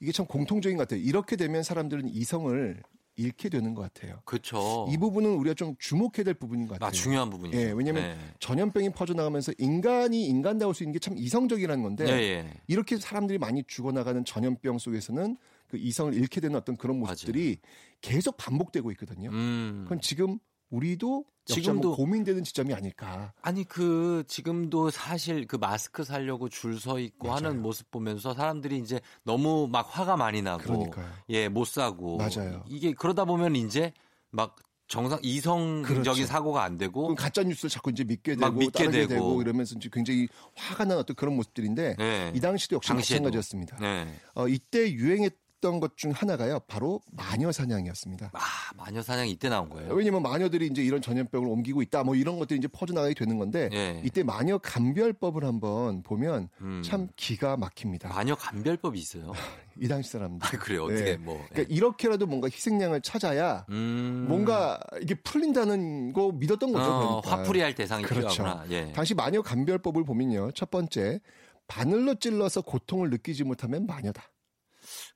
[0.00, 1.00] 이게 참 공통적인 것 같아요.
[1.00, 2.82] 이렇게 되면 사람들은 이성을
[3.16, 4.20] 잃게 되는 것 같아요.
[4.24, 4.86] 그렇죠.
[4.90, 6.88] 이 부분은 우리가 좀 주목해야 될 부분인 것 같아요.
[6.88, 7.58] 아, 중요한 부분이죠.
[7.58, 8.18] 예, 왜냐하면 네.
[8.40, 12.50] 전염병이 퍼져나가면서 인간이 인간다울 수 있는 게 참 이성적이라는 건데 네, 예.
[12.66, 15.36] 이렇게 사람들이 많이 죽어나가는 전염병 속에서는
[15.68, 17.74] 그 이성을 잃게 되는 어떤 그런 모습들이 맞아요.
[18.00, 19.30] 계속 반복되고 있거든요.
[19.30, 19.80] 음.
[19.84, 20.38] 그건 지금
[20.70, 23.32] 우리도 지금도 고민되는 지점이 아닐까.
[23.40, 27.36] 아니 그 지금도 사실 그 마스크 살려고 줄 서 있고 맞아요.
[27.46, 30.92] 하는 모습 보면서 사람들이 이제 너무 막 화가 많이 나고
[31.30, 32.64] 예, 못 사고 맞아요.
[32.68, 33.92] 이게 그러다 보면 이제
[34.30, 34.56] 막
[34.88, 36.26] 정상 이성적인 그렇죠.
[36.26, 39.08] 사고가 안 되고 가짜 뉴스를 자꾸 이제 믿게 되고 믿게 되고.
[39.08, 39.42] 되고.
[39.42, 42.32] 이러면서 이제 굉장히 화가 난 어떤 그런 모습들인데 네.
[42.34, 43.22] 이 당시도 역시 당시에도.
[43.24, 43.78] 마찬가지였습니다.
[43.78, 44.06] 네.
[44.34, 45.32] 어, 이때 유행했
[45.66, 46.60] 했던 것 중 하나가요.
[46.68, 48.30] 바로 마녀 사냥이었습니다.
[48.34, 48.40] 아,
[48.76, 49.94] 마녀 사냥 이때 나온 거예요?
[49.94, 52.04] 왜냐면 마녀들이 이제 이런 전염병을 옮기고 있다.
[52.04, 54.00] 뭐 이런 것들이 이제 퍼져나가게 되는 건데 예.
[54.04, 56.82] 이때 마녀 감별법을 한번 보면 음.
[56.84, 58.10] 참 기가 막힙니다.
[58.10, 59.32] 마녀 감별법이 있어요?
[59.80, 60.46] 이 당시 사람들.
[60.46, 60.84] 아, 그래요?
[60.84, 61.16] 어떻게 네.
[61.16, 61.42] 뭐.
[61.50, 64.26] 그러니까 이렇게라도 뭔가 희생양을 찾아야 음.
[64.28, 66.84] 뭔가 이게 풀린다는 거 믿었던 거죠.
[66.84, 67.30] 어, 그러니까.
[67.30, 68.28] 화풀이 할 대상이 그렇죠.
[68.42, 68.66] 필요하구나.
[68.70, 68.92] 예.
[68.92, 70.52] 당시 마녀 감별법을 보면요.
[70.52, 71.20] 첫 번째
[71.68, 74.30] 바늘로 찔러서 고통을 느끼지 못하면 마녀다.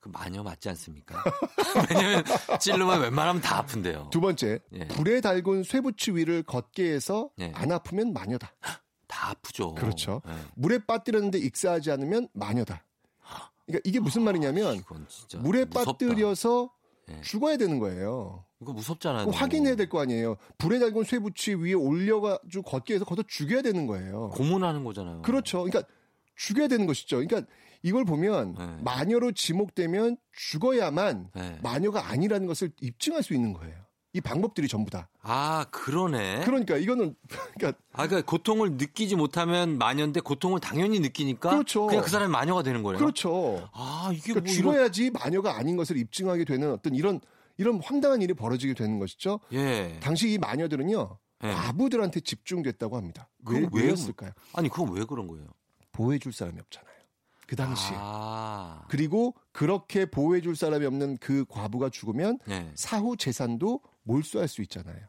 [0.01, 1.22] 그 마녀 맞지 않습니까?
[1.90, 2.24] 왜냐면
[2.59, 4.09] 찔르면 웬만하면 다 아픈데요.
[4.11, 4.86] 두 번째, 예.
[4.88, 7.53] 불에 달군 쇠붙이 위를 걷게 해서 예.
[7.55, 8.53] 안 아프면 마녀다.
[9.07, 9.74] 다 아프죠.
[9.74, 10.22] 그렇죠.
[10.26, 10.32] 예.
[10.55, 12.84] 물에 빠뜨렸는데 익사하지 않으면 마녀다.
[13.66, 15.84] 그러니까 이게 무슨 말이냐면 아, 물에 무섭다.
[15.92, 16.70] 빠뜨려서
[17.11, 17.20] 예.
[17.20, 18.44] 죽어야 되는 거예요.
[18.62, 19.30] 이거 무섭잖아요.
[19.30, 20.36] 확인해야 될 거 아니에요.
[20.59, 24.30] 불에 달군 쇠붙이 위에 올려가지고 걷게 해서 걷어 죽여야 되는 거예요.
[24.30, 25.22] 고문하는 거잖아요.
[25.22, 25.62] 그렇죠.
[25.64, 25.82] 그러니까
[26.36, 27.16] 죽여야 되는 것이죠.
[27.24, 27.51] 그러니까
[27.83, 28.76] 이걸 보면 네.
[28.83, 31.59] 마녀로 지목되면 죽어야만 네.
[31.62, 33.74] 마녀가 아니라는 것을 입증할 수 있는 거예요.
[34.12, 35.09] 이 방법들이 전부 다.
[35.22, 36.43] 아, 그러네.
[36.45, 37.14] 그러니까 이거는
[37.57, 41.87] 그러니까 아, 그러니까 고통을 느끼지 못하면 마녀인데 고통을 당연히 느끼니까 그렇죠.
[41.87, 42.99] 그냥 그 사람이 마녀가 되는 거예요.
[42.99, 43.68] 그렇죠.
[43.72, 45.12] 아, 이게 그러니까 뭐 죽어야지 이런...
[45.12, 47.20] 마녀가 아닌 것을 입증하게 되는 어떤 이런
[47.57, 49.39] 이런 황당한 일이 벌어지게 되는 것이죠.
[49.53, 50.01] 예.
[50.03, 51.18] 당시 이 마녀들은요.
[51.45, 51.49] 예.
[51.49, 53.28] 과부들한테 집중됐다고 합니다.
[53.47, 54.31] 왜, 왜였을까요?
[54.55, 55.47] 아니, 그건 왜 그런 거예요?
[55.93, 56.89] 보호해줄 사람이 없잖아요.
[57.51, 57.96] 그 당시에.
[57.98, 58.84] 아.
[58.88, 62.70] 그리고 그렇게 보호해 줄 사람이 없는 그 과부가 죽으면 네.
[62.76, 65.01] 사후 재산도 몰수할 수 있잖아요.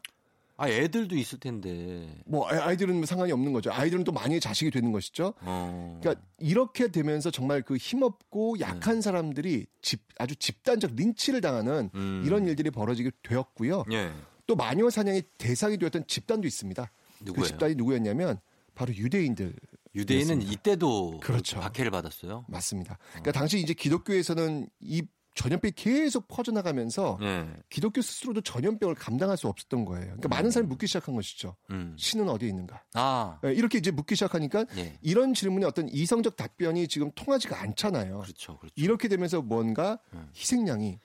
[0.56, 2.20] 아, 애들도 있을 텐데.
[2.26, 3.70] 뭐, 아이들은 뭐 상관이 없는 거죠.
[3.70, 5.34] 아이들은 또 많이 자식이 되는 것이죠.
[5.42, 6.00] 어.
[6.00, 9.00] 그러니까 이렇게 되면서 정말 그 힘없고 약한 네.
[9.02, 12.24] 사람들이 집, 아주 집단적 린치를 당하는 음.
[12.26, 13.84] 이런 일들이 벌어지게 되었고요.
[13.88, 14.10] 네.
[14.48, 16.90] 또 마녀 사냥의 대상이 되었던 집단도 있습니다.
[17.18, 17.40] 그 누구예요?
[17.40, 18.40] 그 집단이 누구였냐면
[18.74, 19.54] 바로 유대인들
[19.94, 21.60] 유대인은 이때도 그렇죠.
[21.60, 22.44] 박해를 받았어요.
[22.48, 22.98] 맞습니다.
[23.10, 25.02] 그러니까 당시 이제 기독교에서는 이
[25.34, 27.48] 전염병이 계속 퍼져나가면서 네.
[27.70, 30.04] 기독교 스스로도 전염병을 감당할 수 없었던 거예요.
[30.04, 30.30] 그러니까 음.
[30.30, 31.56] 많은 사람이 묻기 시작한 것이죠.
[31.70, 31.96] 음.
[31.98, 32.82] 신은 어디에 있는가?
[32.94, 33.38] 아.
[33.42, 34.98] 네, 이렇게 이제 묻기 시작하니까 네.
[35.00, 38.20] 이런 질문에 어떤 이성적 답변이 지금 통하지가 않잖아요.
[38.20, 38.74] 그렇죠, 그렇죠.
[38.76, 40.28] 이렇게 되면서 뭔가 음.
[40.36, 40.98] 희생양이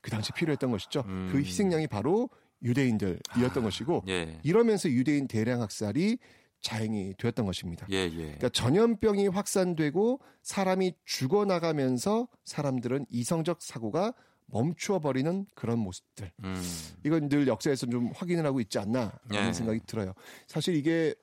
[0.00, 1.02] 그 당시 필요했던 것이죠.
[1.06, 1.30] 음.
[1.32, 2.30] 그 희생양이 바로
[2.62, 3.60] 유대인들이었던 아.
[3.62, 4.38] 것이고 예.
[4.44, 6.18] 이러면서 유대인 대량 학살이
[6.62, 7.86] 자행이 되었던 것입니다.
[7.90, 8.10] 예, 예.
[8.10, 14.14] 그러니까 전염병이 확산되고 사람이 죽어나가면서 사람들은 이성적 사고가
[14.46, 16.30] 멈추어 버리는 그런 모습들.
[16.44, 16.62] 음.
[17.04, 19.52] 이건 늘 역사에서 좀 확인을 하고 있지 않나 라는 예.
[19.52, 20.14] 생각이 들어요.
[20.46, 21.14] 사실 이게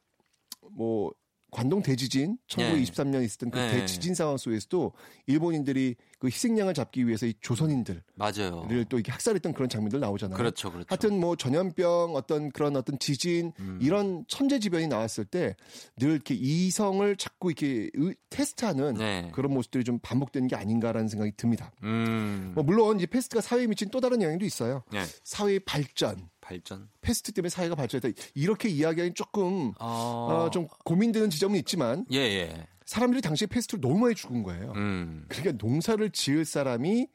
[0.72, 1.12] 뭐
[1.52, 3.72] 관동 대지진 1923년 있었던 그 네.
[3.72, 4.92] 대지진 상황 속에서도
[5.26, 8.68] 일본인들이 그 희생양을 잡기 위해서 이 조선인들 맞아요.
[8.90, 10.38] 또 이렇게 학살했던 그런 장면들 나오잖아요.
[10.38, 10.88] 그렇죠, 그렇죠.
[10.90, 13.80] 하여튼 뭐 전염병 어떤 그런 어떤 지진 음.
[13.82, 15.56] 이런 천재지변이 나왔을 때
[15.98, 17.90] 늘 이렇게 이성을 자꾸 이렇게
[18.30, 19.32] 테스트하는 네.
[19.34, 21.72] 그런 모습들이 좀 반복되는 게 아닌가라는 생각이 듭니다.
[21.84, 22.52] 음.
[22.56, 24.84] 뭐 물론 이 페스트가 사회에 미친 또 다른 영향도 있어요.
[24.92, 25.04] 네.
[25.24, 26.90] 사회의 발전 발전.
[27.02, 28.22] 페스트 때문에 사회가 발전했다.
[28.34, 30.46] 이렇게 이야기하기 조금 어...
[30.46, 32.68] 어, 좀 고민되는 지점은 있지만 예, 예.
[32.90, 34.74] 사람들이 당시에 페스트로 너무 많이 죽은 거예요.
[34.76, 35.24] 음.
[35.28, 37.08] 그러니까 농사를 지을 사람이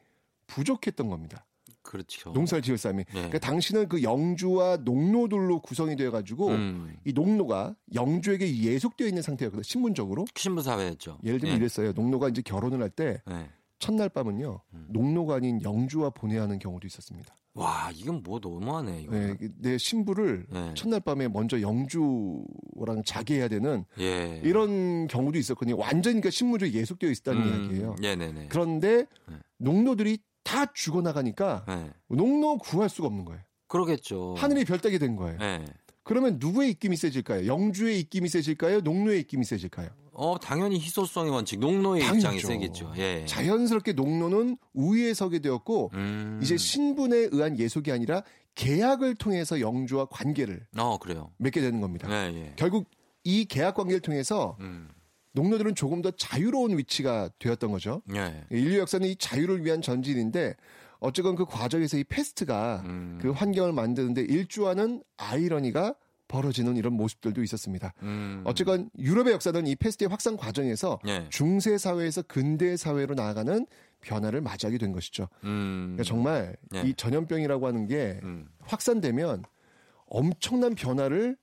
[0.47, 1.45] 부족했던 겁니다.
[1.81, 2.31] 그렇죠.
[2.31, 3.03] 농사를 지을 사람이.
[3.03, 3.11] 네.
[3.11, 6.95] 그러니까 당신은 그 영주와 농노들로 구성이 되어 가지고 음.
[7.03, 9.63] 이 농노가 영주에게 예속되어 있는 상태였거든요.
[9.63, 10.23] 신분적으로.
[10.35, 11.19] 신분 사회였죠.
[11.25, 11.59] 예를 들면 네.
[11.59, 11.91] 이랬어요.
[11.91, 13.49] 농노가 이제 결혼을 할때 네.
[13.77, 14.61] 첫날 밤은요.
[14.75, 14.87] 음.
[14.91, 17.35] 농노가 아닌 영주와 보내야 하는 경우도 있었습니다.
[17.55, 19.01] 와, 이건 뭐 너무하네.
[19.01, 19.15] 이거.
[19.15, 20.73] 네, 내 신부를 네.
[20.75, 24.41] 첫날 밤에 먼저 영주랑 자게 해야 되는 예.
[24.43, 25.77] 이런 경우도 있었거든요.
[25.77, 27.95] 완전히 그러니까 신무조에 예속되어 있었다는 음, 이야기예요.
[28.01, 28.47] 네네네.
[28.49, 29.35] 그런데 네.
[29.57, 31.91] 농노들이 다 죽어나가니까 네.
[32.09, 33.41] 농노 구할 수가 없는 거예요.
[33.67, 34.35] 그러겠죠.
[34.37, 35.39] 하늘이 별따게 된 거예요.
[36.05, 36.07] 네.
[36.07, 37.47] 그러면 누구의 입김이 세질까요?
[37.47, 38.81] 영주의 입김이 세질까요?
[38.81, 39.89] 농노의 입김이 세질까요?
[40.13, 42.27] 어, 당연히 희소성의 원칙, 농노의 당연죠.
[42.27, 42.93] 입장이 세겠죠.
[42.97, 43.25] 예.
[43.27, 46.39] 자연스럽게 농노는 우위에 서게 되었고, 음.
[46.41, 51.31] 이제 신분에 의한 예속이 아니라 계약을 통해서 영주와 관계를 어, 그래요.
[51.37, 52.07] 맺게 되는 겁니다.
[52.09, 52.53] 예, 예.
[52.55, 52.89] 결국
[53.25, 54.87] 이 계약 관계를 통해서 음.
[55.33, 58.01] 농노들은 조금 더 자유로운 위치가 되었던 거죠.
[58.15, 58.45] 예.
[58.51, 60.55] 인류 역사는 이 자유를 위한 전진인데
[61.05, 63.19] 어쨌건 그 과정에서 이 페스트가 음.
[63.21, 65.95] 그 환경을 만드는데 일조하는 아이러니가
[66.27, 67.93] 벌어지는 이런 모습들도 있었습니다.
[68.01, 68.41] 음.
[68.45, 71.27] 어쨌건 유럽의 역사는 이 페스트의 확산 과정에서 예.
[71.29, 73.67] 중세 사회에서 근대 사회로 나아가는
[74.01, 75.27] 변화를 맞이하게 된 것이죠.
[75.43, 75.93] 음.
[75.95, 76.81] 그러니까 정말 예.
[76.81, 78.47] 이 전염병이라고 하는 게 음.
[78.61, 79.43] 확산되면
[80.07, 81.37] 엄청난 변화를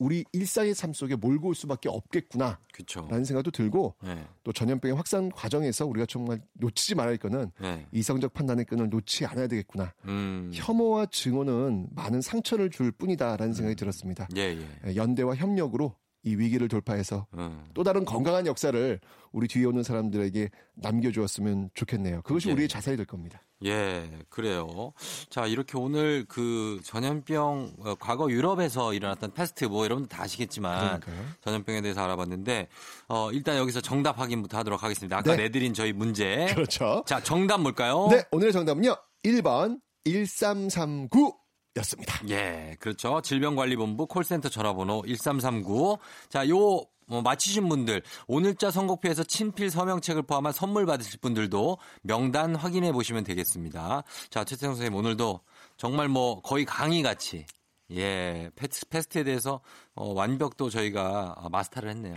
[0.00, 2.58] 우리 일상의 삶 속에 몰고 올 수밖에 없겠구나.
[2.72, 3.06] 그쵸.
[3.10, 4.26] 라는 생각도 들고 네.
[4.42, 7.86] 또 전염병의 확산 과정에서 우리가 정말 놓치지 말아야 할 거는 네.
[7.92, 9.92] 이성적 판단의 끈을 놓지 않아야 되겠구나.
[10.06, 10.50] 음.
[10.54, 13.76] 혐오와 증오는 많은 상처를 줄 뿐이다라는 생각이 음.
[13.76, 14.26] 들었습니다.
[14.36, 14.96] 예, 예.
[14.96, 17.64] 연대와 협력으로 이 위기를 돌파해서 음.
[17.74, 19.00] 또 다른 건강한 역사를
[19.32, 22.22] 우리 뒤에 오는 사람들에게 남겨주었으면 좋겠네요.
[22.22, 22.52] 그것이 예.
[22.52, 23.42] 우리의 자살이 될 겁니다.
[23.64, 24.92] 예, 그래요.
[25.28, 31.26] 자, 이렇게 오늘 그 전염병, 어, 과거 유럽에서 일어났던 패스트 뭐 여러분들 다 아시겠지만 그러니까요.
[31.42, 32.68] 전염병에 대해서 알아봤는데,
[33.08, 35.18] 어, 일단 여기서 정답 확인부터 하도록 하겠습니다.
[35.18, 35.44] 아까 네.
[35.44, 36.46] 내드린 저희 문제.
[36.54, 37.04] 그렇죠.
[37.06, 38.08] 자, 정답 뭘까요?
[38.10, 38.96] 네, 오늘의 정답은요.
[39.24, 41.39] 1번 1339
[41.76, 42.20] 였습니다.
[42.28, 43.20] 예, 그렇죠.
[43.20, 45.98] 질병관리본부 콜센터 전화번호 1339.
[46.28, 53.24] 자, 요뭐 맞히신 분들 오늘자 선곡표에서 친필 서명책을 포함한 선물 받으실 분들도 명단 확인해 보시면
[53.24, 54.02] 되겠습니다.
[54.30, 55.40] 자, 최태성 선생님 오늘도
[55.76, 57.46] 정말 뭐 거의 강의 같이
[57.92, 59.60] 예, 패스, 패스트에 대해서
[59.94, 62.14] 어, 완벽도 저희가 마스터를 했네요.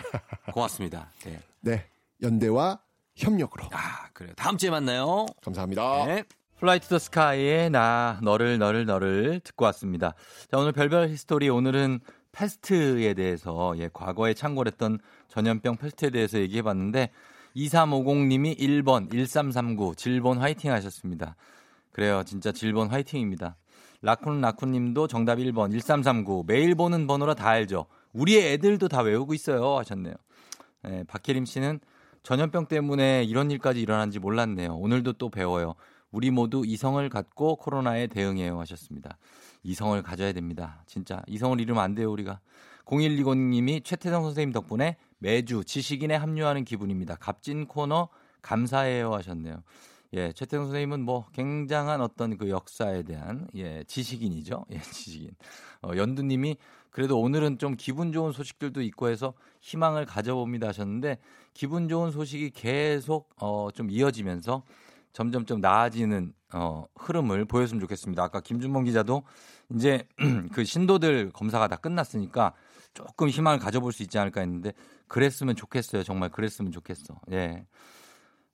[0.54, 1.12] 고맙습니다.
[1.24, 1.40] 네.
[1.62, 1.90] 네.
[2.22, 2.80] 연대와
[3.16, 3.66] 협력으로.
[3.72, 4.34] 아, 그래요.
[4.36, 5.26] 다음 주에 만나요.
[5.44, 6.06] 감사합니다.
[6.06, 6.24] 네.
[6.64, 10.14] Fly to the Sky의 나 너를 너를 너를 듣고 왔습니다.
[10.50, 12.00] 자, 오늘 별별 히스토리 오늘은
[12.32, 17.12] 페스트에 대해서 예, 과거에 창궐했던 전염병 페스트에 대해서 얘기해 봤는데
[17.58, 21.36] 2350님이 1번, 1339, 질본 화이팅 하셨습니다.
[21.92, 22.24] 그래요.
[22.26, 23.58] 진짜 질본 화이팅입니다.
[24.02, 26.46] 라쿤 라쿤 님도 정답 1번, 1339.
[26.48, 27.88] 매일 보는 번호라 다 알죠.
[28.14, 29.80] 우리의 애들도 다 외우고 있어요.
[29.80, 30.14] 하셨네요.
[30.84, 31.82] 네, 박혜림 씨는
[32.24, 34.78] 전염병 때문에 이런 일까지 일어난지 몰랐네요.
[34.78, 35.76] 오늘도 또 배워요.
[36.14, 39.18] 우리 모두 이성을 갖고 코로나에 대응해요 하셨습니다.
[39.64, 40.84] 이성을 가져야 됩니다.
[40.86, 42.40] 진짜 이성을 잃으면 안 돼요 우리가.
[42.86, 47.16] 0120님이 최태성 선생님 덕분에 매주 지식인에 합류하는 기분입니다.
[47.16, 48.10] 값진 코너
[48.42, 49.64] 감사해요 하셨네요.
[50.14, 54.66] 예, 최태성 선생님은 뭐 굉장한 어떤 그 역사에 대한 예, 지식인이죠.
[54.72, 55.32] 예, 지식인.
[55.82, 56.58] 어, 연두님이
[56.92, 61.18] 그래도 오늘은 좀 기분 좋은 소식들도 있고 해서 희망을 가져봅니다 하셨는데
[61.56, 64.64] 기분 좋은 소식이 계속 어, 좀 이어지면서
[65.14, 68.24] 점점점 나아지는 어, 흐름을 보였으면 좋겠습니다.
[68.24, 69.24] 아까 김준범 기자도
[69.74, 70.08] 이제
[70.54, 72.54] 그 신도들 검사가 다 끝났으니까
[72.94, 74.74] 조금 희망을 가져볼 수 있지 않을까 했는데
[75.08, 76.04] 그랬으면 좋겠어요.
[76.04, 77.20] 정말 그랬으면 좋겠어.
[77.32, 77.66] 예.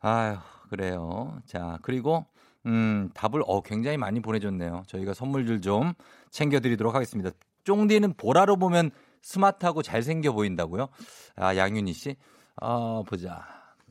[0.01, 0.37] 아유,
[0.69, 1.41] 그래요.
[1.45, 2.25] 자, 그리고
[2.65, 4.83] 음, 답을 어 굉장히 많이 보내 줬네요.
[4.87, 5.93] 저희가 선물들 좀
[6.29, 7.31] 챙겨 드리도록 하겠습니다.
[7.63, 8.91] 쫑디는 보라로 보면
[9.21, 10.87] 스마트하고 잘생겨 보인다고요?
[11.35, 12.15] 아, 양윤희 씨.
[12.61, 13.45] 어, 보자.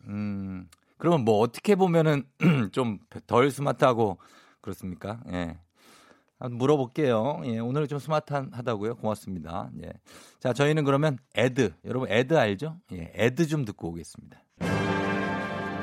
[0.06, 0.68] 음.
[0.98, 2.24] 그러면 뭐 어떻게 보면은
[2.72, 4.18] 좀 덜 스마트하고
[4.60, 5.20] 그렇습니까?
[5.32, 5.56] 예.
[6.40, 7.40] 물어볼게요.
[7.46, 8.96] 예, 오늘 좀 스마트하다고요?
[8.96, 9.70] 고맙습니다.
[9.82, 9.92] 예.
[10.38, 11.74] 자, 저희는 그러면 ad.
[11.84, 12.76] 여러분 ad 알죠?
[12.92, 14.38] 예, ad 좀 듣고 오겠습니다.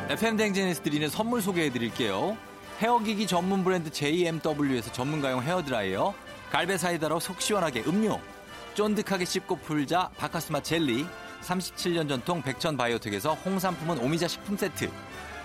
[0.09, 2.37] FM 대행진에서 드리는 선물 소개해 드릴게요.
[2.79, 6.13] 헤어기기 전문 브랜드 JMW에서 전문가용 헤어드라이어,
[6.51, 8.19] 갈배 사이다로 속 시원하게 음료,
[8.75, 11.05] 쫀득하게 씹고 풀자 박카스맛 젤리,
[11.45, 14.89] 37년 전통 백천 바이오텍에서 홍삼품은 오미자 식품 세트,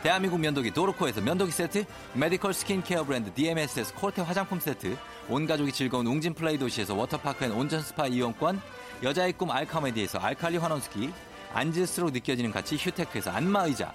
[0.03, 4.97] 대한민국 면도기 도르코에서 면도기 세트, 메디컬 스킨케어 브랜드 DMS에서 코르테 화장품 세트,
[5.29, 8.61] 온 가족이 즐거운 웅진 플레이 도시에서 워터파크 and 온천 스파 이용권,
[9.03, 11.13] 여자의 꿈 알카메디에서 알칼리 환원수기,
[11.53, 13.93] 앉을수록 느껴지는 가치 휴테크에서 안마의자,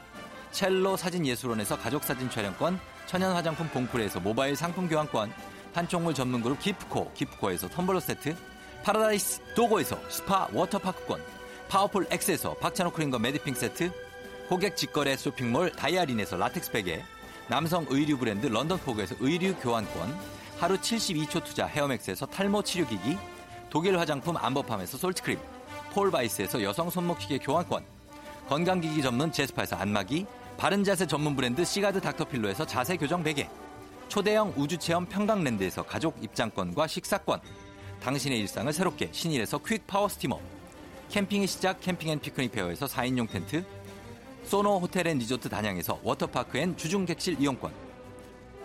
[0.51, 5.33] 첼로 사진 예술원에서 가족 사진 촬영권, 천연 화장품 봉프레에서 모바일 상품 교환권,
[5.73, 8.35] 판촉물 전문 그룹 기프코, 기프코에서 텀블러 세트,
[8.83, 11.34] 파라다이스 도고에서 스파 워터파크권,
[11.67, 13.91] 파워풀 X에서 박찬호 크림과 매디핑 세트,
[14.47, 17.03] 고객 직거래 쇼핑몰 다이아린에서 라텍스 베개,
[17.47, 20.15] 남성 의류 브랜드 런던포그에서 의류 교환권,
[20.59, 23.17] 하루 72초 투자 헤어맥스에서 탈모 치료기기,
[23.69, 25.39] 독일 화장품 안버팜에서 솔트크림,
[25.91, 27.83] 폴바이스에서 여성 손목시계 교환권,
[28.47, 30.25] 건강기기 전문 제스파에서 안마기,
[30.57, 33.49] 바른자세 전문 브랜드 시가드 닥터필로에서 자세 교정 베개,
[34.07, 37.41] 초대형 우주체험 평강랜드에서 가족 입장권과 식사권,
[38.01, 40.39] 당신의 일상을 새롭게 신일에서 퀵 파워 스티머,
[41.09, 43.63] 캠핑의 시작 캠핑 앤 피크닉 페어에서 4인용 텐트,
[44.43, 47.71] 소노 호텔 앤 리조트 단양에서 워터파크 and 주중 객실 이용권,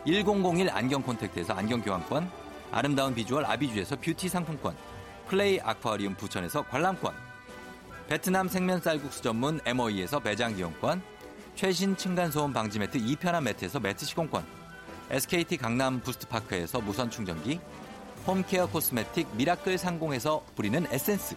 [0.07, 2.31] 1001 안경 콘택트에서 안경 교환권,
[2.73, 4.77] 아름다운 비주얼 아비주에서 뷰티 상품권,
[5.29, 7.15] 플레이 아쿠아리움 부천에서 관람권,
[8.09, 11.03] 베트남 생면 쌀국수 전문 MOE에서 매장 이용권,
[11.55, 14.45] 최신 층간소음 방지 매트 2편한 매트에서 매트 시공권,
[15.11, 17.61] SKT 강남 부스트파크에서 무선 충전기,
[18.27, 21.37] 홈케어 코스메틱 미라클 상공에서 뿌리는 에센스,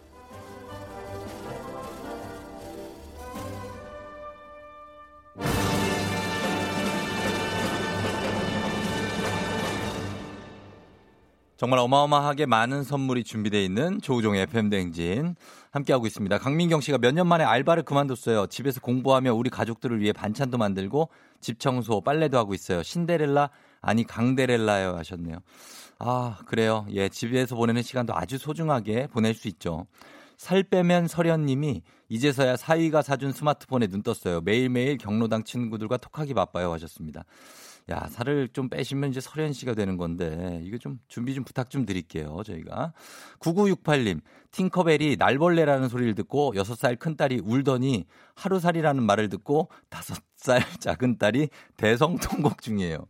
[11.61, 15.35] 정말 어마어마하게 많은 선물이 준비되어 있는 조우종의 FM대행진
[15.69, 16.39] 함께하고 있습니다.
[16.39, 18.47] 강민경 씨가 몇 년 만에 알바를 그만뒀어요.
[18.47, 21.09] 집에서 공부하며 우리 가족들을 위해 반찬도 만들고
[21.39, 22.81] 집 청소, 빨래도 하고 있어요.
[22.81, 25.37] 신데렐라, 아니 강데렐라요 하셨네요.
[25.99, 26.87] 아, 그래요.
[26.93, 29.85] 예, 집에서 보내는 시간도 아주 소중하게 보낼 수 있죠.
[30.37, 34.41] 살 빼면 서련님이 이제서야 사위가 사준 스마트폰에 눈 떴어요.
[34.41, 37.23] 매일매일 경로당 친구들과 톡하기 바빠요 하셨습니다.
[37.89, 41.85] 야, 살을 좀 빼시면 이제 설현 씨가 되는 건데, 이거 좀 준비 좀 부탁 좀
[41.85, 42.93] 드릴게요, 저희가.
[43.39, 44.21] 9968님,
[44.51, 48.05] 팅커벨이 날벌레라는 소리를 듣고 6살 큰 딸이 울더니
[48.35, 53.05] 하루살이라는 말을 듣고 5살 작은 딸이 대성통곡 중이에요.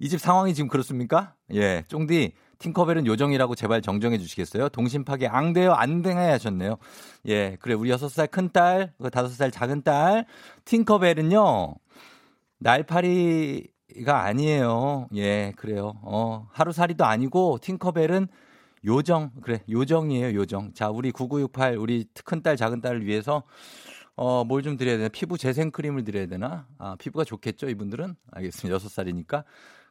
[0.00, 1.34] 이 집 상황이 지금 그렇습니까?
[1.52, 4.70] 예, 쫑디, 팅커벨은 요정이라고 제발 정정해 주시겠어요?
[4.70, 6.76] 동심 파괴 앙돼요, 안돼 하셨네요.
[7.26, 10.24] 예, 그래, 우리 6살 큰 딸, 5살 그 작은 딸,
[10.64, 11.74] 팅커벨은요,
[12.60, 13.68] 날파리
[14.04, 15.08] 가 아니에요.
[15.16, 15.94] 예, 그래요.
[16.02, 18.28] 어, 하루살이도 아니고 팅커벨은
[18.84, 20.72] 요정, 그래, 요정이에요, 요정.
[20.72, 23.42] 자, 우리 9968, 우리 큰딸, 작은딸을 위해서
[24.16, 25.08] 어, 뭘 좀 드려야 되나?
[25.08, 26.66] 피부 재생 크림을 드려야 되나?
[26.78, 28.16] 아, 피부가 좋겠죠, 이분들은?
[28.32, 28.78] 알겠습니다.
[28.78, 29.44] 6살이니까.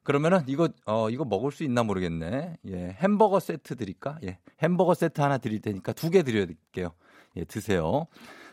[0.04, 2.58] 그러면은 이거 어 이거 먹을 수 있나 모르겠네.
[2.68, 2.96] 예.
[3.00, 4.18] 햄버거 세트 드릴까?
[4.24, 4.40] 예.
[4.62, 6.94] 햄버거 세트 하나 드릴 테니까 두 개 드려야 될게요.
[7.36, 8.08] 예, 드세요.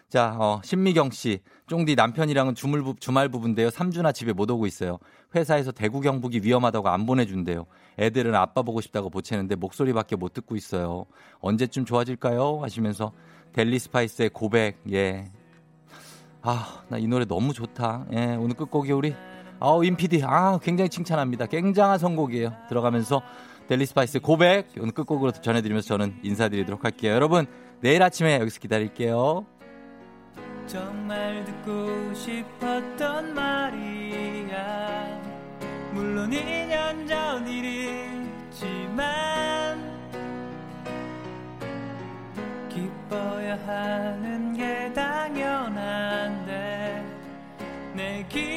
[0.09, 1.41] 자, 어, 신미경 씨.
[1.67, 3.69] 쫑디 남편이랑은 주말, 부, 주말 부부인데요.
[3.69, 4.99] 3주나 집에 못 오고 있어요.
[5.35, 7.67] 회사에서 대구 경북이 위험하다고 안 보내준대요.
[7.99, 11.07] 애들은 아빠 보고 싶다고 보채는데 목소리밖에 못 듣고 있어요.
[11.41, 12.61] 언제쯤 좋아질까요?
[12.63, 13.13] 하시면서
[13.53, 14.79] 델리 스파이스의 고백.
[14.93, 15.25] 예.
[16.43, 18.07] 아, 나 이 노래 너무 좋다.
[18.13, 19.15] 예, 오늘 끝곡이 우리
[19.59, 21.47] 아우 임피디 아 굉장히 칭찬합니다.
[21.47, 22.53] 굉장한 선곡이에요.
[22.69, 23.23] 들어가면서
[23.67, 27.13] 델리 스파이스 고백 오늘 끝곡으로 전해드리면서 저는 인사드리도록 할게요.
[27.15, 27.47] 여러분
[27.81, 29.47] 내일 아침에 여기서 기다릴게요.
[30.67, 35.21] 정말 듣고 싶었던 말이야
[35.93, 39.07] 물론 2년 전 일이지만
[42.69, 46.47] 기뻐야 하는 게 당연한데
[47.95, 48.57] 내 기.